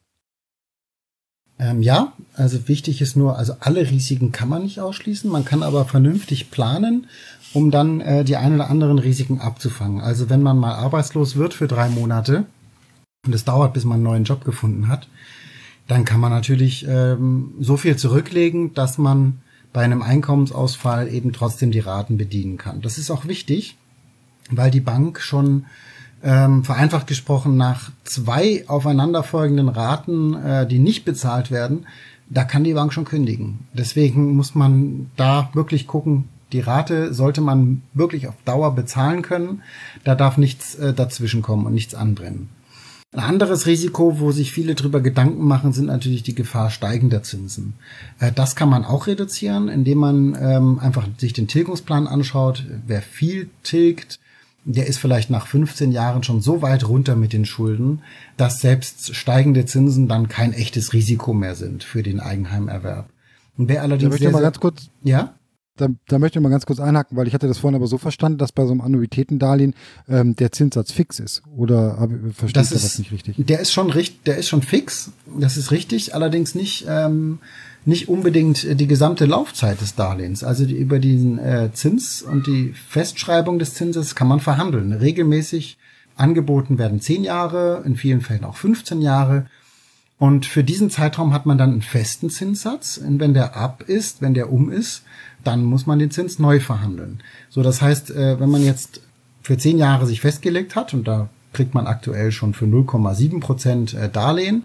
Ähm, 1.59 1.83
ja, 1.83 2.12
also 2.35 2.69
wichtig 2.69 3.01
ist 3.01 3.17
nur, 3.17 3.38
also 3.38 3.55
alle 3.61 3.88
Risiken 3.90 4.33
kann 4.33 4.49
man 4.49 4.62
nicht 4.62 4.81
ausschließen, 4.81 5.31
man 5.31 5.45
kann 5.45 5.62
aber 5.62 5.85
vernünftig 5.85 6.51
planen, 6.51 7.07
um 7.53 7.71
dann 7.71 8.01
äh, 8.01 8.25
die 8.25 8.37
ein 8.37 8.55
oder 8.55 8.69
anderen 8.69 8.99
Risiken 8.99 9.40
abzufangen. 9.40 10.01
Also 10.01 10.29
wenn 10.29 10.43
man 10.43 10.59
mal 10.59 10.75
arbeitslos 10.75 11.37
wird 11.37 11.55
für 11.55 11.69
drei 11.69 11.88
Monate 11.88 12.45
und 13.25 13.35
es 13.35 13.45
dauert, 13.45 13.73
bis 13.73 13.85
man 13.85 13.97
einen 13.97 14.05
neuen 14.05 14.25
Job 14.25 14.45
gefunden 14.45 14.88
hat, 14.88 15.09
dann 15.87 16.05
kann 16.05 16.21
man 16.21 16.33
natürlich 16.33 16.87
ähm, 16.88 17.53
so 17.61 17.77
viel 17.77 17.97
zurücklegen, 17.97 18.75
dass 18.75 18.99
man 18.99 19.40
bei 19.73 19.83
einem 19.83 20.03
Einkommensausfall 20.03 21.12
eben 21.12 21.33
trotzdem 21.33 21.71
die 21.71 21.81
Raten 21.81 22.17
bedienen 22.17 22.57
kann. 22.57 22.81
Das 22.81 22.99
ist 22.99 23.11
auch 23.11 23.27
wichtig, 23.27 23.77
weil 24.51 24.71
die 24.71 24.81
Bank 24.81 25.21
schon 25.21 25.67
ähm, 26.24 26.64
vereinfacht 26.64 27.06
gesprochen 27.06 27.56
nach 27.56 27.90
zwei 28.04 28.64
aufeinanderfolgenden 28.66 29.68
Raten, 29.68 30.34
äh, 30.34 30.66
die 30.66 30.78
nicht 30.78 31.04
bezahlt 31.04 31.50
werden, 31.50 31.87
da 32.30 32.44
kann 32.44 32.64
die 32.64 32.72
Bank 32.74 32.92
schon 32.92 33.04
kündigen. 33.04 33.60
Deswegen 33.74 34.34
muss 34.34 34.54
man 34.54 35.10
da 35.16 35.50
wirklich 35.52 35.87
gucken, 35.87 36.24
die 36.52 36.60
Rate 36.60 37.12
sollte 37.12 37.40
man 37.40 37.82
wirklich 37.92 38.28
auf 38.28 38.34
Dauer 38.44 38.74
bezahlen 38.74 39.22
können. 39.22 39.62
Da 40.04 40.14
darf 40.14 40.38
nichts 40.38 40.76
äh, 40.76 40.94
dazwischen 40.94 41.42
kommen 41.42 41.66
und 41.66 41.74
nichts 41.74 41.94
anbrennen. 41.94 42.48
Ein 43.12 43.20
anderes 43.20 43.66
Risiko, 43.66 44.18
wo 44.18 44.32
sich 44.32 44.50
viele 44.50 44.74
drüber 44.74 45.00
Gedanken 45.00 45.46
machen, 45.46 45.72
sind 45.72 45.87
natürlich 45.87 46.22
die 46.24 46.34
Gefahr 46.34 46.70
steigender 46.70 47.22
Zinsen. 47.22 47.74
Äh, 48.18 48.32
das 48.32 48.56
kann 48.56 48.70
man 48.70 48.84
auch 48.84 49.06
reduzieren, 49.06 49.68
indem 49.68 49.98
man 49.98 50.38
ähm, 50.40 50.78
einfach 50.78 51.06
sich 51.18 51.32
den 51.32 51.48
Tilgungsplan 51.48 52.06
anschaut. 52.06 52.64
Wer 52.87 53.02
viel 53.02 53.50
tilgt, 53.62 54.18
der 54.64 54.87
ist 54.87 54.98
vielleicht 54.98 55.31
nach 55.31 55.46
15 55.46 55.92
Jahren 55.92 56.22
schon 56.22 56.40
so 56.40 56.62
weit 56.62 56.88
runter 56.88 57.16
mit 57.16 57.33
den 57.33 57.44
Schulden, 57.44 58.03
dass 58.37 58.61
selbst 58.61 59.14
steigende 59.14 59.66
Zinsen 59.66 60.09
dann 60.09 60.29
kein 60.29 60.53
echtes 60.53 60.92
Risiko 60.92 61.35
mehr 61.35 61.55
sind 61.55 61.85
für 61.85 62.03
den 62.03 62.20
Eigenheimerwerb. 62.20 63.09
Und 63.57 63.68
wer 63.68 63.83
allerdings 63.83 64.03
da 64.05 64.09
möchte 64.09 64.27
ich 64.27 64.33
mal 64.33 64.42
ganz 64.42 64.61
kurz, 64.61 64.90
ja? 65.03 65.35
Da, 65.77 65.88
da 66.07 66.20
möchte 66.20 66.38
ich 66.38 66.42
mal 66.42 66.50
ganz 66.50 66.66
kurz 66.66 66.79
einhaken, 66.79 67.16
weil 67.16 67.27
ich 67.27 67.35
hatte 67.35 67.48
das 67.48 67.59
vorhin 67.59 67.74
aber 67.74 67.88
so 67.88 67.98
verstanden, 67.98 68.38
dass 68.38 68.53
bei 68.53 68.64
so 68.64 68.70
einem 68.70 68.81
Annuitätendarlehen 68.81 69.74
ähm, 70.09 70.37
der 70.37 70.53
Zinssatz 70.53 70.92
fix 70.92 71.18
ist. 71.18 71.42
Oder 71.57 72.09
verstehe 72.33 72.46
ich 72.46 72.53
das 72.53 72.70
ist, 72.70 72.98
nicht 73.00 73.11
richtig? 73.11 73.35
Der 73.38 73.59
ist 73.59 73.72
schon 73.72 73.90
richtig, 73.90 74.22
der 74.22 74.37
ist 74.37 74.48
schon 74.48 74.62
fix. 74.62 75.11
Das 75.38 75.57
ist 75.57 75.72
richtig, 75.72 76.14
allerdings 76.14 76.55
nicht 76.55 76.87
ähm, 76.88 77.40
nicht 77.87 78.09
unbedingt 78.09 78.81
die 78.81 78.87
gesamte 78.87 79.27
Laufzeit 79.27 79.81
des 79.81 79.94
Darlehens. 79.94 80.42
Also 80.42 80.64
die, 80.64 80.77
über 80.77 80.99
den 80.99 81.38
äh, 81.38 81.70
Zins 81.73 82.23
und 82.23 82.47
die 82.47 82.73
Festschreibung 82.88 83.59
des 83.59 83.75
Zinses 83.75 84.14
kann 84.14 84.29
man 84.29 84.40
verhandeln. 84.40 84.92
Regelmäßig 84.92 85.77
angeboten 86.16 86.79
werden 86.79 87.01
zehn 87.01 87.25
Jahre, 87.25 87.83
in 87.85 87.97
vielen 87.97 88.20
Fällen 88.20 88.44
auch 88.44 88.57
15 88.57 89.03
Jahre. 89.03 89.47
Und 90.18 90.47
für 90.47 90.64
diesen 90.64 90.90
Zeitraum 90.90 91.35
hat 91.35 91.44
man 91.44 91.59
dann 91.59 91.73
einen 91.73 91.83
festen 91.83 92.31
Zinssatz. 92.31 92.97
Und 92.97 93.20
wenn 93.20 93.35
der 93.35 93.57
ab 93.57 93.85
ist, 93.87 94.23
wenn 94.23 94.33
der 94.33 94.51
um 94.51 94.70
ist, 94.70 95.03
dann 95.42 95.64
muss 95.64 95.87
man 95.87 95.99
den 95.99 96.11
Zins 96.11 96.38
neu 96.38 96.61
verhandeln. 96.61 97.20
So, 97.51 97.62
das 97.62 97.83
heißt, 97.83 98.11
äh, 98.12 98.40
wenn 98.40 98.49
man 98.49 98.64
jetzt 98.64 99.01
für 99.42 99.59
zehn 99.59 99.77
Jahre 99.77 100.07
sich 100.07 100.20
festgelegt 100.23 100.75
hat 100.75 100.94
und 100.94 101.07
da 101.07 101.29
kriegt 101.53 101.75
man 101.75 101.87
aktuell 101.87 102.33
schon 102.33 102.55
für 102.55 102.64
0,7 102.64 103.40
Prozent 103.40 103.92
äh, 103.92 104.09
Darlehen 104.09 104.64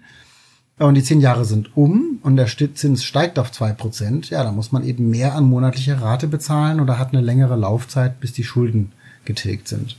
und 0.86 0.94
die 0.94 1.02
zehn 1.02 1.20
Jahre 1.20 1.44
sind 1.44 1.76
um 1.76 2.18
und 2.22 2.36
der 2.36 2.46
Zins 2.46 3.04
steigt 3.04 3.38
auf 3.38 3.52
zwei 3.52 3.72
Prozent, 3.72 4.30
ja, 4.30 4.42
dann 4.42 4.54
muss 4.54 4.72
man 4.72 4.84
eben 4.84 5.10
mehr 5.10 5.34
an 5.34 5.44
monatlicher 5.44 6.00
Rate 6.00 6.26
bezahlen 6.26 6.80
oder 6.80 6.98
hat 6.98 7.12
eine 7.12 7.22
längere 7.22 7.56
Laufzeit, 7.56 8.20
bis 8.20 8.32
die 8.32 8.44
Schulden 8.44 8.92
getilgt 9.24 9.68
sind. 9.68 9.96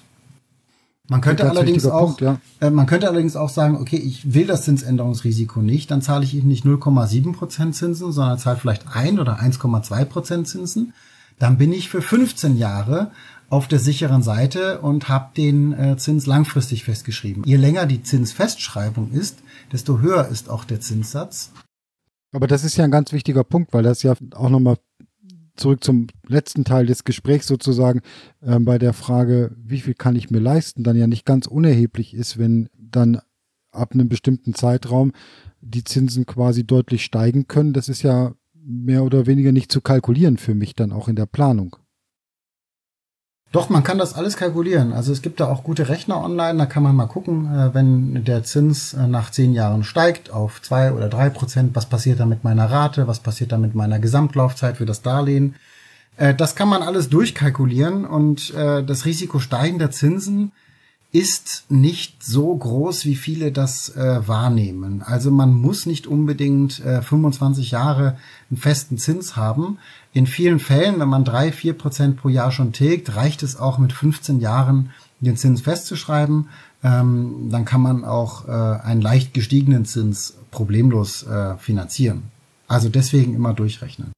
Man 1.08 1.22
könnte 1.22 1.48
allerdings 1.50 1.86
auch, 1.86 2.18
Punkt, 2.18 2.22
ja. 2.22 2.40
äh, 2.62 2.70
man 2.70 2.86
könnte 2.86 3.10
allerdings 3.10 3.36
auch 3.36 3.50
sagen, 3.50 3.76
okay, 3.76 3.98
ich 3.98 4.34
will 4.34 4.48
das 4.48 4.64
Zinsänderungsrisiko 4.64 5.62
nicht, 5.62 5.92
dann 5.92 6.02
zahle 6.02 6.24
ich 6.24 6.36
eben 6.36 6.48
nicht 6.48 6.66
0,7 6.66 7.34
Prozent 7.34 7.76
Zinsen, 7.76 8.12
sondern 8.12 8.40
zahle 8.40 8.58
vielleicht 8.58 8.86
ein 8.94 9.20
oder 9.20 9.40
1,2 9.40 10.06
Prozent 10.06 10.48
Zinsen. 10.48 10.94
Dann 11.38 11.58
bin 11.58 11.74
ich 11.74 11.90
für 11.90 12.02
15 12.02 12.58
Jahre 12.58 13.12
auf 13.50 13.68
der 13.68 13.80
sicheren 13.80 14.24
Seite 14.24 14.80
und 14.80 15.10
habe 15.10 15.32
den 15.36 15.74
äh, 15.74 15.98
Zins 15.98 16.26
langfristig 16.26 16.86
festgeschrieben. 16.86 17.44
Je 17.46 17.58
länger 17.58 17.86
die 17.86 18.02
Zinsfestschreibung 18.02 19.12
ist, 19.12 19.40
desto 19.72 20.00
höher 20.00 20.28
ist 20.28 20.50
auch 20.50 20.66
der 20.66 20.82
Zinssatz. 20.82 21.52
Aber 22.34 22.48
das 22.48 22.64
ist 22.64 22.78
ja 22.78 22.86
ein 22.86 22.92
ganz 22.92 23.12
wichtiger 23.12 23.44
Punkt, 23.44 23.74
weil 23.74 23.84
das 23.84 24.04
ja 24.04 24.14
auch 24.36 24.50
nochmal 24.50 24.78
zurück 25.56 25.84
zum 25.84 26.08
letzten 26.28 26.64
Teil 26.64 26.86
des 26.86 27.04
Gesprächs 27.04 27.48
sozusagen 27.48 28.02
äh, 28.42 28.58
bei 28.60 28.78
der 28.78 28.94
Frage, 28.94 29.56
wie 29.58 29.82
viel 29.82 29.94
kann 29.94 30.16
ich 30.16 30.32
mir 30.32 30.40
leisten, 30.40 30.84
dann 30.84 30.96
ja 30.96 31.08
nicht 31.08 31.26
ganz 31.26 31.46
unerheblich 31.46 32.14
ist, 32.14 32.38
wenn 32.38 32.70
dann 32.78 33.22
ab 33.72 33.94
einem 33.94 34.10
bestimmten 34.10 34.54
Zeitraum 34.54 35.12
die 35.62 35.84
Zinsen 35.84 36.26
quasi 36.26 36.66
deutlich 36.66 37.04
steigen 37.04 37.48
können. 37.48 37.74
Das 37.74 37.90
ist 37.90 38.02
ja 38.02 38.34
mehr 38.54 39.04
oder 39.04 39.26
weniger 39.26 39.52
nicht 39.52 39.72
zu 39.72 39.82
kalkulieren 39.82 40.38
für 40.38 40.56
mich 40.56 40.76
dann 40.76 40.92
auch 40.92 41.08
in 41.08 41.16
der 41.16 41.26
Planung. 41.26 41.76
Doch, 43.52 43.70
man 43.70 43.84
kann 43.84 43.98
das 43.98 44.14
alles 44.14 44.38
kalkulieren. 44.38 44.94
Also 44.94 45.12
es 45.12 45.22
gibt 45.22 45.42
da 45.42 45.48
auch 45.48 45.64
gute 45.64 45.90
Rechner 45.90 46.24
online, 46.24 46.58
da 46.58 46.66
kann 46.66 46.84
man 46.84 46.96
mal 46.96 47.08
gucken, 47.08 47.54
äh, 47.54 47.74
wenn 47.74 48.24
der 48.24 48.44
Zins 48.44 48.94
äh, 48.94 49.08
nach 49.08 49.30
zehn 49.30 49.54
Jahren 49.54 49.84
steigt 49.84 50.32
auf 50.32 50.62
zwei 50.62 50.94
oder 50.94 51.10
drei 51.10 51.30
Prozent, 51.30 51.76
was 51.76 51.86
passiert 51.86 52.22
da 52.22 52.26
mit 52.26 52.46
meiner 52.46 52.72
Rate, 52.72 53.08
was 53.08 53.20
passiert 53.20 53.52
da 53.52 53.58
mit 53.58 53.76
meiner 53.76 54.00
Gesamtlaufzeit 54.00 54.78
für 54.78 54.86
das 54.86 55.02
Darlehen. 55.02 55.56
Äh, 56.16 56.34
das 56.34 56.56
kann 56.56 56.70
man 56.70 56.82
alles 56.82 57.10
durchkalkulieren 57.10 58.06
und 58.06 58.54
das 58.54 59.06
Risiko 59.06 59.40
steigender 59.40 59.92
Zinsen 59.92 60.52
ist 61.14 61.66
nicht 61.68 62.24
so 62.24 62.56
groß, 62.56 63.04
wie 63.06 63.16
viele 63.16 63.52
das 63.52 63.94
wahrnehmen. 63.96 65.02
Also 65.02 65.30
man 65.30 65.54
muss 65.54 65.86
nicht 65.86 66.08
unbedingt 66.08 66.80
äh, 66.86 67.02
25 67.02 67.72
Jahre 67.72 68.18
einen 68.50 68.58
festen 68.58 68.98
Zins 68.98 69.36
haben. 69.36 69.78
In 70.14 70.28
vielen 70.28 70.60
Fällen, 70.60 71.00
wenn 71.00 71.08
man 71.08 71.24
drei, 71.24 71.52
vier 71.52 71.74
Prozent 71.74 72.18
pro 72.18 72.28
Jahr 72.30 72.52
schon 72.52 72.74
tilgt, 72.74 73.16
reicht 73.16 73.44
es 73.44 73.56
auch 73.56 73.78
mit 73.78 73.94
15 73.94 74.40
Jahren 74.40 74.92
den 75.22 75.38
Zins 75.38 75.62
festzuschreiben. 75.62 76.50
Ähm, 76.84 77.50
dann 77.50 77.64
kann 77.64 77.82
man 77.82 78.04
auch 78.04 78.48
äh, 78.48 78.52
einen 78.52 79.02
leicht 79.02 79.34
gestiegenen 79.34 79.86
Zins 79.86 80.36
problemlos 80.50 81.24
äh, 81.24 81.56
finanzieren. 81.58 82.24
Also 82.68 82.90
deswegen 82.90 83.36
immer 83.36 83.54
durchrechnen. 83.54 84.12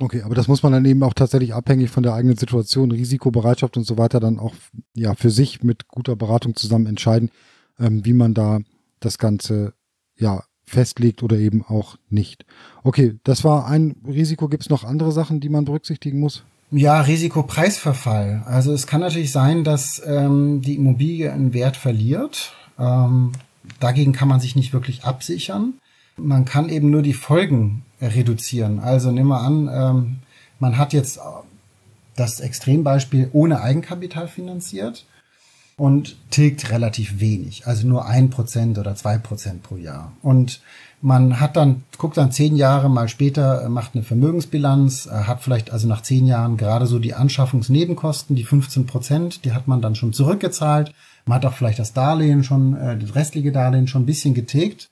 Okay, 0.00 0.22
aber 0.22 0.36
das 0.36 0.46
muss 0.46 0.62
man 0.62 0.72
dann 0.72 0.84
eben 0.84 1.02
auch 1.02 1.14
tatsächlich 1.14 1.54
abhängig 1.54 1.90
von 1.90 2.04
der 2.04 2.14
eigenen 2.14 2.36
Situation, 2.36 2.92
Risikobereitschaft 2.92 3.76
und 3.76 3.84
so 3.84 3.98
weiter 3.98 4.20
dann 4.20 4.38
auch 4.38 4.54
ja 4.94 5.14
für 5.14 5.30
sich 5.30 5.64
mit 5.64 5.88
guter 5.88 6.14
Beratung 6.14 6.54
zusammen 6.54 6.86
entscheiden, 6.86 7.30
ähm, 7.80 8.04
wie 8.04 8.12
man 8.12 8.34
da 8.34 8.60
das 9.00 9.18
Ganze 9.18 9.72
ja 10.16 10.44
festlegt 10.66 11.22
oder 11.22 11.36
eben 11.36 11.64
auch 11.64 11.96
nicht. 12.10 12.44
Okay, 12.88 13.16
das 13.22 13.44
war 13.44 13.66
ein 13.66 13.96
Risiko. 14.06 14.48
Gibt 14.48 14.62
es 14.62 14.70
noch 14.70 14.82
andere 14.82 15.12
Sachen, 15.12 15.40
die 15.40 15.50
man 15.50 15.66
berücksichtigen 15.66 16.20
muss? 16.20 16.42
Ja, 16.70 17.02
Risikopreisverfall. 17.02 18.44
Also 18.46 18.72
es 18.72 18.86
kann 18.86 19.02
natürlich 19.02 19.30
sein, 19.30 19.62
dass 19.62 20.00
ähm, 20.06 20.62
die 20.62 20.76
Immobilie 20.76 21.30
einen 21.30 21.52
Wert 21.52 21.76
verliert. 21.76 22.54
Ähm, 22.78 23.32
dagegen 23.78 24.14
kann 24.14 24.28
man 24.28 24.40
sich 24.40 24.56
nicht 24.56 24.72
wirklich 24.72 25.04
absichern. 25.04 25.74
Man 26.16 26.46
kann 26.46 26.70
eben 26.70 26.88
nur 26.88 27.02
die 27.02 27.12
Folgen 27.12 27.82
reduzieren. 28.00 28.78
Also 28.78 29.10
nehmen 29.10 29.28
wir 29.28 29.42
an, 29.42 29.68
ähm, 29.70 30.16
man 30.58 30.78
hat 30.78 30.94
jetzt 30.94 31.20
das 32.16 32.40
Extrembeispiel 32.40 33.28
ohne 33.34 33.60
Eigenkapital 33.60 34.28
finanziert 34.28 35.04
und 35.78 36.16
tilgt 36.30 36.70
relativ 36.70 37.20
wenig, 37.20 37.66
also 37.66 37.86
nur 37.86 38.04
ein 38.04 38.28
Prozent 38.30 38.78
oder 38.78 38.96
zwei 38.96 39.16
Prozent 39.16 39.62
pro 39.62 39.76
Jahr. 39.76 40.12
Und 40.22 40.60
man 41.00 41.38
hat 41.38 41.56
dann, 41.56 41.84
guckt 41.96 42.16
dann 42.16 42.32
zehn 42.32 42.56
Jahre 42.56 42.90
mal 42.90 43.08
später, 43.08 43.64
äh, 43.64 43.68
macht 43.68 43.94
eine 43.94 44.02
Vermögensbilanz, 44.02 45.06
äh, 45.06 45.10
hat 45.10 45.40
vielleicht 45.42 45.70
also 45.70 45.86
nach 45.86 46.02
zehn 46.02 46.26
Jahren 46.26 46.56
gerade 46.56 46.86
so 46.86 46.98
die 46.98 47.14
Anschaffungsnebenkosten, 47.14 48.34
die 48.34 48.42
15 48.42 48.86
Prozent, 48.86 49.44
die 49.44 49.52
hat 49.52 49.68
man 49.68 49.80
dann 49.80 49.94
schon 49.94 50.12
zurückgezahlt. 50.12 50.92
Man 51.24 51.36
hat 51.36 51.46
auch 51.46 51.54
vielleicht 51.54 51.78
das 51.78 51.92
Darlehen 51.92 52.42
schon, 52.42 52.76
äh, 52.76 52.98
das 52.98 53.14
restliche 53.14 53.52
Darlehen 53.52 53.86
schon 53.86 54.02
ein 54.02 54.06
bisschen 54.06 54.34
getilgt. 54.34 54.90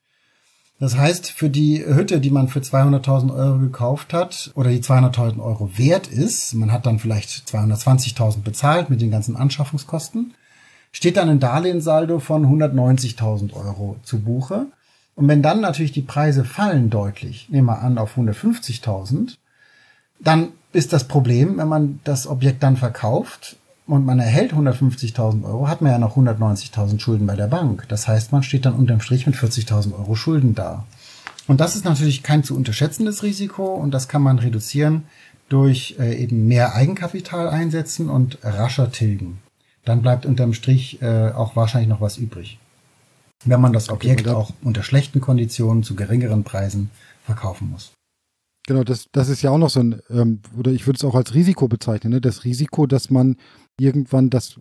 Das 0.79 0.97
heißt, 0.97 1.33
für 1.33 1.51
die 1.51 1.85
Hütte, 1.85 2.21
die 2.21 2.31
man 2.31 2.49
für 2.49 2.61
200.000 2.61 3.35
Euro 3.35 3.59
gekauft 3.59 4.13
hat 4.13 4.53
oder 4.55 4.71
die 4.71 4.83
200.000 4.83 5.43
Euro 5.43 5.71
wert 5.77 6.07
ist, 6.07 6.55
man 6.55 6.71
hat 6.71 6.87
dann 6.87 7.01
vielleicht 7.01 7.49
220.000 7.49 8.43
bezahlt 8.43 8.91
mit 8.91 9.01
den 9.01 9.11
ganzen 9.11 9.37
Anschaffungskosten, 9.37 10.35
steht 10.93 11.17
dann 11.17 11.29
ein 11.29 11.41
Darlehenssaldo 11.41 12.19
von 12.19 12.47
190.000 12.47 13.53
Euro 13.55 13.97
zu 14.03 14.21
Buche. 14.21 14.67
Und 15.15 15.29
wenn 15.29 15.43
dann 15.43 15.61
natürlich 15.61 15.93
die 15.93 16.03
Preise 16.03 16.45
fallen 16.45 16.91
deutlich, 16.91 17.49
nehmen 17.51 17.67
wir 17.67 17.81
an 17.81 17.99
auf 17.99 18.17
150.000, 18.17 19.37
dann 20.21 20.49
ist 20.73 20.93
das 20.93 21.09
Problem, 21.09 21.59
wenn 21.59 21.69
man 21.69 22.01
das 22.05 22.27
Objekt 22.27 22.63
dann 22.63 22.77
verkauft, 22.77 23.57
und 23.87 24.05
man 24.05 24.19
erhält 24.19 24.53
150.000 24.53 25.45
Euro, 25.45 25.69
hat 25.69 25.81
man 25.81 25.93
ja 25.93 25.99
noch 25.99 26.17
190.000 26.17 26.99
Schulden 26.99 27.27
bei 27.27 27.37
der 27.37 27.47
Bank. 27.47 27.85
Das 27.89 28.09
heißt, 28.09 28.33
man 28.33 28.43
steht 28.43 28.67
dann 28.67 28.75
unterm 28.75 29.01
Strich 29.01 29.27
mit 29.27 29.37
40.000 29.37 29.97
Euro 29.97 30.17
Schulden 30.17 30.55
da. 30.55 30.85
Und 31.47 31.61
das 31.61 31.77
ist 31.77 31.85
natürlich 31.85 32.25
kein 32.25 32.43
zu 32.43 32.57
unterschätzendes 32.57 33.23
Risiko 33.23 33.75
und 33.75 33.93
das 33.93 34.09
kann 34.09 34.23
man 34.23 34.41
reduzieren 34.41 35.05
durch 35.49 35.95
äh, 36.01 36.17
eben 36.17 36.49
mehr 36.49 36.75
Eigenkapital 36.75 37.49
einsetzen 37.49 38.11
und 38.11 38.39
rascher 38.43 38.91
tilgen. 38.91 39.39
Dann 39.87 40.03
bleibt 40.03 40.27
unterm 40.27 40.53
Strich 40.53 41.01
äh, 41.01 41.31
auch 41.31 41.57
wahrscheinlich 41.57 41.89
noch 41.89 42.01
was 42.03 42.19
übrig. 42.19 42.59
Wenn 43.45 43.61
man 43.61 43.73
das 43.73 43.89
Objekt 43.89 44.29
auch 44.29 44.53
unter 44.63 44.83
schlechten 44.83 45.21
Konditionen 45.21 45.85
zu 45.85 45.95
geringeren 45.95 46.43
Preisen 46.43 46.91
verkaufen 47.25 47.71
muss. 47.71 47.93
Genau, 48.67 48.83
das, 48.83 49.07
das 49.13 49.29
ist 49.29 49.43
ja 49.43 49.51
auch 49.51 49.59
noch 49.59 49.71
so 49.71 49.81
ein, 49.81 50.03
ähm, 50.11 50.41
oder 50.59 50.73
ich 50.73 50.87
würde 50.87 50.97
es 50.97 51.05
auch 51.05 51.15
als 51.15 51.35
Risiko 51.35 51.69
bezeichnen, 51.69 52.13
ne? 52.15 52.21
das 52.21 52.45
Risiko, 52.45 52.87
dass 52.87 53.11
man 53.11 53.37
irgendwann 53.79 54.29
das, 54.29 54.59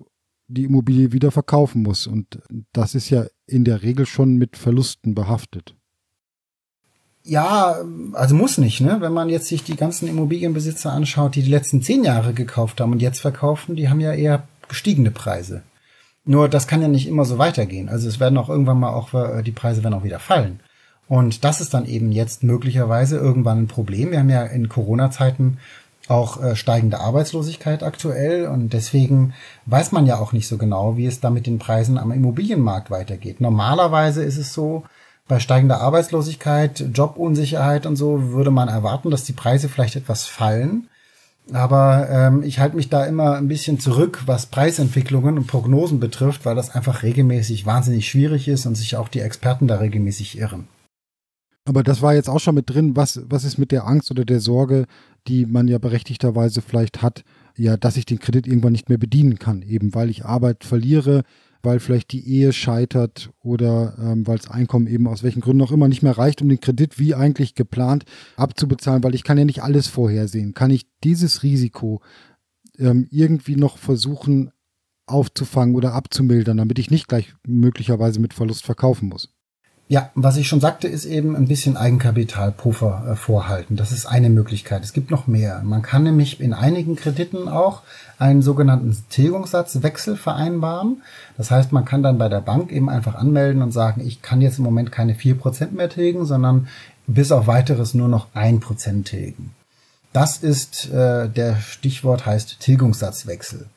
die 0.47 0.65
Immobilie 0.65 1.11
wieder 1.11 1.31
verkaufen 1.31 1.81
muss. 1.81 2.05
Und 2.05 2.39
das 2.71 2.93
ist 2.93 3.09
ja 3.09 3.25
in 3.47 3.65
der 3.65 3.81
Regel 3.81 4.05
schon 4.05 4.37
mit 4.37 4.57
Verlusten 4.57 5.15
behaftet. 5.15 5.75
Ja, 7.23 7.77
also 8.13 8.35
muss 8.35 8.59
nicht, 8.59 8.81
ne? 8.81 8.97
Wenn 9.01 9.13
man 9.13 9.29
jetzt 9.29 9.47
sich 9.47 9.63
die 9.63 9.75
ganzen 9.75 10.07
Immobilienbesitzer 10.07 10.91
anschaut, 10.91 11.33
die 11.33 11.41
die 11.41 11.49
letzten 11.49 11.81
zehn 11.81 12.03
Jahre 12.03 12.33
gekauft 12.33 12.79
haben 12.79 12.91
und 12.91 13.01
jetzt 13.01 13.19
verkaufen, 13.19 13.75
die 13.75 13.89
haben 13.89 13.99
ja 13.99 14.13
eher 14.13 14.47
gestiegene 14.67 15.11
Preise. 15.11 15.63
Nur 16.25 16.49
das 16.49 16.67
kann 16.67 16.81
ja 16.81 16.87
nicht 16.87 17.07
immer 17.07 17.25
so 17.25 17.37
weitergehen. 17.37 17.89
Also 17.89 18.07
es 18.07 18.19
werden 18.19 18.37
auch 18.37 18.49
irgendwann 18.49 18.79
mal 18.79 18.93
auch 18.93 19.13
äh, 19.13 19.43
die 19.43 19.51
Preise 19.51 19.83
werden 19.83 19.93
auch 19.93 20.03
wieder 20.03 20.19
fallen. 20.19 20.59
Und 21.07 21.43
das 21.43 21.61
ist 21.61 21.73
dann 21.73 21.85
eben 21.85 22.11
jetzt 22.11 22.43
möglicherweise 22.43 23.17
irgendwann 23.17 23.63
ein 23.63 23.67
Problem. 23.67 24.11
Wir 24.11 24.19
haben 24.19 24.29
ja 24.29 24.43
in 24.43 24.69
Corona-Zeiten 24.69 25.57
auch 26.07 26.41
äh, 26.41 26.55
steigende 26.55 26.99
Arbeitslosigkeit 26.99 27.83
aktuell 27.83 28.47
und 28.47 28.73
deswegen 28.73 29.33
weiß 29.65 29.91
man 29.91 30.05
ja 30.05 30.17
auch 30.19 30.33
nicht 30.33 30.47
so 30.47 30.57
genau, 30.57 30.97
wie 30.97 31.05
es 31.05 31.19
da 31.19 31.29
mit 31.29 31.47
den 31.47 31.59
Preisen 31.59 31.97
am 31.97 32.11
Immobilienmarkt 32.11 32.91
weitergeht. 32.91 33.41
Normalerweise 33.41 34.23
ist 34.23 34.37
es 34.37 34.53
so, 34.53 34.83
bei 35.27 35.39
steigender 35.39 35.81
Arbeitslosigkeit, 35.81 36.85
Jobunsicherheit 36.93 37.87
und 37.87 37.95
so 37.95 38.31
würde 38.31 38.51
man 38.51 38.67
erwarten, 38.67 39.09
dass 39.09 39.23
die 39.23 39.33
Preise 39.33 39.69
vielleicht 39.69 39.95
etwas 39.95 40.25
fallen. 40.25 40.87
Aber 41.51 42.09
ähm, 42.09 42.43
ich 42.43 42.59
halte 42.59 42.75
mich 42.75 42.89
da 42.89 43.05
immer 43.05 43.35
ein 43.35 43.47
bisschen 43.47 43.79
zurück, 43.79 44.23
was 44.25 44.47
Preisentwicklungen 44.47 45.37
und 45.37 45.47
Prognosen 45.47 45.99
betrifft, 45.99 46.45
weil 46.45 46.55
das 46.55 46.71
einfach 46.71 47.03
regelmäßig 47.03 47.65
wahnsinnig 47.65 48.07
schwierig 48.07 48.47
ist 48.47 48.65
und 48.65 48.75
sich 48.75 48.95
auch 48.95 49.09
die 49.09 49.19
Experten 49.19 49.67
da 49.67 49.77
regelmäßig 49.77 50.39
irren. 50.39 50.67
Aber 51.67 51.83
das 51.83 52.01
war 52.01 52.13
jetzt 52.13 52.29
auch 52.29 52.39
schon 52.39 52.55
mit 52.55 52.69
drin. 52.69 52.95
Was, 52.95 53.21
was 53.27 53.43
ist 53.43 53.57
mit 53.57 53.71
der 53.71 53.87
Angst 53.87 54.11
oder 54.11 54.23
der 54.23 54.39
Sorge, 54.39 54.85
die 55.27 55.45
man 55.45 55.67
ja 55.67 55.79
berechtigterweise 55.79 56.61
vielleicht 56.61 57.01
hat, 57.01 57.23
ja, 57.57 57.77
dass 57.77 57.97
ich 57.97 58.05
den 58.05 58.19
Kredit 58.19 58.47
irgendwann 58.47 58.71
nicht 58.71 58.89
mehr 58.89 58.97
bedienen 58.97 59.39
kann, 59.39 59.61
eben 59.61 59.95
weil 59.95 60.09
ich 60.09 60.25
Arbeit 60.25 60.63
verliere, 60.63 61.23
weil 61.65 61.79
vielleicht 61.79 62.11
die 62.11 62.27
Ehe 62.27 62.53
scheitert 62.53 63.31
oder 63.41 63.95
ähm, 63.99 64.25
weil 64.25 64.37
das 64.37 64.49
Einkommen 64.49 64.87
eben 64.87 65.07
aus 65.07 65.23
welchen 65.23 65.41
Gründen 65.41 65.63
auch 65.63 65.71
immer 65.71 65.87
nicht 65.87 66.03
mehr 66.03 66.17
reicht, 66.17 66.41
um 66.41 66.49
den 66.49 66.61
Kredit 66.61 66.99
wie 66.99 67.15
eigentlich 67.15 67.55
geplant 67.55 68.05
abzubezahlen, 68.37 69.03
weil 69.03 69.15
ich 69.15 69.23
kann 69.23 69.37
ja 69.37 69.45
nicht 69.45 69.63
alles 69.63 69.87
vorhersehen. 69.87 70.53
Kann 70.53 70.71
ich 70.71 70.87
dieses 71.03 71.43
Risiko 71.43 72.01
ähm, 72.77 73.07
irgendwie 73.11 73.55
noch 73.55 73.77
versuchen 73.77 74.51
aufzufangen 75.07 75.75
oder 75.75 75.93
abzumildern, 75.93 76.57
damit 76.57 76.79
ich 76.79 76.89
nicht 76.89 77.07
gleich 77.07 77.33
möglicherweise 77.45 78.19
mit 78.19 78.33
Verlust 78.33 78.65
verkaufen 78.65 79.09
muss? 79.09 79.34
Ja, 79.87 80.09
was 80.15 80.37
ich 80.37 80.47
schon 80.47 80.61
sagte, 80.61 80.87
ist 80.87 81.05
eben 81.05 81.35
ein 81.35 81.47
bisschen 81.47 81.77
Eigenkapitalpuffer 81.77 83.11
äh, 83.11 83.15
vorhalten. 83.15 83.75
Das 83.75 83.91
ist 83.91 84.07
eine 84.07 84.31
Möglichkeit. 84.31 84.83
Es 84.83 84.93
gibt 84.93 85.11
noch 85.11 85.27
mehr. 85.27 85.61
Man 85.63 85.83
kann 85.83 86.01
nämlich 86.01 86.41
in 86.41 86.55
einigen 86.55 86.95
Krediten 86.95 87.47
auch 87.47 87.83
einen 88.17 88.41
sogenannten 88.41 88.97
Tilgungssatzwechsel 89.09 90.17
vereinbaren. 90.17 91.03
Das 91.37 91.51
heißt, 91.51 91.71
man 91.71 91.85
kann 91.85 92.01
dann 92.01 92.17
bei 92.17 92.29
der 92.29 92.41
Bank 92.41 92.71
eben 92.71 92.89
einfach 92.89 93.13
anmelden 93.13 93.61
und 93.61 93.73
sagen, 93.73 94.01
ich 94.03 94.23
kann 94.23 94.41
jetzt 94.41 94.57
im 94.57 94.63
Moment 94.63 94.91
keine 94.91 95.13
vier 95.13 95.37
Prozent 95.37 95.73
mehr 95.73 95.89
tilgen, 95.89 96.25
sondern 96.25 96.67
bis 97.05 97.31
auf 97.31 97.45
weiteres 97.45 97.93
nur 97.93 98.07
noch 98.07 98.27
ein 98.33 98.59
Prozent 98.59 99.09
tilgen. 99.09 99.51
Das 100.13 100.37
ist 100.37 100.89
äh, 100.91 101.29
der 101.29 101.57
Stichwort 101.57 102.25
heißt 102.25 102.59
Tilgungssatzwechsel. 102.59 103.67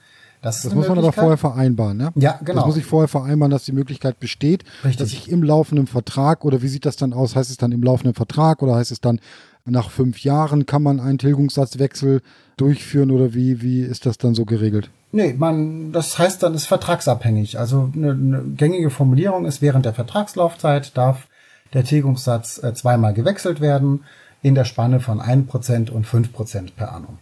Das, 0.49 0.63
das 0.63 0.75
muss 0.75 0.89
man 0.89 0.99
aber 0.99 1.13
vorher 1.13 1.37
vereinbaren, 1.37 1.97
ne? 1.97 2.11
Ja, 2.15 2.39
genau. 2.43 2.61
Das 2.61 2.67
muss 2.67 2.77
ich 2.77 2.87
vorher 2.87 3.09
vereinbaren, 3.09 3.51
dass 3.51 3.65
die 3.65 3.73
Möglichkeit 3.73 4.19
besteht, 4.19 4.65
Richtig. 4.83 4.97
dass 4.97 5.13
ich 5.13 5.31
im 5.31 5.43
laufenden 5.43 5.87
Vertrag 5.87 6.45
oder 6.45 6.63
wie 6.63 6.69
sieht 6.69 6.87
das 6.87 6.97
dann 6.97 7.13
aus? 7.13 7.37
Heißt 7.37 7.51
es 7.51 7.59
dann 7.59 7.73
im 7.73 7.83
laufenden 7.83 8.15
Vertrag 8.15 8.63
oder 8.63 8.77
heißt 8.77 8.91
es 8.91 9.01
dann 9.01 9.21
nach 9.67 9.91
fünf 9.91 10.21
Jahren 10.21 10.65
kann 10.65 10.83
man 10.83 11.01
einen 11.01 11.19
Tilgungssatzwechsel 11.19 12.23
durchführen 12.57 13.11
oder 13.11 13.35
wie, 13.35 13.61
wie 13.61 13.83
ist 13.83 14.07
das 14.07 14.17
dann 14.17 14.35
so 14.35 14.45
geregelt? 14.45 14.91
Nee, 15.13 15.35
man, 15.37 15.93
das 15.93 16.19
heißt 16.19 16.43
dann, 16.43 16.55
ist 16.55 16.67
vertragsabhängig. 16.67 17.59
Also 17.59 17.91
eine, 17.95 18.13
eine 18.13 18.43
gängige 18.57 18.91
Formulierung 18.91 19.47
ist, 19.47 19.63
während 19.63 19.85
der 19.85 19.95
Vertragslaufzeit 19.95 20.97
darf 20.97 21.29
der 21.75 21.85
Tilgungssatz 21.85 22.63
äh, 22.63 22.75
zweimal 22.75 23.15
gewechselt 23.15 23.61
werden 23.61 24.05
in 24.43 24.55
der 24.55 24.65
Spanne 24.65 25.01
von 25.01 25.21
1% 25.21 25.91
und 25.91 26.07
5% 26.07 26.71
per 26.77 26.93
annum. 26.93 27.19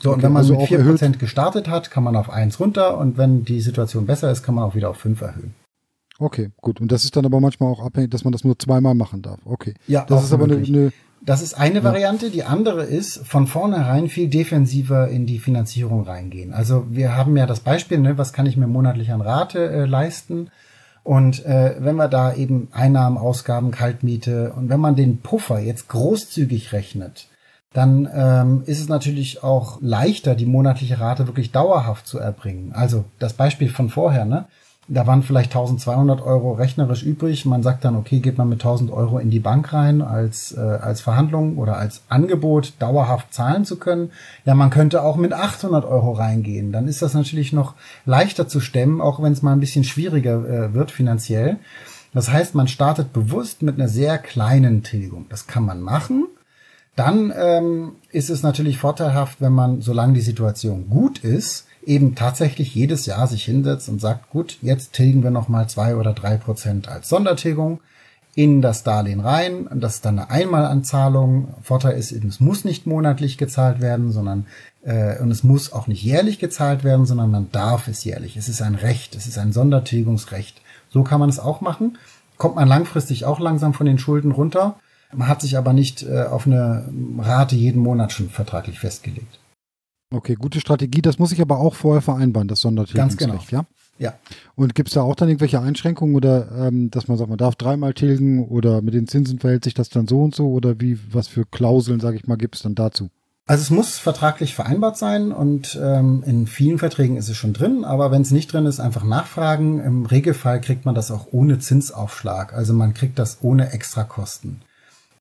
So, 0.00 0.10
okay, 0.10 0.16
und 0.16 0.22
wenn 0.22 0.32
man 0.32 0.42
also 0.42 0.54
mit 0.54 0.68
4% 0.68 0.76
erhöht. 0.78 1.18
gestartet 1.18 1.68
hat, 1.68 1.90
kann 1.90 2.04
man 2.04 2.16
auf 2.16 2.30
1 2.30 2.60
runter 2.60 2.98
und 2.98 3.16
wenn 3.16 3.44
die 3.44 3.60
Situation 3.60 4.06
besser 4.06 4.30
ist, 4.30 4.42
kann 4.42 4.54
man 4.54 4.64
auch 4.64 4.74
wieder 4.74 4.90
auf 4.90 4.98
5 4.98 5.20
erhöhen. 5.20 5.54
Okay, 6.18 6.50
gut. 6.60 6.80
Und 6.80 6.92
das 6.92 7.04
ist 7.04 7.16
dann 7.16 7.26
aber 7.26 7.40
manchmal 7.40 7.70
auch 7.70 7.84
abhängig, 7.84 8.10
dass 8.10 8.24
man 8.24 8.32
das 8.32 8.44
nur 8.44 8.58
zweimal 8.58 8.94
machen 8.94 9.22
darf. 9.22 9.40
Okay. 9.44 9.74
Ja, 9.86 10.04
das 10.08 10.24
ist 10.24 10.32
aber 10.32 10.44
eine, 10.44 10.56
eine, 10.56 10.92
Das 11.22 11.42
ist 11.42 11.54
eine 11.54 11.76
ja. 11.76 11.84
Variante. 11.84 12.30
Die 12.30 12.44
andere 12.44 12.84
ist, 12.84 13.26
von 13.26 13.46
vornherein 13.46 14.08
viel 14.08 14.28
defensiver 14.28 15.08
in 15.08 15.26
die 15.26 15.38
Finanzierung 15.38 16.04
reingehen. 16.04 16.54
Also 16.54 16.86
wir 16.88 17.16
haben 17.16 17.36
ja 17.36 17.46
das 17.46 17.60
Beispiel, 17.60 17.98
ne, 17.98 18.16
was 18.16 18.32
kann 18.32 18.46
ich 18.46 18.56
mir 18.56 18.66
monatlich 18.66 19.12
an 19.12 19.20
Rate 19.20 19.68
äh, 19.68 19.84
leisten? 19.84 20.50
Und 21.04 21.44
äh, 21.44 21.76
wenn 21.78 21.96
wir 21.96 22.08
da 22.08 22.34
eben 22.34 22.68
Einnahmen, 22.72 23.16
Ausgaben, 23.16 23.70
Kaltmiete 23.70 24.52
und 24.56 24.68
wenn 24.70 24.80
man 24.80 24.96
den 24.96 25.18
Puffer 25.18 25.60
jetzt 25.60 25.88
großzügig 25.88 26.72
rechnet, 26.72 27.28
dann 27.72 28.08
ähm, 28.14 28.62
ist 28.66 28.80
es 28.80 28.88
natürlich 28.88 29.42
auch 29.42 29.78
leichter, 29.80 30.34
die 30.34 30.46
monatliche 30.46 31.00
Rate 31.00 31.26
wirklich 31.26 31.52
dauerhaft 31.52 32.06
zu 32.06 32.18
erbringen. 32.18 32.72
Also 32.72 33.04
das 33.18 33.34
Beispiel 33.34 33.68
von 33.68 33.90
vorher, 33.90 34.24
ne? 34.24 34.46
Da 34.88 35.04
waren 35.04 35.24
vielleicht 35.24 35.50
1200 35.50 36.22
Euro 36.22 36.52
rechnerisch 36.52 37.02
übrig. 37.02 37.44
Man 37.44 37.64
sagt 37.64 37.84
dann, 37.84 37.96
okay, 37.96 38.20
geht 38.20 38.38
man 38.38 38.48
mit 38.48 38.60
1000 38.60 38.92
Euro 38.92 39.18
in 39.18 39.30
die 39.30 39.40
Bank 39.40 39.72
rein 39.72 40.00
als, 40.00 40.56
äh, 40.56 40.60
als 40.60 41.00
Verhandlung 41.00 41.58
oder 41.58 41.76
als 41.76 42.02
Angebot 42.08 42.74
dauerhaft 42.78 43.34
zahlen 43.34 43.64
zu 43.64 43.80
können. 43.80 44.12
Ja, 44.44 44.54
man 44.54 44.70
könnte 44.70 45.02
auch 45.02 45.16
mit 45.16 45.32
800 45.32 45.84
Euro 45.84 46.12
reingehen. 46.12 46.70
Dann 46.70 46.86
ist 46.86 47.02
das 47.02 47.14
natürlich 47.14 47.52
noch 47.52 47.74
leichter 48.04 48.46
zu 48.46 48.60
stemmen, 48.60 49.00
auch 49.00 49.20
wenn 49.20 49.32
es 49.32 49.42
mal 49.42 49.52
ein 49.52 49.60
bisschen 49.60 49.82
schwieriger 49.82 50.48
äh, 50.48 50.72
wird 50.72 50.92
finanziell. 50.92 51.58
Das 52.14 52.30
heißt, 52.30 52.54
man 52.54 52.68
startet 52.68 53.12
bewusst 53.12 53.62
mit 53.62 53.74
einer 53.74 53.88
sehr 53.88 54.18
kleinen 54.18 54.84
Tilgung. 54.84 55.26
Das 55.28 55.48
kann 55.48 55.64
man 55.64 55.80
machen. 55.80 56.28
Dann 56.96 57.32
ähm, 57.36 57.92
ist 58.10 58.30
es 58.30 58.42
natürlich 58.42 58.78
vorteilhaft, 58.78 59.40
wenn 59.40 59.52
man, 59.52 59.82
solange 59.82 60.14
die 60.14 60.22
Situation 60.22 60.88
gut 60.88 61.18
ist, 61.18 61.66
eben 61.84 62.14
tatsächlich 62.14 62.74
jedes 62.74 63.06
Jahr 63.06 63.26
sich 63.26 63.44
hinsetzt 63.44 63.88
und 63.88 64.00
sagt, 64.00 64.30
gut, 64.30 64.58
jetzt 64.62 64.94
tilgen 64.94 65.22
wir 65.22 65.30
nochmal 65.30 65.68
zwei 65.68 65.94
oder 65.96 66.14
drei 66.14 66.36
Prozent 66.36 66.88
als 66.88 67.08
Sondertilgung 67.08 67.80
in 68.34 68.60
das 68.60 68.82
Darlehen 68.82 69.20
rein. 69.20 69.68
Das 69.74 69.96
ist 69.96 70.04
dann 70.04 70.18
eine 70.18 70.30
Einmalanzahlung. 70.30 71.54
Vorteil 71.62 71.98
ist 71.98 72.12
eben, 72.12 72.28
es 72.28 72.40
muss 72.40 72.64
nicht 72.64 72.86
monatlich 72.86 73.38
gezahlt 73.38 73.80
werden, 73.80 74.10
sondern 74.10 74.46
äh, 74.82 75.20
und 75.20 75.30
es 75.30 75.44
muss 75.44 75.72
auch 75.72 75.86
nicht 75.86 76.02
jährlich 76.02 76.38
gezahlt 76.38 76.82
werden, 76.82 77.06
sondern 77.06 77.30
man 77.30 77.52
darf 77.52 77.88
es 77.88 78.04
jährlich. 78.04 78.36
Es 78.36 78.48
ist 78.48 78.62
ein 78.62 78.74
Recht, 78.74 79.14
es 79.14 79.26
ist 79.26 79.38
ein 79.38 79.52
Sondertilgungsrecht. 79.52 80.60
So 80.90 81.02
kann 81.02 81.20
man 81.20 81.28
es 81.28 81.38
auch 81.38 81.60
machen. 81.60 81.98
Kommt 82.36 82.56
man 82.56 82.68
langfristig 82.68 83.24
auch 83.24 83.38
langsam 83.38 83.74
von 83.74 83.86
den 83.86 83.98
Schulden 83.98 84.32
runter. 84.32 84.76
Man 85.12 85.28
hat 85.28 85.40
sich 85.40 85.56
aber 85.56 85.72
nicht 85.72 86.02
äh, 86.02 86.24
auf 86.24 86.46
eine 86.46 86.88
Rate 87.18 87.56
jeden 87.56 87.80
Monat 87.80 88.12
schon 88.12 88.28
vertraglich 88.28 88.78
festgelegt. 88.78 89.38
Okay, 90.10 90.34
gute 90.34 90.60
Strategie. 90.60 91.02
Das 91.02 91.18
muss 91.18 91.32
ich 91.32 91.40
aber 91.40 91.58
auch 91.58 91.74
vorher 91.74 92.02
vereinbaren, 92.02 92.48
das 92.48 92.60
Sondertilgungsrecht, 92.60 93.30
Ganz 93.30 93.46
genau. 93.46 93.60
ja? 93.62 93.66
Ja. 93.98 94.14
Und 94.54 94.74
gibt 94.74 94.88
es 94.88 94.94
da 94.94 95.02
auch 95.02 95.14
dann 95.14 95.28
irgendwelche 95.28 95.60
Einschränkungen 95.60 96.16
oder 96.16 96.68
ähm, 96.68 96.90
dass 96.90 97.08
man 97.08 97.16
sagt, 97.16 97.30
man 97.30 97.38
darf 97.38 97.56
dreimal 97.56 97.94
tilgen 97.94 98.46
oder 98.46 98.82
mit 98.82 98.94
den 98.94 99.06
Zinsen 99.08 99.38
verhält 99.38 99.64
sich 99.64 99.74
das 99.74 99.88
dann 99.88 100.06
so 100.06 100.22
und 100.22 100.34
so 100.34 100.50
oder 100.50 100.80
wie, 100.80 100.98
was 101.12 101.28
für 101.28 101.46
Klauseln, 101.46 102.00
sage 102.00 102.16
ich 102.16 102.26
mal, 102.26 102.36
gibt 102.36 102.56
es 102.56 102.62
dann 102.62 102.74
dazu? 102.74 103.08
Also 103.48 103.62
es 103.62 103.70
muss 103.70 103.96
vertraglich 103.96 104.54
vereinbart 104.54 104.98
sein 104.98 105.30
und 105.30 105.78
ähm, 105.80 106.24
in 106.26 106.46
vielen 106.48 106.78
Verträgen 106.78 107.16
ist 107.16 107.28
es 107.28 107.36
schon 107.36 107.52
drin, 107.52 107.84
aber 107.84 108.10
wenn 108.10 108.22
es 108.22 108.32
nicht 108.32 108.52
drin 108.52 108.66
ist, 108.66 108.80
einfach 108.80 109.04
nachfragen. 109.04 109.80
Im 109.80 110.04
Regelfall 110.04 110.60
kriegt 110.60 110.84
man 110.84 110.96
das 110.96 111.12
auch 111.12 111.28
ohne 111.30 111.60
Zinsaufschlag, 111.60 112.52
also 112.52 112.74
man 112.74 112.92
kriegt 112.92 113.18
das 113.20 113.38
ohne 113.42 113.72
Extrakosten. 113.72 114.62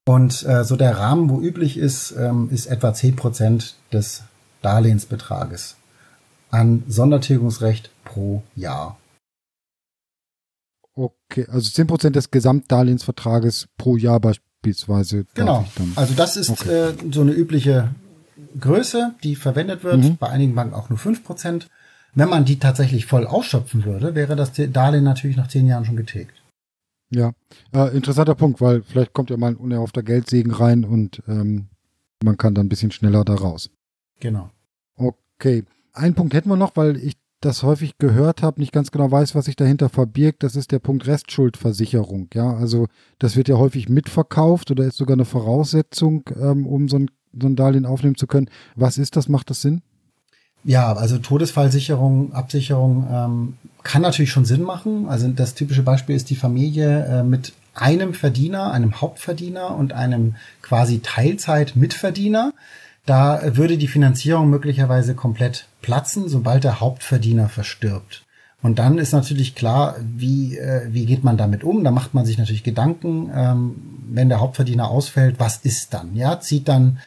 Und 0.08 0.45
äh, 0.45 0.64
so 0.64 0.76
der 0.76 0.97
Rahmen, 0.97 1.30
wo 1.30 1.41
üblich 1.41 1.78
ist, 1.78 2.12
ähm, 2.12 2.49
ist 2.51 2.68
etwa 2.68 2.93
zehn 2.93 3.16
Prozent 3.16 3.76
des 3.91 4.24
Darlehensbetrages 4.62 5.76
an 6.51 6.84
Sondertilgungsrecht 6.88 7.89
pro 8.03 8.43
Jahr. 8.56 8.97
Okay, 10.93 11.47
also 11.49 11.70
zehn 11.70 11.88
Prozent 11.88 12.16
des 12.16 12.32
Gesamtdarlehensvertrages 12.32 13.68
pro 13.78 13.97
Jahr 13.97 14.20
beispielsweise. 14.20 15.26
Genau, 15.34 15.66
also 15.95 16.14
das 16.14 16.38
ist 16.38 16.51
okay. 16.51 16.70
äh, 16.70 16.93
so 17.12 17.22
eine 17.22 17.34
übliche 17.34 17.89
Größe, 18.60 19.16
die 19.24 19.36
verwendet 19.36 19.84
wird, 19.84 19.97
mhm. 19.97 20.18
bei 20.18 20.30
einigen 20.30 20.56
Banken 20.56 20.76
auch 20.76 20.89
nur 20.89 20.99
fünf 20.99 21.24
Prozent. 21.24 21.68
Wenn 22.14 22.30
man 22.30 22.45
die 22.45 22.60
tatsächlich 22.60 23.08
voll 23.08 23.28
ausschöpfen 23.28 23.84
würde, 23.84 24.16
wäre 24.16 24.38
das 24.38 24.51
Darlehen 24.56 25.03
natürlich 25.03 25.36
nach 25.36 25.49
zehn 25.49 25.68
Jahren 25.68 25.84
schon 25.84 25.97
getilgt. 25.97 26.41
Ja, 27.10 27.34
äh, 27.74 27.95
interessanter 27.95 28.36
Punkt, 28.36 28.62
weil 28.62 28.82
vielleicht 28.82 29.14
kommt 29.14 29.30
ja 29.30 29.38
mal 29.38 29.49
ein 29.49 29.58
unerhoffter 29.58 30.03
Geldsegen 30.03 30.51
rein 30.51 30.84
und 30.84 31.22
ähm, 31.28 31.68
man 32.24 32.38
kann 32.38 32.56
dann 32.56 32.66
ein 32.66 32.70
bisschen 32.70 32.91
schneller 32.91 33.24
da 33.24 33.36
raus. 33.36 33.70
Genau. 34.20 34.49
Okay. 34.95 35.64
Einen 35.93 36.16
Punkt 36.16 36.34
hätten 36.34 36.49
wir 36.49 36.58
noch, 36.58 36.76
weil 36.76 36.97
ich 36.97 37.16
das 37.41 37.64
häufig 37.64 37.97
gehört 37.97 38.41
habe, 38.41 38.60
nicht 38.60 38.72
ganz 38.72 38.91
genau 38.91 39.12
weiß, 39.12 39.36
was 39.36 39.45
sich 39.45 39.56
dahinter 39.56 39.89
verbirgt. 39.89 40.43
Das 40.43 40.56
ist 40.56 40.72
der 40.72 40.80
Punkt 40.80 41.06
Restschuldversicherung. 41.06 42.30
Ja, 42.34 42.56
also 42.56 42.88
das 43.20 43.36
wird 43.36 43.47
ja 43.47 43.58
häufig 43.58 43.88
mitverkauft 43.88 44.72
oder 44.72 44.86
ist 44.86 44.97
sogar 44.97 45.16
eine 45.16 45.26
Voraussetzung, 45.26 46.30
ähm, 46.39 46.66
um 46.66 46.89
so 46.89 46.97
ein, 46.97 47.12
so 47.39 47.47
ein 47.47 47.56
Darlehen 47.56 47.86
aufnehmen 47.86 48.16
zu 48.16 48.26
können. 48.26 48.49
Was 48.76 48.97
ist 48.97 49.16
das? 49.16 49.30
Macht 49.30 49.49
das 49.49 49.62
Sinn? 49.62 49.82
Ja, 50.64 50.93
also 50.93 51.20
Todesfallsicherung, 51.20 52.34
Absicherung 52.34 53.08
ähm, 53.12 53.53
kann 53.86 54.02
natürlich 54.02 54.32
schon 54.32 54.46
Sinn 54.46 54.64
machen. 54.64 55.08
Also 55.08 55.30
das 55.30 55.54
typische 55.54 55.84
Beispiel 55.84 56.16
ist 56.16 56.30
die 56.30 56.36
Familie 56.36 57.06
äh, 57.06 57.24
mit 57.24 57.54
einem 57.76 58.14
Verdiener, 58.14 58.72
einem 58.72 59.00
Hauptverdiener 59.00 59.76
und 59.76 59.94
einem 59.94 60.36
quasi 60.62 61.00
Teilzeit-Mitverdiener. 61.00 62.52
Da 63.06 63.56
würde 63.56 63.78
die 63.78 63.88
Finanzierung 63.88 64.50
möglicherweise 64.50 65.14
komplett 65.14 65.68
platzen, 65.82 66.28
sobald 66.28 66.64
der 66.64 66.80
Hauptverdiener 66.80 67.48
verstirbt. 67.48 68.24
Und 68.64 68.80
dann 68.80 68.98
ist 68.98 69.12
natürlich 69.12 69.54
klar, 69.54 69.96
wie, 70.02 70.58
äh, 70.58 70.88
wie 70.90 71.06
geht 71.06 71.24
man 71.24 71.38
damit 71.38 71.64
um? 71.64 71.84
Da 71.84 71.92
macht 71.92 72.16
man 72.16 72.26
sich 72.26 72.40
natürlich 72.40 72.64
Gedanken, 72.64 73.30
ähm, 73.36 73.76
wenn 74.10 74.30
der 74.30 74.40
Hauptverdiener 74.40 74.90
ausfällt, 74.90 75.36
was 75.38 75.58
ist 75.58 75.94
dann? 75.94 76.16
Ja, 76.16 76.40
zieht 76.40 76.68
dann 76.68 76.98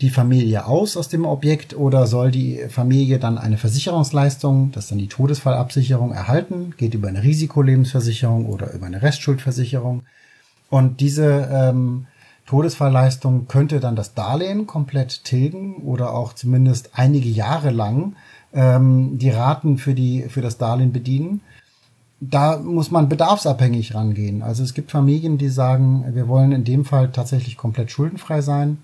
die 0.00 0.10
Familie 0.10 0.66
aus 0.66 0.96
aus 0.96 1.08
dem 1.08 1.24
Objekt 1.24 1.74
oder 1.74 2.06
soll 2.06 2.30
die 2.30 2.60
Familie 2.68 3.18
dann 3.18 3.38
eine 3.38 3.56
Versicherungsleistung, 3.56 4.70
das 4.72 4.84
ist 4.84 4.90
dann 4.90 4.98
die 4.98 5.08
Todesfallabsicherung, 5.08 6.12
erhalten? 6.12 6.74
Geht 6.76 6.94
über 6.94 7.08
eine 7.08 7.22
Risikolebensversicherung 7.22 8.46
oder 8.46 8.72
über 8.74 8.86
eine 8.86 9.00
Restschuldversicherung? 9.00 10.02
Und 10.68 11.00
diese 11.00 11.48
ähm, 11.50 12.06
Todesfallleistung 12.46 13.48
könnte 13.48 13.80
dann 13.80 13.96
das 13.96 14.14
Darlehen 14.14 14.66
komplett 14.66 15.24
tilgen 15.24 15.76
oder 15.76 16.14
auch 16.14 16.34
zumindest 16.34 16.90
einige 16.94 17.28
Jahre 17.28 17.70
lang 17.70 18.16
ähm, 18.52 19.18
die 19.18 19.30
Raten 19.30 19.78
für, 19.78 19.94
die, 19.94 20.22
für 20.28 20.42
das 20.42 20.58
Darlehen 20.58 20.92
bedienen. 20.92 21.40
Da 22.20 22.58
muss 22.58 22.90
man 22.90 23.08
bedarfsabhängig 23.08 23.94
rangehen. 23.94 24.42
Also 24.42 24.62
es 24.62 24.74
gibt 24.74 24.90
Familien, 24.90 25.38
die 25.38 25.48
sagen, 25.48 26.04
wir 26.14 26.28
wollen 26.28 26.52
in 26.52 26.64
dem 26.64 26.84
Fall 26.84 27.10
tatsächlich 27.10 27.56
komplett 27.56 27.90
schuldenfrei 27.90 28.40
sein. 28.40 28.78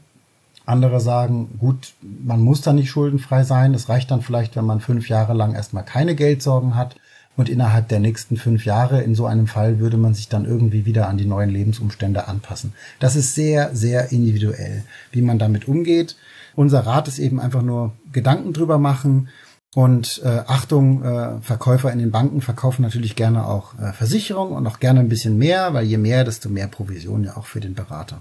Andere 0.64 1.00
sagen, 1.00 1.58
gut, 1.58 1.94
man 2.02 2.40
muss 2.40 2.60
da 2.60 2.72
nicht 2.72 2.90
schuldenfrei 2.90 3.44
sein. 3.44 3.74
Es 3.74 3.88
reicht 3.88 4.10
dann 4.10 4.22
vielleicht, 4.22 4.56
wenn 4.56 4.64
man 4.64 4.80
fünf 4.80 5.08
Jahre 5.08 5.32
lang 5.32 5.54
erstmal 5.54 5.84
keine 5.84 6.14
Geldsorgen 6.14 6.76
hat 6.76 6.96
und 7.36 7.48
innerhalb 7.48 7.88
der 7.88 8.00
nächsten 8.00 8.36
fünf 8.36 8.64
Jahre 8.64 9.02
in 9.02 9.14
so 9.14 9.26
einem 9.26 9.46
Fall 9.46 9.78
würde 9.78 9.96
man 9.96 10.14
sich 10.14 10.28
dann 10.28 10.44
irgendwie 10.44 10.84
wieder 10.84 11.08
an 11.08 11.18
die 11.18 11.24
neuen 11.24 11.50
Lebensumstände 11.50 12.28
anpassen. 12.28 12.74
Das 13.00 13.16
ist 13.16 13.34
sehr, 13.34 13.74
sehr 13.74 14.12
individuell, 14.12 14.84
wie 15.10 15.22
man 15.22 15.38
damit 15.38 15.66
umgeht. 15.66 16.16
Unser 16.54 16.80
Rat 16.80 17.08
ist 17.08 17.18
eben 17.18 17.40
einfach 17.40 17.62
nur 17.62 17.92
Gedanken 18.12 18.52
drüber 18.52 18.78
machen 18.78 19.28
und 19.74 20.20
äh, 20.22 20.42
Achtung, 20.46 21.02
äh, 21.02 21.40
Verkäufer 21.40 21.90
in 21.90 21.98
den 21.98 22.10
Banken 22.10 22.42
verkaufen 22.42 22.82
natürlich 22.82 23.16
gerne 23.16 23.46
auch 23.46 23.78
äh, 23.78 23.92
Versicherungen 23.92 24.54
und 24.54 24.66
auch 24.66 24.80
gerne 24.80 25.00
ein 25.00 25.08
bisschen 25.08 25.38
mehr, 25.38 25.72
weil 25.72 25.86
je 25.86 25.96
mehr, 25.96 26.24
desto 26.24 26.50
mehr 26.50 26.68
Provision 26.68 27.24
ja 27.24 27.38
auch 27.38 27.46
für 27.46 27.60
den 27.60 27.74
Berater. 27.74 28.20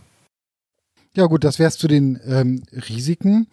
Ja 1.16 1.26
gut, 1.26 1.44
das 1.44 1.60
wär's 1.60 1.78
zu 1.78 1.88
den 1.88 2.20
ähm, 2.26 2.64
Risiken. 2.90 3.48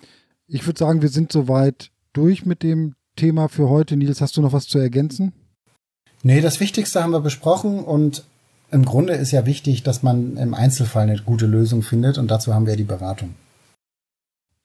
Ich 0.46 0.66
würde 0.66 0.78
sagen, 0.78 1.02
wir 1.02 1.08
sind 1.08 1.32
soweit 1.32 1.90
durch 2.12 2.46
mit 2.46 2.62
dem 2.62 2.94
Thema 3.16 3.48
für 3.48 3.68
heute. 3.68 3.96
Nils, 3.96 4.20
hast 4.20 4.36
du 4.36 4.42
noch 4.42 4.52
was 4.52 4.68
zu 4.68 4.78
ergänzen? 4.78 5.32
Nee, 6.22 6.40
das 6.40 6.60
Wichtigste 6.60 7.02
haben 7.02 7.12
wir 7.12 7.20
besprochen 7.20 7.80
und 7.80 8.24
im 8.70 8.84
Grunde 8.84 9.14
ist 9.14 9.32
ja 9.32 9.46
wichtig, 9.46 9.82
dass 9.82 10.02
man 10.02 10.36
im 10.36 10.54
Einzelfall 10.54 11.04
eine 11.04 11.20
gute 11.20 11.46
Lösung 11.46 11.82
findet 11.82 12.18
und 12.18 12.30
dazu 12.30 12.54
haben 12.54 12.66
wir 12.66 12.76
die 12.76 12.84
Beratung. 12.84 13.34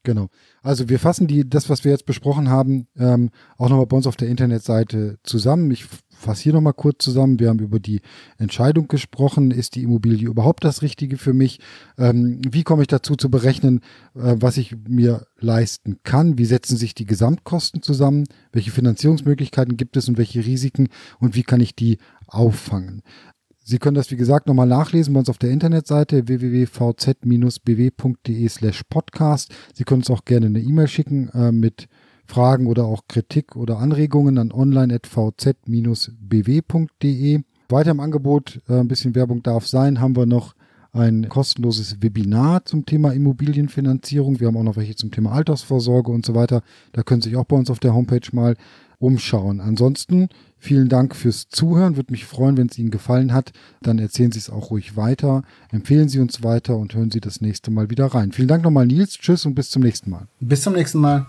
Genau. 0.03 0.27
Also 0.61 0.89
wir 0.89 0.99
fassen 0.99 1.27
die, 1.27 1.49
das, 1.49 1.69
was 1.69 1.85
wir 1.85 1.91
jetzt 1.91 2.05
besprochen 2.05 2.49
haben, 2.49 2.87
ähm, 2.97 3.29
auch 3.57 3.69
nochmal 3.69 3.85
bei 3.85 3.95
uns 3.95 4.05
auf 4.05 4.17
der 4.17 4.27
Internetseite 4.27 5.17
zusammen. 5.23 5.71
Ich 5.71 5.85
fasse 6.23 6.43
hier 6.43 6.53
nochmal 6.53 6.73
kurz 6.73 7.03
zusammen. 7.03 7.39
Wir 7.39 7.49
haben 7.49 7.59
über 7.59 7.79
die 7.79 8.01
Entscheidung 8.37 8.87
gesprochen. 8.87 9.51
Ist 9.51 9.75
die 9.75 9.83
Immobilie 9.83 10.27
überhaupt 10.27 10.63
das 10.63 10.81
Richtige 10.81 11.17
für 11.17 11.33
mich? 11.33 11.59
Ähm, 11.97 12.41
wie 12.49 12.63
komme 12.63 12.81
ich 12.81 12.87
dazu 12.87 13.15
zu 13.15 13.29
berechnen, 13.29 13.81
äh, 14.15 14.35
was 14.37 14.57
ich 14.57 14.75
mir 14.87 15.27
leisten 15.39 15.99
kann? 16.03 16.37
Wie 16.37 16.45
setzen 16.45 16.77
sich 16.77 16.95
die 16.95 17.05
Gesamtkosten 17.05 17.81
zusammen? 17.81 18.23
Welche 18.51 18.71
Finanzierungsmöglichkeiten 18.71 19.77
gibt 19.77 19.97
es 19.97 20.07
und 20.09 20.17
welche 20.17 20.45
Risiken? 20.45 20.89
Und 21.19 21.35
wie 21.35 21.43
kann 21.43 21.59
ich 21.59 21.75
die 21.75 21.97
auffangen? 22.27 23.03
Sie 23.65 23.77
können 23.77 23.95
das, 23.95 24.11
wie 24.11 24.17
gesagt, 24.17 24.47
nochmal 24.47 24.67
nachlesen 24.67 25.13
bei 25.13 25.19
uns 25.19 25.29
auf 25.29 25.37
der 25.37 25.51
Internetseite 25.51 26.27
www.vz-bw.de 26.27 27.69
slash 28.49 28.81
podcast. 28.89 29.53
Sie 29.73 29.85
können 29.85 30.01
uns 30.01 30.09
auch 30.09 30.25
gerne 30.25 30.47
eine 30.47 30.59
E-Mail 30.59 30.89
schicken 30.89 31.29
äh, 31.29 31.53
mit 31.53 31.87
Fragen 32.33 32.65
oder 32.65 32.85
auch 32.85 33.01
Kritik 33.07 33.55
oder 33.55 33.77
Anregungen 33.77 34.39
an 34.39 34.51
online.vz-bw.de. 34.51 37.41
Weiter 37.69 37.91
im 37.91 37.99
Angebot, 37.99 38.59
äh, 38.67 38.79
ein 38.79 38.87
bisschen 38.87 39.13
Werbung 39.13 39.43
darf 39.43 39.67
sein, 39.67 40.01
haben 40.01 40.15
wir 40.15 40.25
noch 40.25 40.55
ein 40.93 41.29
kostenloses 41.29 42.01
Webinar 42.01 42.65
zum 42.65 42.87
Thema 42.87 43.13
Immobilienfinanzierung. 43.13 44.39
Wir 44.39 44.47
haben 44.47 44.57
auch 44.57 44.63
noch 44.63 44.77
welche 44.77 44.95
zum 44.95 45.11
Thema 45.11 45.31
Altersvorsorge 45.31 46.11
und 46.11 46.25
so 46.25 46.33
weiter. 46.33 46.63
Da 46.91 47.03
können 47.03 47.21
Sie 47.21 47.29
sich 47.29 47.37
auch 47.37 47.45
bei 47.45 47.55
uns 47.55 47.69
auf 47.69 47.79
der 47.79 47.93
Homepage 47.93 48.27
mal 48.31 48.55
umschauen. 48.97 49.61
Ansonsten 49.61 50.29
vielen 50.57 50.89
Dank 50.89 51.15
fürs 51.15 51.49
Zuhören. 51.49 51.97
Würde 51.97 52.11
mich 52.11 52.25
freuen, 52.25 52.57
wenn 52.57 52.65
es 52.67 52.79
Ihnen 52.79 52.89
gefallen 52.89 53.31
hat. 53.31 53.51
Dann 53.83 53.99
erzählen 53.99 54.31
Sie 54.31 54.39
es 54.39 54.49
auch 54.49 54.71
ruhig 54.71 54.97
weiter. 54.97 55.43
Empfehlen 55.71 56.09
Sie 56.09 56.19
uns 56.19 56.41
weiter 56.41 56.77
und 56.77 56.95
hören 56.95 57.11
Sie 57.11 57.21
das 57.21 57.41
nächste 57.41 57.69
Mal 57.69 57.91
wieder 57.91 58.07
rein. 58.07 58.31
Vielen 58.31 58.47
Dank 58.47 58.63
nochmal, 58.63 58.87
Nils. 58.87 59.19
Tschüss 59.19 59.45
und 59.45 59.53
bis 59.53 59.69
zum 59.69 59.83
nächsten 59.83 60.09
Mal. 60.09 60.25
Bis 60.39 60.63
zum 60.63 60.73
nächsten 60.73 60.99
Mal. 60.99 61.27